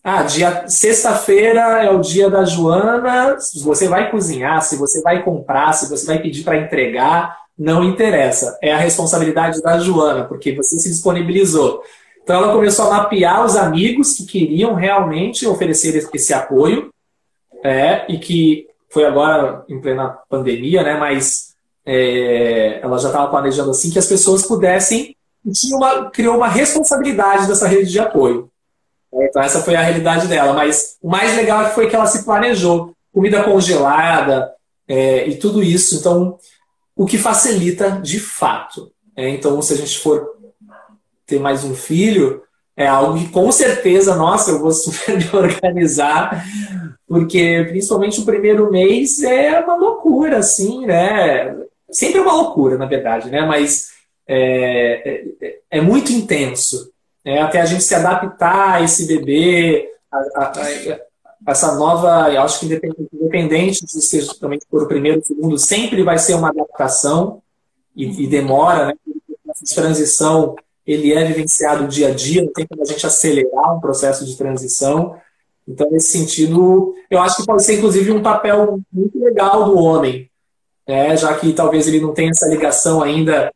Ah, 0.08 0.22
dia 0.22 0.68
sexta-feira 0.68 1.82
é 1.82 1.90
o 1.90 1.98
dia 1.98 2.30
da 2.30 2.44
Joana. 2.44 3.40
Se 3.40 3.60
você 3.64 3.88
vai 3.88 4.08
cozinhar, 4.08 4.62
se 4.62 4.76
você 4.76 5.02
vai 5.02 5.24
comprar, 5.24 5.72
se 5.72 5.90
você 5.90 6.06
vai 6.06 6.22
pedir 6.22 6.44
para 6.44 6.58
entregar, 6.58 7.36
não 7.58 7.82
interessa. 7.82 8.56
É 8.62 8.72
a 8.72 8.78
responsabilidade 8.78 9.60
da 9.60 9.80
Joana, 9.80 10.22
porque 10.22 10.54
você 10.54 10.78
se 10.78 10.88
disponibilizou. 10.88 11.82
Então 12.22 12.36
ela 12.36 12.52
começou 12.52 12.86
a 12.86 12.98
mapear 12.98 13.44
os 13.44 13.56
amigos 13.56 14.14
que 14.14 14.26
queriam 14.26 14.74
realmente 14.74 15.44
oferecer 15.44 16.08
esse 16.14 16.32
apoio, 16.32 16.88
é, 17.64 18.04
e 18.08 18.16
que 18.16 18.68
foi 18.88 19.06
agora 19.06 19.64
em 19.68 19.80
plena 19.80 20.16
pandemia, 20.28 20.84
né? 20.84 20.96
Mas 20.96 21.56
é, 21.84 22.78
ela 22.80 22.96
já 22.98 23.08
estava 23.08 23.26
planejando 23.26 23.72
assim 23.72 23.90
que 23.90 23.98
as 23.98 24.06
pessoas 24.06 24.46
pudessem 24.46 25.16
tinha 25.52 25.76
uma, 25.76 26.10
criou 26.12 26.36
uma 26.36 26.48
responsabilidade 26.48 27.48
dessa 27.48 27.66
rede 27.66 27.90
de 27.90 27.98
apoio. 27.98 28.48
Então 29.12 29.42
essa 29.42 29.62
foi 29.62 29.74
a 29.74 29.82
realidade 29.82 30.28
dela. 30.28 30.52
Mas 30.52 30.96
o 31.02 31.08
mais 31.08 31.34
legal 31.36 31.70
foi 31.70 31.88
que 31.88 31.96
ela 31.96 32.06
se 32.06 32.24
planejou, 32.24 32.92
comida 33.12 33.42
congelada 33.42 34.52
é, 34.88 35.26
e 35.28 35.36
tudo 35.36 35.62
isso. 35.62 35.96
Então 35.96 36.38
o 36.94 37.06
que 37.06 37.18
facilita 37.18 38.00
de 38.02 38.18
fato. 38.18 38.90
É, 39.16 39.28
então 39.28 39.60
se 39.62 39.74
a 39.74 39.76
gente 39.76 39.98
for 39.98 40.36
ter 41.26 41.40
mais 41.40 41.64
um 41.64 41.74
filho, 41.74 42.42
é 42.76 42.86
algo 42.86 43.18
que 43.18 43.28
com 43.30 43.50
certeza, 43.50 44.14
nossa, 44.14 44.50
eu 44.50 44.60
vou 44.60 44.70
super 44.72 45.16
me 45.16 45.28
organizar, 45.32 46.44
porque 47.08 47.64
principalmente 47.68 48.20
o 48.20 48.24
primeiro 48.24 48.70
mês 48.70 49.22
é 49.22 49.58
uma 49.60 49.76
loucura, 49.76 50.38
assim, 50.38 50.86
né? 50.86 51.56
Sempre 51.90 52.18
é 52.18 52.22
uma 52.22 52.34
loucura, 52.34 52.76
na 52.76 52.86
verdade, 52.86 53.30
né? 53.30 53.42
Mas 53.46 53.88
é, 54.28 55.24
é, 55.40 55.58
é 55.70 55.80
muito 55.80 56.12
intenso. 56.12 56.92
Né? 57.26 57.42
Até 57.42 57.60
a 57.60 57.66
gente 57.66 57.82
se 57.82 57.92
adaptar 57.92 58.76
a 58.76 58.82
esse 58.82 59.04
bebê, 59.08 59.90
a, 60.12 60.16
a, 60.16 60.52
a, 60.52 61.50
essa 61.50 61.74
nova, 61.74 62.32
eu 62.32 62.40
acho 62.40 62.60
que 62.60 62.66
independente, 62.66 63.08
independente 63.12 63.84
de 63.84 64.00
ser 64.00 64.24
também 64.38 64.60
por 64.70 64.84
o 64.84 64.88
primeiro, 64.88 65.18
o 65.18 65.24
segundo, 65.24 65.58
sempre 65.58 66.04
vai 66.04 66.18
ser 66.18 66.34
uma 66.34 66.50
adaptação 66.50 67.42
e, 67.96 68.24
e 68.24 68.26
demora, 68.28 68.86
né? 68.86 68.94
Essa 69.48 69.74
transição 69.74 70.54
ele 70.86 71.12
é 71.12 71.24
vivenciado 71.24 71.88
dia 71.88 72.08
a 72.08 72.14
dia, 72.14 72.42
não 72.42 72.52
tem 72.52 72.66
como 72.66 72.82
a 72.82 72.84
gente 72.84 73.04
acelerar 73.04 73.76
um 73.76 73.80
processo 73.80 74.24
de 74.24 74.36
transição. 74.36 75.16
Então, 75.66 75.90
nesse 75.90 76.12
sentido, 76.12 76.94
eu 77.10 77.20
acho 77.20 77.38
que 77.38 77.46
pode 77.46 77.64
ser, 77.64 77.78
inclusive, 77.78 78.12
um 78.12 78.22
papel 78.22 78.78
muito 78.92 79.18
legal 79.18 79.64
do 79.64 79.76
homem, 79.76 80.30
né? 80.86 81.16
já 81.16 81.34
que 81.34 81.52
talvez 81.52 81.88
ele 81.88 82.00
não 82.00 82.14
tenha 82.14 82.30
essa 82.30 82.46
ligação 82.46 83.02
ainda 83.02 83.52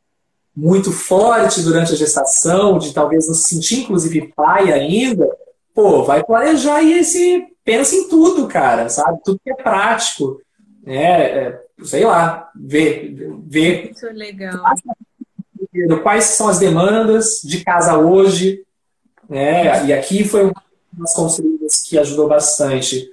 muito 0.57 0.93
forte 0.93 1.63
durante 1.63 1.93
a 1.93 1.97
gestação, 1.97 2.79
de 2.79 2.93
talvez 2.93 3.27
não 3.27 3.35
se 3.35 3.49
sentir, 3.49 3.81
inclusive, 3.81 4.33
pai 4.35 4.73
ainda. 4.73 5.29
Pô, 5.75 6.05
vai 6.05 6.23
planejar 6.25 6.83
e 6.83 6.99
esse 6.99 7.47
pensa 7.65 7.95
em 7.95 8.09
tudo, 8.09 8.49
cara, 8.49 8.89
sabe? 8.89 9.21
Tudo 9.25 9.41
que 9.43 9.51
é 9.51 9.55
prático. 9.55 10.41
Né? 10.83 11.23
É, 11.23 11.61
sei 11.83 12.05
lá, 12.05 12.51
ver. 12.55 13.15
ver 13.47 13.85
Muito 13.85 14.07
legal 14.13 14.65
quais 16.03 16.25
são 16.25 16.49
as 16.49 16.59
demandas 16.59 17.41
de 17.45 17.65
casa 17.65 17.97
hoje, 17.99 18.65
né? 19.29 19.87
E 19.87 19.93
aqui 19.93 20.25
foi 20.25 20.45
uma 20.45 20.63
das 20.93 21.15
que 21.87 21.99
ajudou 21.99 22.29
bastante 22.29 23.11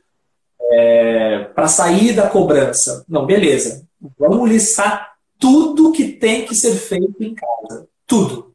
é, 0.71 1.45
para 1.55 1.67
sair 1.67 2.13
da 2.13 2.27
cobrança. 2.27 3.05
Não, 3.07 3.25
beleza. 3.25 3.85
Vamos 4.17 4.49
listar 4.49 5.13
tudo 5.39 5.91
que 5.91 6.11
tem 6.11 6.45
que 6.45 6.55
ser 6.55 6.75
feito 6.75 7.23
em 7.23 7.33
casa, 7.33 7.87
tudo. 8.05 8.53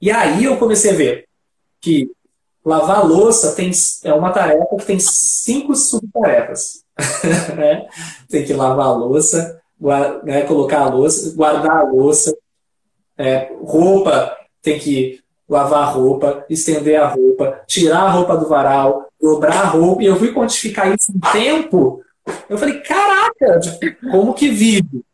E 0.00 0.10
aí 0.10 0.44
eu 0.44 0.56
comecei 0.56 0.90
a 0.90 0.94
ver 0.94 1.26
que 1.80 2.10
lavar 2.64 3.06
louça 3.06 3.52
tem, 3.54 3.70
é 4.04 4.12
uma 4.12 4.32
tarefa 4.32 4.76
que 4.76 4.86
tem 4.86 4.98
cinco 4.98 5.74
subtarefas. 5.74 6.84
né? 7.56 7.86
Tem 8.28 8.44
que 8.44 8.52
lavar 8.52 8.86
a 8.86 8.92
louça, 8.92 9.60
guarda, 9.78 10.22
né, 10.22 10.42
colocar 10.42 10.80
a 10.80 10.88
louça, 10.88 11.34
guardar 11.36 11.76
a 11.78 11.82
louça, 11.82 12.36
é, 13.18 13.52
roupa, 13.62 14.36
tem 14.62 14.78
que 14.78 15.20
lavar 15.48 15.82
a 15.82 15.90
roupa, 15.90 16.44
estender 16.50 17.00
a 17.00 17.06
roupa, 17.06 17.62
tirar 17.66 18.02
a 18.02 18.10
roupa 18.10 18.36
do 18.36 18.48
varal, 18.48 19.06
dobrar 19.20 19.62
a 19.62 19.66
roupa. 19.66 20.02
E 20.02 20.06
eu 20.06 20.16
fui 20.16 20.32
quantificar 20.32 20.92
isso 20.92 21.12
em 21.12 21.20
tempo. 21.32 22.02
Eu 22.48 22.58
falei, 22.58 22.80
caraca, 22.80 23.60
como 24.10 24.34
que 24.34 24.48
vive? 24.48 25.04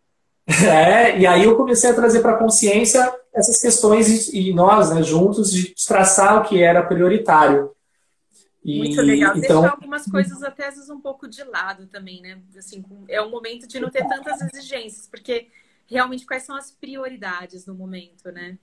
É, 0.69 1.19
e 1.19 1.27
aí 1.27 1.45
eu 1.45 1.57
comecei 1.57 1.91
a 1.91 1.95
trazer 1.95 2.21
para 2.21 2.33
a 2.33 2.39
consciência 2.39 3.13
essas 3.33 3.61
questões 3.61 4.29
e, 4.29 4.53
nós, 4.53 4.91
né, 4.91 5.03
juntos, 5.03 5.51
de 5.51 5.75
traçar 5.87 6.41
o 6.41 6.49
que 6.49 6.63
era 6.63 6.83
prioritário. 6.83 7.71
E, 8.65 8.79
Muito 8.79 9.01
legal. 9.01 9.37
Então... 9.37 9.61
Deixar 9.61 9.75
algumas 9.75 10.05
coisas 10.07 10.43
até 10.43 10.69
às 10.69 10.75
vezes 10.75 10.91
um 10.91 11.01
pouco 11.01 11.27
de 11.27 11.43
lado 11.43 11.87
também, 11.87 12.21
né? 12.21 12.39
Assim, 12.57 12.85
é 13.09 13.21
um 13.21 13.31
momento 13.31 13.67
de 13.67 13.81
não 13.81 13.91
ter 13.91 14.07
tantas 14.07 14.41
exigências, 14.41 15.09
porque 15.09 15.49
realmente 15.87 16.27
quais 16.27 16.45
são 16.45 16.55
as 16.55 16.71
prioridades 16.71 17.67
no 17.67 17.75
momento, 17.75 18.31
né? 18.31 18.59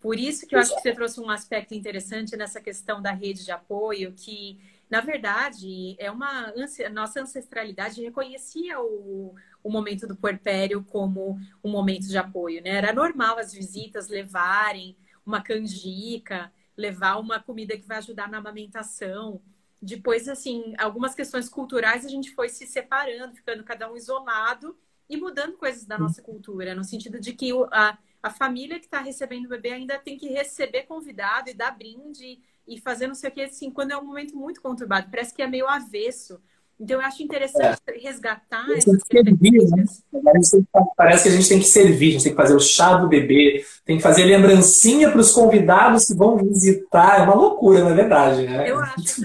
Por 0.00 0.18
isso 0.18 0.46
que 0.46 0.54
eu 0.54 0.60
acho 0.60 0.74
que 0.74 0.82
você 0.82 0.92
trouxe 0.92 1.20
um 1.20 1.30
aspecto 1.30 1.74
interessante 1.74 2.36
nessa 2.36 2.60
questão 2.60 3.00
da 3.00 3.10
rede 3.10 3.44
de 3.44 3.50
apoio, 3.50 4.12
que, 4.14 4.60
na 4.88 5.00
verdade, 5.00 5.96
é 5.98 6.10
uma 6.10 6.52
nossa 6.92 7.22
ancestralidade 7.22 8.02
reconhecia 8.02 8.78
o, 8.80 9.34
o 9.64 9.70
momento 9.70 10.06
do 10.06 10.14
puerpério 10.14 10.84
como 10.84 11.40
um 11.64 11.70
momento 11.70 12.06
de 12.06 12.18
apoio, 12.18 12.62
né? 12.62 12.70
Era 12.70 12.92
normal 12.92 13.38
as 13.38 13.52
visitas 13.52 14.08
levarem 14.08 14.94
uma 15.24 15.42
canjica, 15.42 16.52
levar 16.76 17.16
uma 17.16 17.40
comida 17.40 17.76
que 17.76 17.86
vai 17.86 17.96
ajudar 17.96 18.28
na 18.28 18.38
amamentação. 18.38 19.40
Depois, 19.80 20.28
assim, 20.28 20.74
algumas 20.78 21.14
questões 21.14 21.48
culturais 21.48 22.04
a 22.04 22.08
gente 22.08 22.30
foi 22.34 22.50
se 22.50 22.66
separando, 22.66 23.34
ficando 23.34 23.64
cada 23.64 23.90
um 23.90 23.96
isolado 23.96 24.76
e 25.08 25.16
mudando 25.16 25.56
coisas 25.56 25.86
da 25.86 25.98
nossa 25.98 26.22
cultura, 26.22 26.74
no 26.74 26.84
sentido 26.84 27.18
de 27.18 27.32
que 27.32 27.50
a, 27.72 27.96
a 28.22 28.30
família 28.30 28.78
que 28.78 28.86
está 28.86 29.00
recebendo 29.00 29.46
o 29.46 29.50
bebê 29.50 29.72
ainda 29.72 29.98
tem 29.98 30.18
que 30.18 30.28
receber 30.28 30.82
convidado 30.82 31.48
e 31.48 31.54
dar 31.54 31.70
brinde 31.70 32.38
e 32.66 32.78
fazer 32.80 33.06
não 33.06 33.14
sei 33.14 33.30
o 33.30 33.32
que, 33.32 33.42
assim, 33.42 33.70
quando 33.70 33.92
é 33.92 33.96
um 33.96 34.04
momento 34.04 34.36
muito 34.36 34.60
conturbado. 34.60 35.10
Parece 35.10 35.34
que 35.34 35.42
é 35.42 35.46
meio 35.46 35.68
avesso. 35.68 36.40
Então, 36.78 37.00
eu 37.00 37.06
acho 37.06 37.22
interessante 37.22 37.78
é. 37.86 37.92
resgatar 37.98 38.66
servir, 38.80 39.70
né? 39.70 39.84
Parece 40.96 41.22
que 41.22 41.28
a 41.28 41.32
gente 41.32 41.48
tem 41.48 41.58
que 41.60 41.66
servir, 41.66 42.08
a 42.08 42.12
gente 42.12 42.24
tem 42.24 42.32
que 42.32 42.40
fazer 42.40 42.54
o 42.54 42.60
chá 42.60 42.96
do 42.96 43.08
bebê, 43.08 43.64
tem 43.84 43.96
que 43.96 44.02
fazer 44.02 44.24
lembrancinha 44.24 45.10
para 45.10 45.20
os 45.20 45.30
convidados 45.30 46.06
que 46.06 46.14
vão 46.14 46.36
visitar. 46.36 47.20
É 47.20 47.22
uma 47.22 47.34
loucura, 47.34 47.84
na 47.84 47.94
verdade, 47.94 48.42
né? 48.46 48.68
Eu 48.68 48.78
acho. 48.82 49.22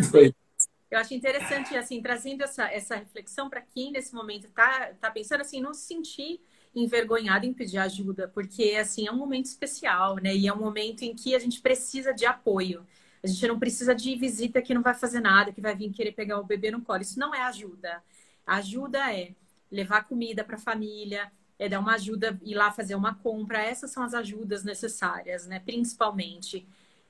Eu 0.92 0.98
acho 0.98 1.14
interessante, 1.14 1.76
assim, 1.76 2.02
trazendo 2.02 2.44
essa, 2.44 2.66
essa 2.72 2.96
reflexão 2.96 3.48
para 3.48 3.62
quem 3.62 3.92
nesse 3.92 4.14
momento 4.14 4.46
está 4.48 4.92
tá 5.00 5.12
pensando 5.12 5.42
assim, 5.42 5.62
não 5.62 5.74
se 5.74 5.86
sentir 5.86 6.40
envergonhado 6.76 7.46
em 7.46 7.54
pedir 7.54 7.78
ajuda, 7.78 8.28
porque 8.28 8.76
assim 8.80 9.08
é 9.08 9.12
um 9.12 9.18
momento 9.18 9.46
especial, 9.46 10.16
né? 10.16 10.36
E 10.36 10.48
é 10.48 10.54
um 10.54 10.60
momento 10.60 11.04
em 11.04 11.14
que 11.14 11.36
a 11.36 11.40
gente 11.40 11.62
precisa 11.62 12.12
de 12.14 12.26
apoio. 12.26 12.86
A 13.24 13.28
gente 13.28 13.48
não 13.48 13.60
precisa 13.60 13.94
de 13.94 14.16
visita 14.16 14.62
que 14.62 14.74
não 14.74 14.82
vai 14.82 14.94
fazer 14.94 15.20
nada, 15.20 15.52
que 15.52 15.62
vai 15.62 15.76
vir 15.76 15.92
querer 15.92 16.14
pegar 16.14 16.40
o 16.40 16.44
bebê 16.44 16.72
no 16.72 16.82
colo. 16.82 17.02
Isso 17.02 17.20
não 17.20 17.36
é 17.36 17.42
ajuda. 17.42 18.02
A 18.46 18.56
ajuda 18.58 19.14
é 19.14 19.34
levar 19.72 20.04
comida 20.06 20.44
para 20.44 20.56
a 20.56 20.60
família, 20.60 21.32
é 21.58 21.68
dar 21.68 21.80
uma 21.80 21.96
ajuda, 21.96 22.40
ir 22.44 22.56
lá 22.56 22.72
fazer 22.72 22.96
uma 22.96 23.16
compra. 23.16 23.62
Essas 23.62 23.92
são 23.92 24.02
as 24.04 24.14
ajudas 24.14 24.64
necessárias, 24.64 25.46
né? 25.46 25.60
Principalmente, 25.60 26.66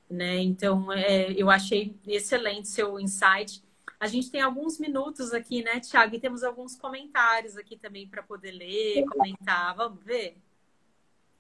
né? 0.10 0.40
Então, 0.40 0.92
é, 0.92 1.32
eu 1.34 1.50
achei 1.50 1.96
excelente 2.08 2.68
seu 2.68 3.00
insight 3.00 3.64
A 4.00 4.08
gente 4.08 4.32
tem 4.32 4.42
alguns 4.42 4.80
minutos 4.80 5.34
aqui, 5.34 5.62
né, 5.64 5.80
Tiago? 5.80 6.16
E 6.16 6.20
temos 6.20 6.44
alguns 6.44 6.76
comentários 6.76 7.58
aqui 7.58 7.78
também 7.78 8.08
para 8.08 8.24
poder 8.24 8.52
ler, 8.52 9.06
comentar. 9.06 9.76
Vamos 9.76 10.04
ver? 10.04 10.38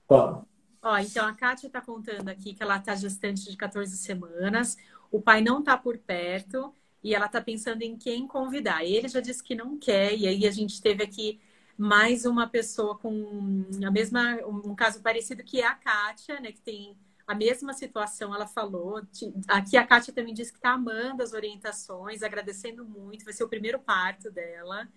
Vamos. 0.07 0.58
Ó, 0.81 0.97
então 0.97 1.27
a 1.27 1.33
Kátia 1.33 1.67
está 1.67 1.81
contando 1.81 2.29
aqui 2.29 2.53
que 2.53 2.63
ela 2.63 2.77
está 2.77 2.95
gestante 2.95 3.49
de 3.49 3.57
14 3.57 3.97
semanas, 3.97 4.77
o 5.11 5.21
pai 5.21 5.41
não 5.41 5.59
está 5.59 5.77
por 5.77 5.97
perto 5.97 6.73
e 7.03 7.13
ela 7.13 7.25
está 7.25 7.41
pensando 7.41 7.81
em 7.81 7.97
quem 7.97 8.25
convidar. 8.27 8.83
Ele 8.83 9.07
já 9.07 9.19
disse 9.19 9.43
que 9.43 9.55
não 9.55 9.77
quer, 9.77 10.15
e 10.17 10.27
aí 10.27 10.47
a 10.47 10.51
gente 10.51 10.81
teve 10.81 11.03
aqui 11.03 11.39
mais 11.77 12.25
uma 12.25 12.47
pessoa 12.47 12.97
com 12.97 13.65
a 13.85 13.91
mesma, 13.91 14.37
um 14.45 14.75
caso 14.75 15.01
parecido 15.01 15.43
que 15.43 15.61
é 15.61 15.65
a 15.65 15.75
Kátia, 15.75 16.39
né, 16.39 16.51
que 16.51 16.61
tem 16.61 16.95
a 17.27 17.35
mesma 17.35 17.73
situação, 17.73 18.33
ela 18.33 18.47
falou. 18.47 19.01
Aqui 19.47 19.77
a 19.77 19.85
Kátia 19.85 20.13
também 20.13 20.33
disse 20.33 20.51
que 20.51 20.57
está 20.57 20.71
amando 20.71 21.21
as 21.21 21.33
orientações, 21.33 22.23
agradecendo 22.23 22.85
muito, 22.85 23.23
vai 23.25 23.33
ser 23.33 23.43
o 23.43 23.49
primeiro 23.49 23.79
parto 23.79 24.31
dela. 24.31 24.87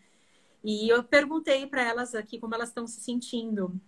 E 0.64 0.88
eu 0.88 1.02
perguntei 1.04 1.66
para 1.66 1.82
elas 1.82 2.14
aqui 2.14 2.38
como 2.38 2.54
elas 2.54 2.68
estão 2.68 2.86
se 2.86 3.00
sentindo 3.00 3.80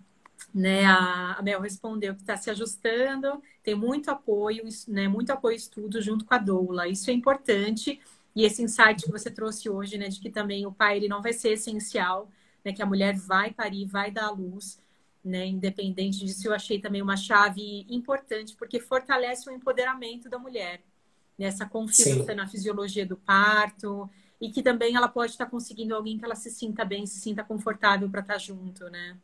né, 0.54 0.84
a, 0.86 1.40
Mel 1.42 1.60
respondeu 1.60 2.14
que 2.14 2.20
está 2.20 2.36
se 2.36 2.50
ajustando, 2.50 3.42
tem 3.62 3.74
muito 3.74 4.10
apoio, 4.10 4.64
né, 4.86 5.08
muito 5.08 5.30
apoio 5.30 5.56
estudo 5.56 6.00
junto 6.00 6.24
com 6.24 6.34
a 6.34 6.38
doula. 6.38 6.88
Isso 6.88 7.10
é 7.10 7.12
importante. 7.12 8.00
E 8.34 8.44
esse 8.44 8.62
insight 8.62 9.04
que 9.04 9.10
você 9.10 9.30
trouxe 9.30 9.68
hoje, 9.68 9.98
né, 9.98 10.08
de 10.08 10.20
que 10.20 10.30
também 10.30 10.66
o 10.66 10.72
pai 10.72 10.96
ele 10.96 11.08
não 11.08 11.22
vai 11.22 11.32
ser 11.32 11.50
essencial, 11.50 12.28
né, 12.64 12.72
que 12.72 12.82
a 12.82 12.86
mulher 12.86 13.16
vai 13.16 13.52
parir, 13.52 13.86
vai 13.86 14.10
dar 14.10 14.26
à 14.26 14.30
luz, 14.30 14.78
né, 15.24 15.46
independente 15.46 16.24
disso, 16.24 16.48
eu 16.48 16.54
achei 16.54 16.78
também 16.78 17.00
uma 17.00 17.16
chave 17.16 17.86
importante, 17.88 18.54
porque 18.56 18.78
fortalece 18.78 19.48
o 19.48 19.52
empoderamento 19.52 20.28
da 20.28 20.38
mulher, 20.38 20.82
nessa 21.38 21.64
né, 21.64 21.70
confiança 21.70 22.32
Sim. 22.32 22.34
na 22.34 22.46
fisiologia 22.46 23.06
do 23.06 23.16
parto, 23.16 24.08
e 24.40 24.50
que 24.50 24.62
também 24.62 24.96
ela 24.96 25.08
pode 25.08 25.32
estar 25.32 25.46
conseguindo 25.46 25.94
alguém 25.94 26.18
que 26.18 26.24
ela 26.24 26.34
se 26.34 26.50
sinta 26.50 26.84
bem, 26.84 27.06
se 27.06 27.18
sinta 27.18 27.42
confortável 27.42 28.08
para 28.10 28.20
estar 28.20 28.38
junto, 28.38 28.90
né? 28.90 29.16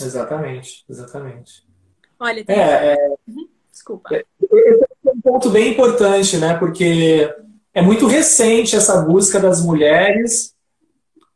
Exatamente, 0.00 0.84
exatamente. 0.88 1.64
Olha, 2.18 2.44
tem... 2.44 2.56
é, 2.56 2.94
é... 2.94 2.96
Uhum. 3.28 3.48
Desculpa. 3.70 4.14
É, 4.14 4.24
esse 4.42 4.84
é 5.06 5.10
um 5.10 5.20
ponto 5.20 5.50
bem 5.50 5.72
importante, 5.72 6.38
né? 6.38 6.54
Porque 6.58 7.32
é 7.74 7.82
muito 7.82 8.06
recente 8.06 8.74
essa 8.74 9.02
busca 9.02 9.38
das 9.38 9.62
mulheres 9.62 10.54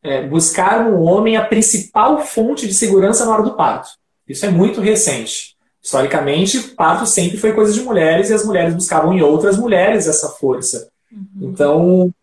é, 0.02 0.26
buscar 0.26 0.84
no 0.84 1.02
homem 1.02 1.36
a 1.36 1.44
principal 1.44 2.24
fonte 2.24 2.66
de 2.66 2.74
segurança 2.74 3.24
na 3.24 3.32
hora 3.32 3.42
do 3.42 3.54
parto. 3.54 3.90
Isso 4.26 4.46
é 4.46 4.50
muito 4.50 4.80
recente. 4.80 5.56
Historicamente, 5.82 6.58
parto 6.60 7.06
sempre 7.06 7.36
foi 7.36 7.52
coisa 7.52 7.72
de 7.72 7.82
mulheres 7.82 8.30
e 8.30 8.34
as 8.34 8.44
mulheres 8.44 8.74
buscavam 8.74 9.12
em 9.12 9.22
outras 9.22 9.58
mulheres 9.58 10.06
essa 10.06 10.28
força. 10.28 10.88
Uhum. 11.12 11.50
Então, 11.50 12.14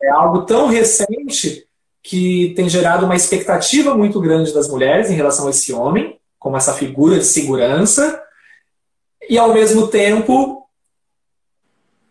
é 0.00 0.10
algo 0.10 0.42
tão 0.42 0.66
recente 0.66 1.67
que 2.02 2.52
tem 2.56 2.68
gerado 2.68 3.04
uma 3.04 3.16
expectativa 3.16 3.94
muito 3.94 4.20
grande 4.20 4.52
das 4.52 4.68
mulheres 4.68 5.10
em 5.10 5.14
relação 5.14 5.46
a 5.46 5.50
esse 5.50 5.72
homem, 5.72 6.18
como 6.38 6.56
essa 6.56 6.72
figura 6.72 7.18
de 7.18 7.24
segurança, 7.24 8.22
e 9.28 9.36
ao 9.36 9.52
mesmo 9.52 9.88
tempo 9.88 10.66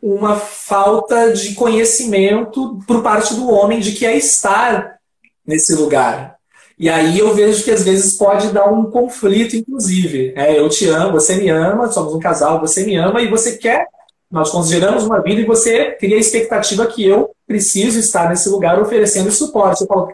uma 0.02 0.36
falta 0.36 1.34
de 1.34 1.56
conhecimento 1.56 2.80
por 2.86 3.02
parte 3.02 3.34
do 3.34 3.50
homem 3.50 3.80
de 3.80 3.94
que 3.94 4.06
é 4.06 4.16
estar 4.16 5.00
nesse 5.46 5.74
lugar. 5.74 6.38
E 6.78 6.90
aí 6.90 7.18
eu 7.18 7.34
vejo 7.34 7.64
que 7.64 7.72
às 7.72 7.84
vezes 7.84 8.16
pode 8.16 8.50
dar 8.50 8.72
um 8.72 8.92
conflito, 8.92 9.56
inclusive. 9.56 10.34
É, 10.36 10.60
eu 10.60 10.70
te 10.70 10.88
amo, 10.88 11.14
você 11.14 11.36
me 11.36 11.50
ama, 11.50 11.92
somos 11.92 12.14
um 12.14 12.20
casal, 12.20 12.60
você 12.60 12.86
me 12.86 12.96
ama 12.96 13.20
e 13.22 13.28
você 13.28 13.58
quer 13.58 13.88
nós 14.30 14.50
consideramos 14.50 15.04
uma 15.04 15.22
vida 15.22 15.42
e 15.42 15.46
você 15.46 15.92
cria 15.92 16.18
a 16.18 16.20
expectativa 16.20 16.86
que 16.86 17.06
eu 17.06 17.32
preciso 17.46 17.98
estar 18.00 18.30
nesse 18.30 18.50
lugar 18.50 18.82
oferecendo 18.82 19.32
suporte. 19.32 19.82
Eu 19.82 19.88
falo, 19.88 20.12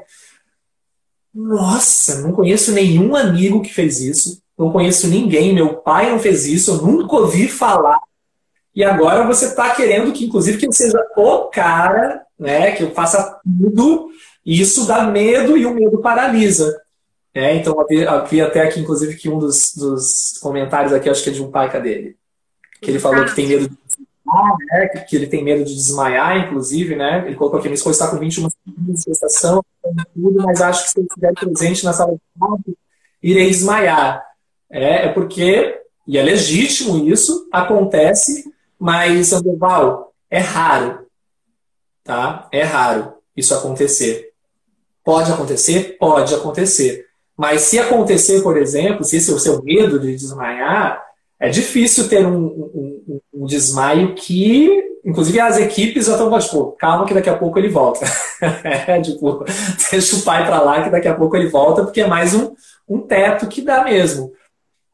nossa, 1.33 2.21
não 2.21 2.31
conheço 2.31 2.71
nenhum 2.71 3.15
amigo 3.15 3.61
que 3.61 3.73
fez 3.73 3.99
isso, 3.99 4.41
não 4.57 4.71
conheço 4.71 5.07
ninguém, 5.07 5.53
meu 5.53 5.75
pai 5.75 6.11
não 6.11 6.19
fez 6.19 6.45
isso, 6.45 6.71
eu 6.71 6.77
nunca 6.77 7.15
ouvi 7.15 7.47
falar. 7.47 7.99
E 8.75 8.83
agora 8.83 9.25
você 9.25 9.45
está 9.45 9.73
querendo 9.73 10.11
que, 10.11 10.25
inclusive, 10.25 10.57
que 10.57 10.67
eu 10.67 10.71
seja 10.71 10.99
o 11.15 11.45
cara, 11.45 12.23
né, 12.37 12.71
que 12.71 12.83
eu 12.83 12.91
faça 12.91 13.39
tudo, 13.43 14.09
e 14.45 14.61
isso 14.61 14.85
dá 14.85 15.03
medo 15.03 15.57
e 15.57 15.65
o 15.65 15.73
medo 15.73 15.99
paralisa. 15.99 16.79
É, 17.33 17.55
então, 17.55 17.75
eu 17.89 18.25
vi 18.27 18.41
até 18.41 18.61
aqui, 18.61 18.79
inclusive, 18.79 19.15
que 19.15 19.27
um 19.27 19.39
dos, 19.39 19.73
dos 19.75 20.37
comentários 20.39 20.93
aqui, 20.93 21.09
acho 21.09 21.23
que 21.23 21.31
é 21.31 21.33
de 21.33 21.41
um 21.41 21.49
pai, 21.49 21.71
cadê 21.71 21.91
ele? 21.91 22.17
Que 22.79 22.91
ele 22.91 22.99
falou 22.99 23.25
que 23.25 23.33
tem 23.33 23.47
medo 23.47 23.69
de 23.69 23.75
né? 24.69 24.87
Que 24.87 25.15
ele 25.15 25.27
tem 25.27 25.43
medo 25.43 25.63
de 25.63 25.73
desmaiar, 25.73 26.37
inclusive, 26.37 26.95
né? 26.95 27.23
Ele 27.25 27.35
colocou 27.35 27.59
aqui, 27.59 27.67
minha 27.67 27.75
esposa 27.75 28.03
está 28.03 28.11
com 28.11 28.19
21 28.19 28.43
anos 28.43 28.55
de 28.99 29.03
gestação, 29.09 29.63
tudo, 30.13 30.43
mas 30.43 30.61
acho 30.61 30.83
que 30.83 30.89
se 30.89 30.99
ele 30.99 31.07
estiver 31.07 31.33
presente 31.33 31.85
na 31.85 31.93
sala 31.93 32.13
de 32.13 32.21
parto, 32.39 32.77
irei 33.21 33.47
desmaiar. 33.47 34.25
É, 34.69 35.05
é 35.05 35.09
porque, 35.09 35.79
e 36.07 36.17
é 36.17 36.23
legítimo 36.23 37.07
isso, 37.07 37.47
acontece, 37.51 38.51
mas, 38.79 39.27
Sandoval, 39.27 40.13
é 40.29 40.39
raro, 40.39 41.05
tá? 42.03 42.47
É 42.51 42.63
raro 42.63 43.13
isso 43.35 43.53
acontecer. 43.53 44.31
Pode 45.03 45.31
acontecer? 45.31 45.97
Pode 45.99 46.33
acontecer. 46.33 47.05
Mas 47.35 47.61
se 47.61 47.79
acontecer, 47.79 48.41
por 48.41 48.57
exemplo, 48.57 49.03
se 49.03 49.17
esse 49.17 49.31
é 49.31 49.33
o 49.33 49.39
seu 49.39 49.61
medo 49.63 49.99
de 49.99 50.15
desmaiar, 50.15 51.03
é 51.43 51.49
difícil 51.49 52.07
ter 52.07 52.25
um, 52.25 52.45
um, 52.45 53.19
um, 53.33 53.45
desmaio 53.45 54.15
que, 54.15 54.69
inclusive, 55.03 55.41
as 55.41 55.57
equipes 55.57 56.05
já 56.05 56.13
estão, 56.13 56.39
tipo, 56.39 56.71
calma 56.79 57.05
que 57.05 57.13
daqui 57.13 57.29
a 57.29 57.37
pouco 57.37 57.59
ele 57.59 57.67
volta. 57.67 58.05
é, 58.63 59.01
tipo, 59.01 59.43
deixa 59.91 60.15
o 60.15 60.21
pai 60.21 60.45
para 60.45 60.61
lá 60.61 60.81
que 60.81 60.89
daqui 60.89 61.07
a 61.09 61.13
pouco 61.13 61.35
ele 61.35 61.49
volta, 61.49 61.83
porque 61.83 61.99
é 61.99 62.07
mais 62.07 62.33
um, 62.33 62.53
um 62.87 63.01
teto 63.01 63.47
que 63.47 63.61
dá 63.61 63.83
mesmo. 63.83 64.31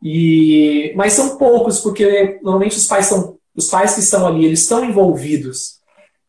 E, 0.02 0.92
mas 0.96 1.14
são 1.14 1.38
poucos, 1.38 1.82
porque 1.82 2.40
normalmente 2.42 2.78
os 2.78 2.88
pais 2.88 3.06
são, 3.06 3.38
os 3.56 3.68
pais 3.68 3.94
que 3.94 4.00
estão 4.00 4.26
ali, 4.26 4.44
eles 4.44 4.62
estão 4.62 4.84
envolvidos. 4.84 5.78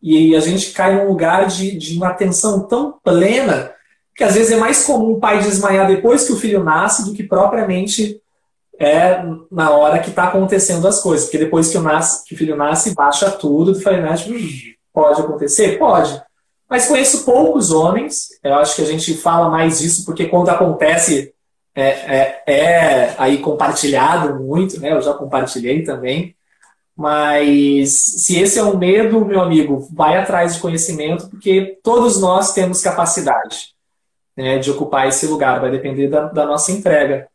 E 0.03 0.37
a 0.37 0.41
gente 0.41 0.73
cai 0.73 0.97
num 0.97 1.09
lugar 1.09 1.47
de, 1.47 1.79
de 1.79 1.97
uma 1.97 2.09
atenção 2.09 2.69
tão 2.69 2.93
plena 3.03 3.73
que 4.15 4.23
às 4.23 4.35
vezes 4.35 4.53
é 4.53 4.57
mais 4.57 4.85
comum 4.85 5.13
o 5.13 5.19
pai 5.19 5.39
desmaiar 5.41 5.87
depois 5.87 6.27
que 6.27 6.33
o 6.35 6.37
filho 6.37 6.63
nasce 6.63 7.07
do 7.07 7.15
que 7.15 7.23
propriamente 7.23 8.21
é 8.81 9.23
na 9.53 9.71
hora 9.73 9.99
que 9.99 10.09
está 10.09 10.25
acontecendo 10.25 10.89
as 10.89 11.03
coisas. 11.03 11.27
Porque 11.27 11.39
depois 11.39 11.71
que 11.71 11.77
o, 11.77 11.83
nasce, 11.83 12.25
que 12.25 12.35
o 12.35 12.39
filho 12.39 12.57
nasce, 12.57 12.95
baixa 12.95 13.31
tudo, 13.31 13.75
tu 13.75 13.83
fala, 13.83 13.99
né, 13.99 14.17
tipo, 14.17 14.35
pode 14.93 15.21
acontecer? 15.21 15.79
Pode. 15.79 16.21
Mas 16.69 16.87
conheço 16.87 17.25
poucos 17.25 17.71
homens, 17.71 18.29
eu 18.43 18.55
acho 18.55 18.77
que 18.77 18.83
a 18.83 18.87
gente 18.87 19.15
fala 19.15 19.51
mais 19.51 19.81
disso 19.81 20.05
porque 20.05 20.27
quando 20.27 20.49
acontece 20.49 21.35
é, 21.75 21.89
é, 21.89 22.43
é 22.47 23.15
aí 23.19 23.39
compartilhado 23.39 24.43
muito, 24.43 24.81
né? 24.81 24.93
Eu 24.93 25.03
já 25.03 25.13
compartilhei 25.13 25.83
também. 25.83 26.35
Mas 26.97 27.93
se 27.93 28.39
esse 28.39 28.59
é 28.59 28.63
um 28.63 28.77
medo, 28.77 29.25
meu 29.25 29.41
amigo, 29.41 29.89
vai 29.93 30.17
atrás 30.17 30.55
de 30.55 30.61
conhecimento, 30.61 31.29
porque 31.29 31.79
todos 31.83 32.21
nós 32.21 32.53
temos 32.53 32.83
capacidade 32.83 33.75
né, 34.37 34.59
de 34.59 34.71
ocupar 34.71 35.09
esse 35.09 35.27
lugar, 35.27 35.61
vai 35.61 35.71
depender 35.71 36.09
da, 36.09 36.29
da 36.29 36.47
nossa 36.47 36.73
entrega. 36.73 37.30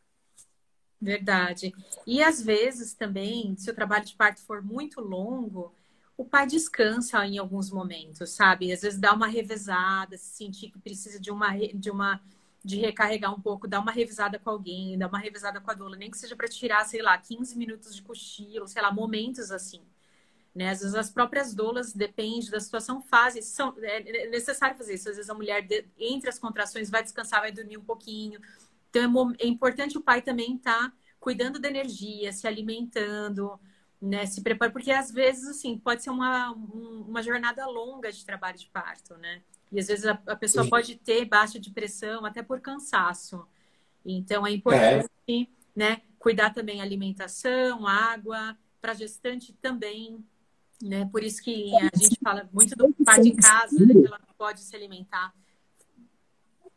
Verdade. 1.06 1.74
E 2.06 2.22
às 2.24 2.42
vezes 2.42 2.94
também, 2.94 3.56
se 3.58 3.70
o 3.70 3.76
trabalho 3.76 4.06
de 4.06 4.16
parto 4.16 4.42
for 4.42 4.62
muito 4.62 5.02
longo, 5.02 5.74
o 6.18 6.26
pai 6.26 6.48
descansa 6.48 7.26
em 7.26 7.38
alguns 7.38 7.70
momentos, 7.70 8.32
sabe? 8.32 8.72
Às 8.72 8.82
vezes 8.82 9.00
dá 9.00 9.14
uma 9.14 9.28
revezada, 9.28 10.18
se 10.18 10.38
sentir 10.38 10.72
que 10.72 10.80
precisa 10.80 11.20
de 11.20 11.30
uma 11.30 11.56
de 11.58 11.92
uma 11.92 12.22
de 12.64 12.78
recarregar 12.78 13.32
um 13.32 13.40
pouco, 13.40 13.68
dá 13.68 13.80
uma 13.80 13.92
revisada 13.92 14.40
com 14.40 14.50
alguém, 14.50 14.98
dá 14.98 15.08
uma 15.08 15.20
revisada 15.20 15.62
com 15.62 15.70
a 15.70 15.74
doula, 15.76 15.96
nem 15.96 16.10
que 16.10 16.18
seja 16.18 16.36
para 16.36 16.48
tirar, 16.48 16.84
sei 16.86 17.00
lá, 17.00 17.16
15 17.16 17.56
minutos 17.56 17.96
de 17.96 18.02
cochilo, 18.02 18.68
sei 18.68 18.82
lá, 18.82 18.92
momentos 18.92 19.52
assim. 19.52 19.84
Né? 20.56 20.70
Às 20.70 20.80
vezes 20.80 20.96
as 20.96 21.10
próprias 21.12 21.54
doulas, 21.54 21.94
depende 21.94 22.50
da 22.50 22.60
situação, 22.60 23.02
fazem. 23.02 23.42
São, 23.42 23.76
é 23.84 24.30
necessário 24.30 24.76
fazer 24.78 24.96
isso. 24.96 25.10
Às 25.10 25.18
vezes 25.18 25.30
a 25.30 25.34
mulher, 25.34 25.68
entre 26.00 26.30
as 26.30 26.40
contrações, 26.40 26.90
vai 26.90 27.04
descansar, 27.04 27.42
vai 27.42 27.52
dormir 27.52 27.78
um 27.78 27.84
pouquinho, 27.84 28.40
então 28.96 29.32
é, 29.40 29.44
é 29.46 29.48
importante 29.48 29.98
o 29.98 30.02
pai 30.02 30.22
também 30.22 30.56
estar 30.56 30.90
tá 30.90 30.94
cuidando 31.20 31.60
da 31.60 31.68
energia, 31.68 32.32
se 32.32 32.48
alimentando, 32.48 33.60
né? 34.02 34.26
Se 34.26 34.42
prepara, 34.42 34.72
porque 34.72 34.92
às 34.92 35.12
vezes 35.12 35.48
assim 35.48 35.78
pode 35.78 36.04
ser 36.04 36.12
uma, 36.12 36.52
uma 36.52 37.22
jornada 37.22 37.66
longa 37.66 38.12
de 38.12 38.26
trabalho 38.26 38.58
de 38.58 38.68
parto, 38.68 39.18
né? 39.18 39.42
E 39.72 39.80
às 39.80 39.88
vezes 39.88 40.06
a, 40.06 40.22
a 40.28 40.36
pessoa 40.36 40.64
Sim. 40.64 40.70
pode 40.70 40.96
ter 40.96 41.26
baixa 41.26 41.60
de 41.60 41.72
pressão 41.72 42.26
até 42.26 42.42
por 42.42 42.62
cansaço. 42.62 43.46
Então 44.06 44.46
é 44.46 44.52
importante, 44.52 45.10
é. 45.28 45.48
né? 45.76 46.02
Cuidar 46.20 46.54
também 46.54 46.82
alimentação, 46.82 47.86
água, 47.88 48.58
para 48.80 48.94
gestante 48.94 49.52
também, 49.54 50.24
né? 50.82 51.10
Por 51.12 51.24
isso 51.24 51.42
que 51.42 51.76
a 51.76 51.98
gente 51.98 52.18
fala 52.24 52.48
muito 52.54 52.76
do 52.76 52.94
pai 53.04 53.22
de 53.22 53.36
casa, 53.36 53.84
né? 53.84 53.94
Que 53.94 54.08
ela 54.08 54.20
pode 54.38 54.62
se 54.62 54.76
alimentar. 54.76 55.34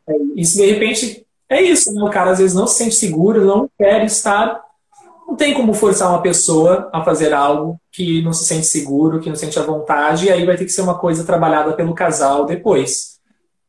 É, 0.07 0.13
isso 0.35 0.57
de 0.57 0.65
repente 0.65 1.28
é 1.49 1.61
isso, 1.61 1.93
né? 1.93 2.03
O 2.03 2.09
cara 2.09 2.31
às 2.31 2.39
vezes 2.39 2.55
não 2.55 2.67
se 2.67 2.77
sente 2.77 2.95
seguro, 2.95 3.45
não 3.45 3.69
quer 3.77 4.05
estar 4.05 4.61
não 5.29 5.35
tem 5.35 5.53
como 5.53 5.75
forçar 5.75 6.09
uma 6.09 6.23
pessoa 6.23 6.89
a 6.91 7.03
fazer 7.03 7.33
algo 7.33 7.79
que 7.91 8.19
não 8.23 8.33
se 8.33 8.45
sente 8.45 8.65
seguro, 8.65 9.19
que 9.19 9.29
não 9.29 9.35
sente 9.35 9.59
a 9.59 9.63
vontade, 9.63 10.25
e 10.25 10.31
aí 10.31 10.43
vai 10.43 10.57
ter 10.57 10.65
que 10.65 10.71
ser 10.71 10.81
uma 10.81 10.97
coisa 10.97 11.23
trabalhada 11.23 11.73
pelo 11.73 11.93
casal 11.93 12.47
depois. 12.47 13.19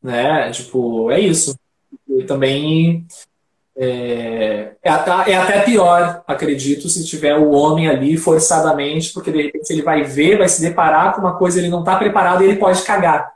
Né? 0.01 0.49
Tipo, 0.49 1.11
é 1.11 1.19
isso. 1.19 1.55
E 2.09 2.23
também 2.23 3.05
é, 3.77 4.73
é, 4.83 4.89
é, 4.89 5.35
até 5.35 5.61
pior, 5.61 6.23
acredito, 6.25 6.89
se 6.89 7.05
tiver 7.05 7.37
o 7.37 7.51
homem 7.51 7.87
ali 7.87 8.17
forçadamente, 8.17 9.13
porque 9.13 9.31
de 9.31 9.43
repente 9.43 9.71
ele 9.71 9.83
vai 9.83 10.03
ver, 10.03 10.39
vai 10.39 10.49
se 10.49 10.61
deparar 10.61 11.13
com 11.13 11.21
uma 11.21 11.37
coisa, 11.37 11.59
ele 11.59 11.69
não 11.69 11.81
está 11.81 11.95
preparado 11.95 12.43
e 12.43 12.47
ele 12.47 12.57
pode 12.57 12.81
cagar. 12.81 13.31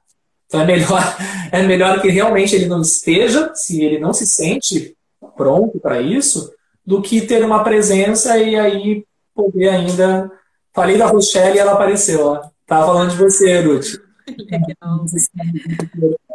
Então 0.56 0.62
é 0.62 0.66
melhor, 0.66 1.18
é 1.52 1.64
melhor 1.64 2.02
que 2.02 2.08
realmente 2.10 2.56
ele 2.56 2.68
não 2.68 2.82
esteja, 2.82 3.54
se 3.54 3.84
ele 3.84 4.00
não 4.00 4.14
se 4.14 4.26
sente 4.26 4.96
pronto 5.36 5.80
para 5.80 6.02
isso, 6.02 6.54
do 6.86 7.02
que 7.02 7.22
ter 7.22 7.44
uma 7.44 7.64
presença 7.64 8.38
e 8.38 8.56
aí 8.56 9.06
poder 9.34 9.70
ainda. 9.70 10.32
Falei 10.74 10.98
da 10.98 11.08
Rochelle 11.08 11.58
e 11.58 11.60
ela 11.60 11.74
apareceu, 11.74 12.26
ó. 12.26 12.50
Tava 12.66 12.88
falando 12.88 13.12
de 13.12 13.18
você, 13.18 13.60
Ruth. 13.62 14.00
Legal. 14.28 15.06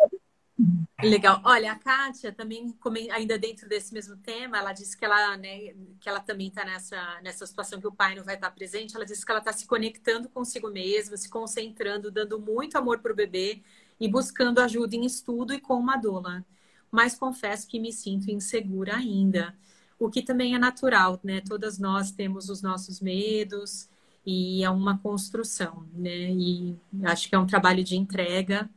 Legal. 1.03 1.41
Olha, 1.45 1.73
a 1.73 1.77
Kátia 1.77 2.31
também, 2.31 2.75
ainda 3.11 3.39
dentro 3.39 3.67
desse 3.67 3.93
mesmo 3.93 4.17
tema, 4.19 4.59
ela 4.59 4.73
disse 4.73 4.97
que 4.97 5.05
ela, 5.05 5.37
né, 5.39 5.73
que 5.99 6.09
ela 6.09 6.21
também 6.21 6.49
está 6.49 6.63
nessa, 6.65 7.21
nessa 7.23 7.47
situação 7.47 7.81
que 7.81 7.87
o 7.87 7.93
pai 7.93 8.15
não 8.15 8.23
vai 8.23 8.35
estar 8.35 8.51
presente. 8.51 8.95
Ela 8.95 9.07
disse 9.07 9.25
que 9.25 9.31
ela 9.31 9.41
está 9.41 9.53
se 9.53 9.67
conectando 9.67 10.29
consigo 10.29 10.71
mesma, 10.71 11.17
se 11.17 11.29
concentrando, 11.29 12.11
dando 12.11 12.39
muito 12.39 12.77
amor 12.77 12.99
para 12.99 13.13
o 13.13 13.17
bebê 13.17 13.63
e 14.01 14.09
buscando 14.09 14.61
ajuda 14.61 14.97
em 14.97 15.05
estudo 15.05 15.53
e 15.53 15.61
com 15.61 15.75
uma 15.75 15.97
doula. 15.97 16.45
Mas 16.91 17.15
confesso 17.15 17.69
que 17.69 17.79
me 17.79 17.93
sinto 17.93 18.31
insegura 18.31 18.97
ainda, 18.97 19.55
o 19.99 20.11
que 20.11 20.23
também 20.23 20.55
é 20.55 20.59
natural, 20.59 21.21
né? 21.23 21.43
Todas 21.47 21.79
nós 21.79 22.11
temos 22.11 22.49
os 22.49 22.63
nossos 22.63 23.01
medos 23.01 23.89
e 24.25 24.65
é 24.65 24.71
uma 24.71 24.99
construção, 24.99 25.87
né? 25.93 26.31
E 26.33 26.77
acho 27.05 27.29
que 27.29 27.35
é 27.35 27.39
um 27.39 27.47
trabalho 27.47 27.85
de 27.85 27.97
entrega 27.97 28.69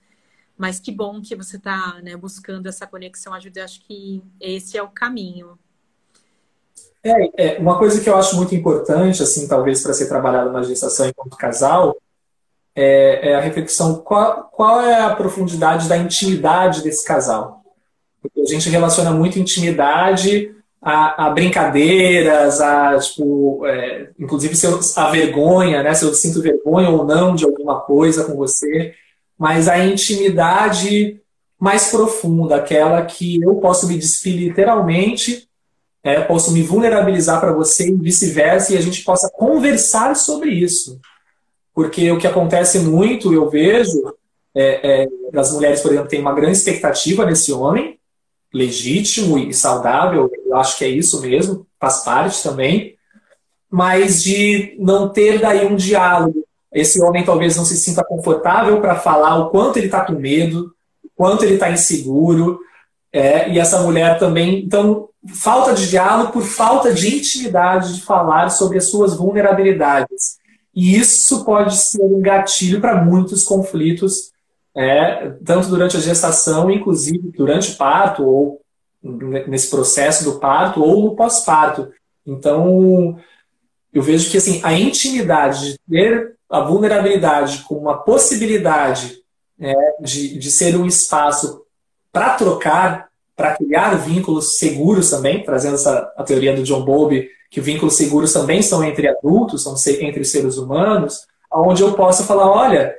mas 0.58 0.80
que 0.80 0.92
bom 0.92 1.22
que 1.22 1.36
você 1.36 1.58
está 1.58 2.00
né, 2.04 2.16
buscando 2.16 2.68
essa 2.68 2.86
conexão 2.86 3.34
ajuda. 3.34 3.64
Acho 3.64 3.82
que 3.82 4.24
esse 4.40 4.78
é 4.78 4.84
o 4.84 4.88
caminho. 4.88 5.58
É, 7.04 7.56
é, 7.56 7.60
uma 7.60 7.78
coisa 7.78 8.00
que 8.02 8.10
eu 8.10 8.16
acho 8.16 8.36
muito 8.36 8.56
importante, 8.56 9.22
assim, 9.22 9.48
talvez 9.48 9.84
para 9.84 9.94
ser 9.94 10.08
trabalhado 10.08 10.52
na 10.52 10.64
gestação 10.64 11.08
enquanto 11.08 11.36
casal, 11.36 11.98
é, 12.76 13.30
é, 13.30 13.36
a 13.36 13.40
reflexão 13.40 13.96
qual, 13.96 14.50
qual 14.52 14.82
é 14.82 15.02
a 15.02 15.16
profundidade 15.16 15.88
da 15.88 15.98
intimidade 15.98 16.84
desse 16.84 17.06
casal. 17.06 17.62
Porque 18.22 18.42
a 18.42 18.46
gente 18.46 18.70
relaciona 18.70 19.12
muito 19.12 19.38
intimidade 19.38 20.52
a, 20.82 21.28
a 21.28 21.30
brincadeiras, 21.30 22.60
a, 22.62 22.98
tipo, 22.98 23.66
é, 23.66 24.10
inclusive 24.20 24.56
se 24.56 24.66
eu, 24.66 24.80
a 24.98 25.12
vergonha, 25.12 25.84
né? 25.84 25.94
Se 25.94 26.06
eu 26.06 26.14
sinto 26.14 26.42
vergonha 26.42 26.90
ou 26.90 27.06
não 27.06 27.36
de 27.36 27.46
alguma 27.46 27.80
coisa 27.82 28.26
com 28.26 28.36
você 28.36 28.94
mas 29.38 29.68
a 29.68 29.78
intimidade 29.84 31.20
mais 31.60 31.90
profunda, 31.90 32.56
aquela 32.56 33.04
que 33.06 33.42
eu 33.42 33.56
posso 33.56 33.88
me 33.88 33.98
despir 33.98 34.36
literalmente, 34.36 35.50
é, 36.04 36.22
posso 36.22 36.52
me 36.52 36.62
vulnerabilizar 36.62 37.40
para 37.40 37.54
você 37.54 37.90
e 37.90 37.96
vice-versa, 37.96 38.74
e 38.74 38.78
a 38.78 38.82
gente 38.82 39.04
possa 39.04 39.30
conversar 39.30 40.16
sobre 40.16 40.52
isso. 40.52 41.00
Porque 41.74 42.12
o 42.12 42.18
que 42.18 42.28
acontece 42.28 42.80
muito, 42.80 43.34
eu 43.34 43.50
vejo, 43.50 44.14
é, 44.56 45.04
é, 45.04 45.08
das 45.32 45.52
mulheres, 45.52 45.82
por 45.82 45.92
exemplo, 45.92 46.10
tem 46.10 46.22
uma 46.22 46.34
grande 46.34 46.58
expectativa 46.58 47.26
nesse 47.26 47.52
homem, 47.52 47.98
legítimo 48.54 49.40
e 49.40 49.54
saudável, 49.54 50.32
eu 50.46 50.56
acho 50.56 50.78
que 50.78 50.86
é 50.86 50.90
isso 50.90 51.20
mesmo, 51.22 51.66
faz 51.80 52.04
parte 52.04 52.44
também, 52.44 52.96
mas 53.70 54.24
de 54.24 54.76
não 54.80 55.10
ter 55.10 55.40
daí 55.40 55.66
um 55.66 55.76
diálogo, 55.76 56.46
esse 56.72 57.02
homem 57.02 57.24
talvez 57.24 57.56
não 57.56 57.66
se 57.66 57.76
sinta 57.78 58.04
confortável 58.04 58.80
para 58.80 58.96
falar 58.96 59.38
o 59.38 59.50
quanto 59.50 59.78
ele 59.78 59.88
está 59.88 60.02
com 60.02 60.14
medo, 60.14 60.74
o 61.04 61.10
quanto 61.16 61.44
ele 61.44 61.56
está 61.56 61.72
inseguro, 61.72 62.60
é, 63.12 63.50
e 63.50 63.60
essa 63.60 63.82
mulher 63.82 64.18
também. 64.18 64.64
Então, 64.64 65.10
falta 65.28 65.74
de 65.74 65.88
diálogo 65.88 66.32
por 66.32 66.44
falta 66.44 66.92
de 66.92 67.16
intimidade 67.16 67.96
de 67.96 68.02
falar 68.02 68.50
sobre 68.50 68.80
as 68.80 68.90
suas 68.90 69.16
vulnerabilidades. 69.16 70.40
E 70.76 70.96
isso 70.96 71.46
pode 71.46 71.78
ser 71.78 72.02
um 72.04 72.22
gatilho 72.22 72.82
para 72.82 73.04
muitos 73.04 73.44
conflitos, 73.44 74.32
é, 74.76 75.30
tanto 75.46 75.68
durante 75.68 75.98
a 75.98 76.00
gestação, 76.00 76.72
inclusive 76.72 77.32
durante 77.36 77.72
o 77.72 77.78
parto, 77.78 78.24
ou 78.24 78.62
nesse 79.48 79.70
processo 79.70 80.24
do 80.24 80.40
parto, 80.40 80.82
ou 80.82 81.04
no 81.04 81.16
pós-parto. 81.16 81.92
Então, 82.26 83.20
eu 83.94 84.02
vejo 84.02 84.32
que 84.32 84.38
assim, 84.38 84.62
a 84.64 84.74
intimidade 84.74 85.74
de 85.74 85.80
ter 85.90 86.36
a 86.50 86.62
vulnerabilidade 86.62 87.64
como 87.68 87.82
uma 87.82 87.98
possibilidade 87.98 89.22
é, 89.60 89.74
de, 90.02 90.38
de 90.38 90.52
ser 90.52 90.76
um 90.76 90.86
espaço 90.86 91.64
para 92.12 92.36
trocar, 92.36 93.10
para 93.36 93.56
criar 93.56 93.96
vínculos 93.96 94.58
seguros 94.58 95.10
também, 95.10 95.44
trazendo 95.44 95.76
essa, 95.76 96.12
a 96.18 96.24
teoria 96.24 96.56
do 96.56 96.64
John 96.64 96.86
Bowlby, 96.86 97.30
que 97.54 97.62
vínculos 97.62 97.96
seguros 97.96 98.34
também 98.34 98.64
são 98.64 98.84
entre 98.84 99.08
adultos, 99.08 99.62
são 99.62 99.76
entre 100.02 100.26
seres 100.26 100.58
humanos, 100.58 101.28
onde 101.54 101.84
eu 101.84 101.94
possa 101.94 102.24
falar, 102.24 102.50
olha, 102.50 102.96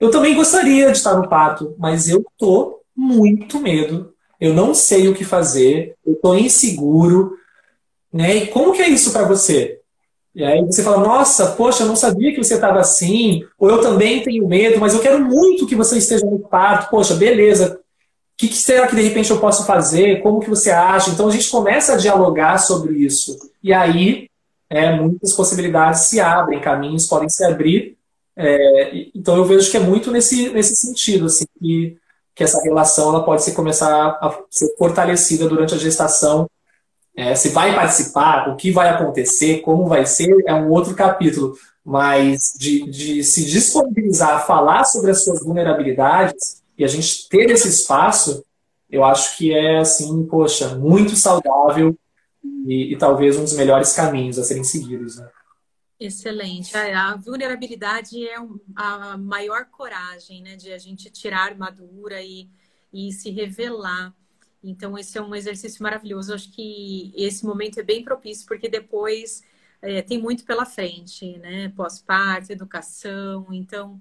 eu 0.00 0.10
também 0.10 0.34
gostaria 0.34 0.90
de 0.90 0.96
estar 0.96 1.14
no 1.14 1.28
pato, 1.28 1.74
mas 1.76 2.08
eu 2.08 2.24
tô 2.38 2.80
muito 2.96 3.60
medo, 3.60 4.14
eu 4.40 4.54
não 4.54 4.72
sei 4.72 5.08
o 5.08 5.14
que 5.14 5.22
fazer, 5.22 5.94
eu 6.06 6.14
tô 6.14 6.34
inseguro, 6.34 7.36
né? 8.10 8.36
E 8.36 8.46
como 8.46 8.72
que 8.72 8.80
é 8.80 8.88
isso 8.88 9.12
para 9.12 9.28
você? 9.28 9.78
E 10.34 10.42
aí 10.42 10.64
você 10.64 10.82
fala, 10.82 11.06
nossa, 11.06 11.48
poxa, 11.48 11.82
eu 11.82 11.88
não 11.88 11.96
sabia 11.96 12.32
que 12.32 12.42
você 12.42 12.54
estava 12.54 12.80
assim, 12.80 13.44
ou 13.58 13.68
eu 13.68 13.82
também 13.82 14.22
tenho 14.22 14.48
medo, 14.48 14.80
mas 14.80 14.94
eu 14.94 15.00
quero 15.00 15.22
muito 15.22 15.66
que 15.66 15.76
você 15.76 15.98
esteja 15.98 16.24
no 16.24 16.38
parto, 16.38 16.88
poxa, 16.88 17.14
beleza. 17.14 17.78
Que, 18.38 18.48
que, 18.48 18.56
será 18.56 18.86
que 18.86 18.96
de 18.96 19.02
repente 19.02 19.30
eu 19.30 19.40
posso 19.40 19.66
fazer? 19.66 20.22
Como 20.22 20.40
que 20.40 20.48
você 20.48 20.70
acha? 20.70 21.10
Então 21.10 21.28
a 21.28 21.30
gente 21.30 21.50
começa 21.50 21.94
a 21.94 21.96
dialogar 21.96 22.58
sobre 22.58 22.94
isso. 22.94 23.36
E 23.62 23.72
aí 23.72 24.30
é, 24.70 24.94
muitas 24.94 25.34
possibilidades 25.34 26.02
se 26.02 26.20
abrem, 26.20 26.60
caminhos 26.60 27.06
podem 27.06 27.28
se 27.28 27.44
abrir. 27.44 27.98
É, 28.36 29.08
então 29.14 29.36
eu 29.36 29.44
vejo 29.44 29.70
que 29.70 29.76
é 29.76 29.80
muito 29.80 30.12
nesse, 30.12 30.50
nesse 30.50 30.76
sentido, 30.76 31.26
assim, 31.26 31.44
que, 31.58 31.98
que 32.34 32.44
essa 32.44 32.62
relação 32.62 33.08
ela 33.08 33.24
pode 33.24 33.50
começar 33.52 33.90
a 33.90 34.38
ser 34.48 34.72
fortalecida 34.78 35.48
durante 35.48 35.74
a 35.74 35.78
gestação 35.78 36.48
é, 37.18 37.34
se 37.34 37.48
vai 37.48 37.74
participar, 37.74 38.48
o 38.48 38.54
que 38.54 38.70
vai 38.70 38.90
acontecer, 38.90 39.60
como 39.62 39.88
vai 39.88 40.06
ser, 40.06 40.32
é 40.46 40.54
um 40.54 40.70
outro 40.70 40.94
capítulo. 40.94 41.56
Mas 41.84 42.52
de, 42.56 42.88
de 42.88 43.24
se 43.24 43.44
disponibilizar 43.44 44.36
a 44.36 44.38
falar 44.38 44.84
sobre 44.84 45.10
as 45.10 45.24
suas 45.24 45.42
vulnerabilidades 45.42 46.62
e 46.78 46.84
a 46.84 46.88
gente 46.88 47.28
ter 47.28 47.50
esse 47.50 47.68
espaço, 47.68 48.44
eu 48.88 49.04
acho 49.04 49.36
que 49.36 49.52
é, 49.52 49.78
assim, 49.78 50.24
poxa, 50.26 50.76
muito 50.76 51.16
saudável 51.16 51.98
e, 52.64 52.92
e 52.92 52.96
talvez 52.96 53.36
um 53.36 53.42
dos 53.42 53.54
melhores 53.54 53.92
caminhos 53.92 54.38
a 54.38 54.44
serem 54.44 54.62
seguidos. 54.62 55.16
Né? 55.16 55.28
Excelente. 55.98 56.76
A 56.76 57.16
vulnerabilidade 57.16 58.26
é 58.26 58.36
a 58.76 59.18
maior 59.18 59.66
coragem, 59.66 60.42
né, 60.42 60.54
de 60.54 60.72
a 60.72 60.78
gente 60.78 61.10
tirar 61.10 61.40
a 61.40 61.46
armadura 61.46 62.22
e, 62.22 62.48
e 62.92 63.12
se 63.12 63.30
revelar. 63.30 64.14
Então, 64.62 64.96
esse 64.96 65.18
é 65.18 65.22
um 65.22 65.34
exercício 65.34 65.82
maravilhoso. 65.82 66.30
Eu 66.30 66.36
acho 66.36 66.52
que 66.52 67.12
esse 67.16 67.44
momento 67.44 67.80
é 67.80 67.82
bem 67.82 68.04
propício, 68.04 68.46
porque 68.46 68.68
depois 68.68 69.42
é, 69.82 70.00
tem 70.02 70.20
muito 70.20 70.44
pela 70.44 70.64
frente, 70.64 71.38
né? 71.38 71.72
Pós-parto, 71.76 72.52
educação. 72.52 73.46
Então, 73.50 74.00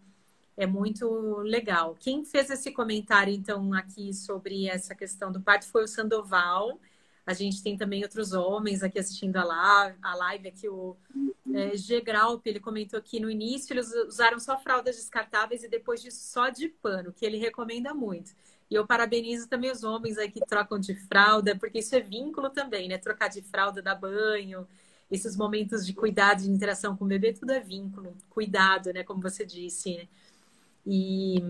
é 0.57 0.65
muito 0.65 1.07
legal. 1.43 1.95
Quem 1.99 2.25
fez 2.25 2.49
esse 2.49 2.71
comentário, 2.71 3.31
então, 3.31 3.73
aqui 3.73 4.11
sobre 4.11 4.67
essa 4.67 4.95
questão 4.95 5.31
do 5.31 5.39
parto 5.39 5.67
foi 5.67 5.83
o 5.83 5.87
Sandoval. 5.87 6.81
A 7.25 7.33
gente 7.33 7.61
tem 7.61 7.77
também 7.77 8.01
outros 8.01 8.33
homens 8.33 8.81
aqui 8.81 8.97
assistindo 8.97 9.37
a 9.37 9.43
live, 9.43 9.97
a 10.01 10.15
live 10.15 10.47
aqui, 10.47 10.67
o 10.67 10.97
é, 11.53 11.77
G. 11.77 12.01
Graup, 12.01 12.45
ele 12.47 12.59
comentou 12.59 12.99
que 13.01 13.19
no 13.19 13.29
início 13.29 13.73
eles 13.73 13.93
usaram 14.07 14.39
só 14.39 14.57
fraldas 14.57 14.95
descartáveis 14.95 15.63
e 15.63 15.69
depois 15.69 16.01
disso 16.01 16.31
só 16.31 16.49
de 16.49 16.69
pano, 16.69 17.13
que 17.13 17.25
ele 17.25 17.37
recomenda 17.37 17.93
muito. 17.93 18.31
E 18.69 18.75
eu 18.75 18.85
parabenizo 18.85 19.47
também 19.47 19.71
os 19.71 19.83
homens 19.83 20.17
aí 20.17 20.31
que 20.31 20.39
trocam 20.39 20.79
de 20.79 20.95
fralda, 20.95 21.55
porque 21.55 21.79
isso 21.79 21.95
é 21.95 21.99
vínculo 21.99 22.49
também, 22.49 22.87
né? 22.87 22.97
Trocar 22.97 23.27
de 23.27 23.41
fralda, 23.43 23.81
dar 23.81 23.95
banho, 23.95 24.67
esses 25.11 25.37
momentos 25.37 25.85
de 25.85 25.93
cuidado, 25.93 26.41
de 26.43 26.49
interação 26.49 26.97
com 26.97 27.05
o 27.05 27.07
bebê, 27.07 27.31
tudo 27.31 27.51
é 27.51 27.59
vínculo, 27.59 28.15
cuidado, 28.29 28.91
né? 28.91 29.03
Como 29.03 29.21
você 29.21 29.45
disse. 29.45 29.97
Né? 29.97 30.07
E. 30.87 31.43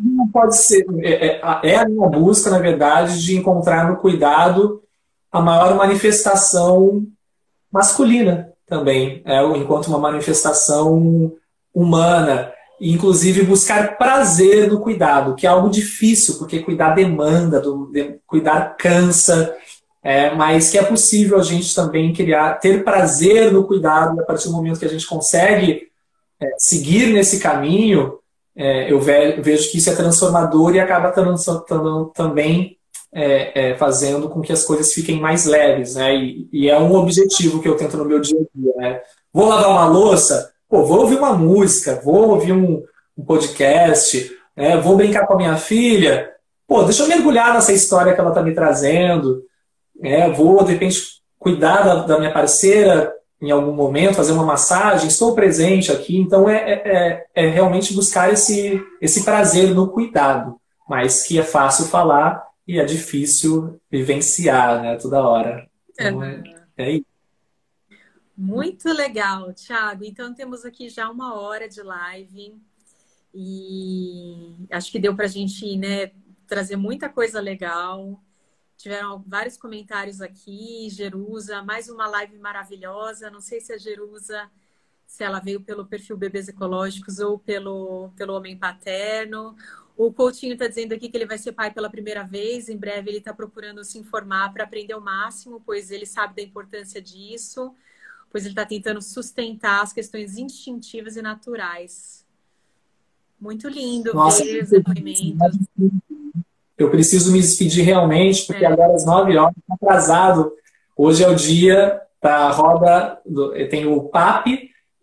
Não 0.00 0.28
pode 0.28 0.56
ser. 0.56 0.84
É, 1.00 1.26
é, 1.26 1.40
é 1.62 1.76
a 1.76 1.88
minha 1.88 2.08
busca, 2.08 2.50
na 2.50 2.58
verdade, 2.58 3.22
de 3.24 3.36
encontrar 3.36 3.88
no 3.90 3.96
cuidado 3.96 4.82
a 5.32 5.40
maior 5.40 5.74
manifestação 5.74 7.06
masculina 7.72 8.52
também, 8.66 9.22
é, 9.24 9.42
enquanto 9.56 9.88
uma 9.88 9.98
manifestação 9.98 11.32
humana 11.74 12.52
inclusive 12.80 13.42
buscar 13.42 13.96
prazer 13.96 14.68
no 14.68 14.80
cuidado, 14.80 15.34
que 15.34 15.46
é 15.46 15.50
algo 15.50 15.70
difícil, 15.70 16.36
porque 16.38 16.60
cuidar 16.60 16.94
demanda, 16.94 17.60
do, 17.60 17.86
de, 17.86 18.18
cuidar 18.26 18.76
cansa. 18.76 19.54
é, 20.02 20.34
mas 20.34 20.70
que 20.70 20.78
é 20.78 20.82
possível 20.82 21.38
a 21.38 21.42
gente 21.42 21.74
também 21.74 22.12
criar, 22.12 22.54
ter 22.54 22.84
prazer 22.84 23.52
no 23.52 23.64
cuidado 23.64 24.20
a 24.20 24.24
partir 24.24 24.48
do 24.48 24.54
momento 24.54 24.78
que 24.78 24.84
a 24.84 24.90
gente 24.90 25.06
consegue 25.06 25.88
é, 26.40 26.54
seguir 26.58 27.12
nesse 27.12 27.40
caminho, 27.40 28.18
é, 28.56 28.92
eu 28.92 29.00
ve 29.00 29.32
vejo 29.40 29.70
que 29.70 29.78
isso 29.78 29.90
é 29.90 29.94
transformador 29.96 30.74
e 30.74 30.80
acaba 30.80 31.12
também 32.14 32.78
é, 33.12 33.70
é, 33.70 33.76
fazendo 33.76 34.28
com 34.28 34.40
que 34.40 34.52
as 34.52 34.64
coisas 34.64 34.92
fiquem 34.92 35.20
mais 35.20 35.44
leves, 35.44 35.94
né? 35.94 36.14
E, 36.16 36.48
e, 36.52 36.68
é 36.68 36.78
um 36.78 36.94
objetivo 36.94 37.60
que 37.60 37.68
eu 37.68 37.76
tento 37.76 37.96
no 37.96 38.04
meu 38.04 38.20
dia 38.20 38.38
a 38.38 38.58
dia, 38.58 38.72
né? 38.76 39.00
Vou 39.32 39.48
lavar 39.48 39.70
uma 39.70 39.86
louça, 39.86 40.52
pô, 40.68 40.84
vou 40.84 41.00
ouvir 41.00 41.16
uma 41.16 41.32
música, 41.32 42.00
vou 42.02 42.30
ouvir 42.30 42.52
um, 42.52 42.82
um 43.16 43.24
podcast, 43.24 44.30
né? 44.56 44.76
vou 44.76 44.96
brincar 44.96 45.26
com 45.26 45.34
a 45.34 45.36
minha 45.36 45.56
filha, 45.56 46.30
pô, 46.66 46.82
deixa 46.82 47.02
eu 47.02 47.08
mergulhar 47.08 47.52
nessa 47.54 47.72
história 47.72 48.14
que 48.14 48.20
ela 48.20 48.30
está 48.30 48.42
me 48.42 48.54
trazendo, 48.54 49.42
né? 50.00 50.30
vou, 50.30 50.62
de 50.64 50.72
repente, 50.72 51.00
cuidar 51.38 51.82
da, 51.82 51.94
da 52.06 52.18
minha 52.18 52.32
parceira 52.32 53.12
em 53.40 53.50
algum 53.50 53.72
momento, 53.72 54.14
fazer 54.14 54.32
uma 54.32 54.44
massagem, 54.44 55.08
estou 55.08 55.34
presente 55.34 55.92
aqui. 55.92 56.16
Então, 56.16 56.48
é, 56.48 56.56
é, 56.56 57.26
é, 57.34 57.46
é 57.46 57.48
realmente 57.48 57.94
buscar 57.94 58.32
esse, 58.32 58.82
esse 59.00 59.24
prazer 59.24 59.74
no 59.74 59.90
cuidado, 59.90 60.58
mas 60.88 61.22
que 61.26 61.38
é 61.38 61.42
fácil 61.42 61.86
falar 61.86 62.42
e 62.66 62.78
é 62.78 62.84
difícil 62.84 63.80
vivenciar 63.90 64.80
né, 64.82 64.96
toda 64.96 65.22
hora. 65.22 65.68
Então, 65.92 66.22
é, 66.22 66.42
é 66.76 66.90
isso. 66.92 67.06
Muito 68.36 68.92
legal, 68.92 69.52
Thiago. 69.52 70.04
Então, 70.04 70.34
temos 70.34 70.64
aqui 70.64 70.88
já 70.88 71.08
uma 71.08 71.38
hora 71.40 71.68
de 71.68 71.82
live 71.82 72.56
e 73.32 74.54
acho 74.70 74.90
que 74.90 74.98
deu 74.98 75.14
para 75.14 75.26
a 75.26 75.28
gente 75.28 75.76
né, 75.76 76.10
trazer 76.46 76.76
muita 76.76 77.08
coisa 77.08 77.40
legal. 77.40 78.20
Tiveram 78.76 79.22
vários 79.26 79.56
comentários 79.56 80.20
aqui, 80.20 80.88
Jerusa, 80.90 81.62
mais 81.62 81.88
uma 81.88 82.06
live 82.06 82.38
maravilhosa. 82.38 83.30
Não 83.30 83.40
sei 83.40 83.60
se 83.60 83.72
a 83.72 83.78
Jerusa, 83.78 84.50
se 85.06 85.24
ela 85.24 85.40
veio 85.40 85.60
pelo 85.60 85.86
perfil 85.86 86.16
Bebês 86.16 86.48
Ecológicos 86.48 87.18
ou 87.18 87.38
pelo, 87.38 88.10
pelo 88.16 88.34
Homem 88.34 88.58
Paterno. 88.58 89.56
O 89.96 90.12
Coutinho 90.12 90.54
está 90.54 90.66
dizendo 90.66 90.92
aqui 90.92 91.08
que 91.08 91.16
ele 91.16 91.26
vai 91.26 91.38
ser 91.38 91.52
pai 91.52 91.70
pela 91.70 91.88
primeira 91.88 92.24
vez. 92.24 92.68
Em 92.68 92.76
breve 92.76 93.10
ele 93.10 93.18
está 93.18 93.32
procurando 93.32 93.84
se 93.84 93.96
informar 93.96 94.52
para 94.52 94.64
aprender 94.64 94.94
o 94.94 95.00
máximo, 95.00 95.62
pois 95.64 95.90
ele 95.90 96.04
sabe 96.04 96.34
da 96.34 96.42
importância 96.42 97.00
disso, 97.00 97.72
pois 98.30 98.44
ele 98.44 98.52
está 98.52 98.66
tentando 98.66 99.00
sustentar 99.00 99.82
as 99.82 99.92
questões 99.92 100.36
instintivas 100.36 101.16
e 101.16 101.22
naturais. 101.22 102.26
Muito 103.40 103.68
lindo 103.68 104.12
Nossa, 104.12 104.44
ver 104.44 104.64
os 104.64 104.70
depoimentos. 104.70 105.58
Eu 106.76 106.90
preciso 106.90 107.32
me 107.32 107.40
despedir 107.40 107.84
realmente, 107.84 108.46
porque 108.46 108.64
é. 108.64 108.68
agora 108.68 108.94
às 108.94 109.04
9 109.04 109.36
horas, 109.36 109.54
atrasado. 109.70 110.52
Hoje 110.96 111.22
é 111.22 111.28
o 111.28 111.34
dia 111.34 112.00
da 112.20 112.50
roda, 112.50 113.18
do, 113.24 113.52
tem 113.68 113.86
o 113.86 114.02
PAP, 114.04 114.46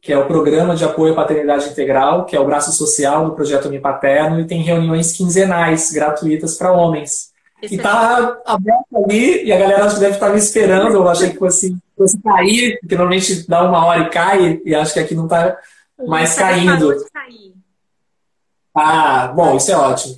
que 0.02 0.12
é 0.12 0.18
o 0.18 0.26
Programa 0.26 0.76
de 0.76 0.84
Apoio 0.84 1.14
à 1.14 1.16
Paternidade 1.16 1.70
Integral, 1.70 2.26
que 2.26 2.36
é 2.36 2.40
o 2.40 2.46
braço 2.46 2.72
social 2.72 3.26
do 3.26 3.36
Projeto 3.36 3.70
Me 3.70 3.80
Paterno, 3.80 4.40
e 4.40 4.48
tem 4.48 4.62
reuniões 4.62 5.12
quinzenais 5.14 5.92
gratuitas 5.92 6.58
para 6.58 6.74
homens. 6.74 7.32
Esse 7.62 7.76
e 7.76 7.78
está 7.78 8.42
aberto 8.46 9.06
ali, 9.06 9.46
e 9.46 9.54
a 9.54 9.58
galera 9.60 9.86
acho 9.86 9.96
que 9.96 10.02
deve 10.02 10.16
estar 10.16 10.30
me 10.32 10.40
esperando. 10.40 10.96
Eu 10.96 11.08
achei 11.08 11.30
que 11.30 11.38
fosse, 11.38 11.78
fosse 11.96 12.20
cair, 12.22 12.80
porque 12.80 12.96
normalmente 12.96 13.48
dá 13.48 13.64
uma 13.64 13.86
hora 13.86 14.02
e 14.02 14.10
cai, 14.10 14.60
e 14.66 14.74
acho 14.74 14.94
que 14.94 15.00
aqui 15.00 15.14
não 15.14 15.26
está 15.26 15.56
mais 16.08 16.36
caindo. 16.36 16.96
Ah, 18.76 19.28
bom, 19.28 19.56
isso 19.56 19.72
é 19.72 19.78
ótimo. 19.78 20.16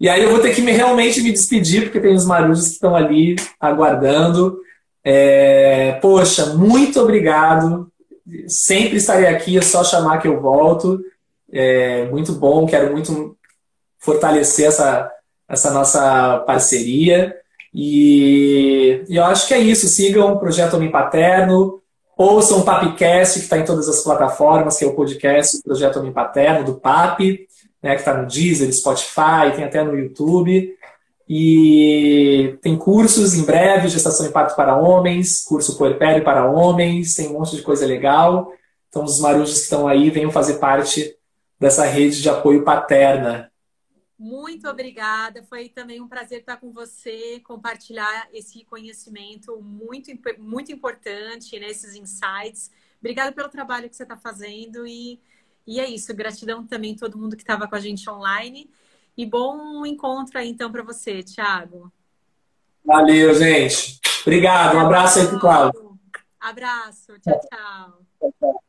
E 0.00 0.08
aí 0.08 0.22
eu 0.22 0.30
vou 0.30 0.40
ter 0.40 0.54
que 0.54 0.60
me, 0.60 0.72
realmente 0.72 1.22
me 1.22 1.32
despedir, 1.32 1.84
porque 1.84 2.00
tem 2.00 2.14
os 2.14 2.26
marujos 2.26 2.66
que 2.66 2.74
estão 2.74 2.94
ali 2.94 3.36
aguardando. 3.60 4.58
É, 5.02 5.98
poxa, 6.00 6.54
muito 6.54 7.00
obrigado 7.00 7.90
sempre 8.46 8.96
estarei 8.96 9.26
aqui, 9.26 9.58
é 9.58 9.62
só 9.62 9.84
chamar 9.84 10.18
que 10.18 10.28
eu 10.28 10.40
volto. 10.40 11.00
É 11.52 12.06
muito 12.06 12.32
bom, 12.32 12.66
quero 12.66 12.92
muito 12.92 13.36
fortalecer 13.98 14.66
essa, 14.66 15.10
essa 15.48 15.70
nossa 15.70 16.38
parceria. 16.46 17.36
E, 17.72 19.04
e 19.08 19.16
eu 19.16 19.24
acho 19.24 19.46
que 19.46 19.54
é 19.54 19.58
isso. 19.58 19.86
Sigam 19.86 20.32
o 20.32 20.38
Projeto 20.38 20.74
Homem 20.74 20.90
Paterno, 20.90 21.80
ouçam 22.16 22.60
o 22.60 22.64
Papcast, 22.64 23.38
que 23.38 23.44
está 23.44 23.58
em 23.58 23.64
todas 23.64 23.88
as 23.88 24.02
plataformas, 24.02 24.78
que 24.78 24.84
é 24.84 24.88
o 24.88 24.94
podcast 24.94 25.58
do 25.58 25.64
Projeto 25.64 25.98
Homem 25.98 26.12
Paterno, 26.12 26.64
do 26.64 26.74
PAP, 26.74 27.46
né, 27.84 27.96
que 27.96 28.00
está 28.00 28.16
no 28.16 28.26
Deezer, 28.26 28.72
Spotify, 28.72 29.54
tem 29.54 29.62
até 29.62 29.84
no 29.84 29.94
YouTube. 29.94 30.74
E 31.28 32.56
tem 32.62 32.78
cursos 32.78 33.34
em 33.34 33.44
breve, 33.44 33.88
gestação 33.88 34.24
e 34.24 34.32
parto 34.32 34.56
para 34.56 34.74
homens, 34.74 35.44
curso 35.44 35.76
puerpério 35.76 36.24
para 36.24 36.50
homens, 36.50 37.14
tem 37.14 37.28
um 37.28 37.34
monte 37.34 37.56
de 37.56 37.62
coisa 37.62 37.84
legal. 37.84 38.50
Então, 38.88 39.04
os 39.04 39.20
marujos 39.20 39.56
que 39.56 39.64
estão 39.64 39.86
aí 39.86 40.08
venham 40.08 40.30
fazer 40.30 40.54
parte 40.54 41.14
dessa 41.60 41.84
rede 41.84 42.22
de 42.22 42.28
apoio 42.30 42.64
paterna. 42.64 43.52
Muito 44.18 44.66
obrigada. 44.66 45.42
Foi 45.42 45.68
também 45.68 46.00
um 46.00 46.08
prazer 46.08 46.40
estar 46.40 46.56
com 46.56 46.72
você, 46.72 47.38
compartilhar 47.44 48.28
esse 48.32 48.64
conhecimento 48.64 49.60
muito, 49.60 50.10
muito 50.38 50.72
importante, 50.72 51.58
né, 51.60 51.66
esses 51.66 51.94
insights. 51.94 52.70
Obrigada 52.98 53.30
pelo 53.30 53.50
trabalho 53.50 53.90
que 53.90 53.96
você 53.96 54.04
está 54.04 54.16
fazendo 54.16 54.86
e, 54.86 55.20
e 55.66 55.80
é 55.80 55.88
isso. 55.88 56.14
Gratidão 56.14 56.66
também 56.66 56.94
a 56.94 56.98
todo 56.98 57.18
mundo 57.18 57.36
que 57.36 57.42
estava 57.42 57.66
com 57.66 57.74
a 57.74 57.80
gente 57.80 58.08
online. 58.08 58.70
E 59.16 59.24
bom 59.24 59.86
encontro 59.86 60.38
aí 60.38 60.48
então 60.48 60.70
para 60.70 60.82
você, 60.82 61.22
Thiago. 61.22 61.92
Valeu, 62.84 63.34
gente. 63.34 64.00
Obrigado. 64.22 64.76
Um 64.76 64.80
abraço 64.80 65.20
aí 65.20 65.28
pro 65.28 65.40
Cláudio. 65.40 65.98
Abraço. 66.40 67.18
tchau. 67.20 67.40
tchau. 67.40 67.98
tchau, 68.20 68.34
tchau. 68.38 68.63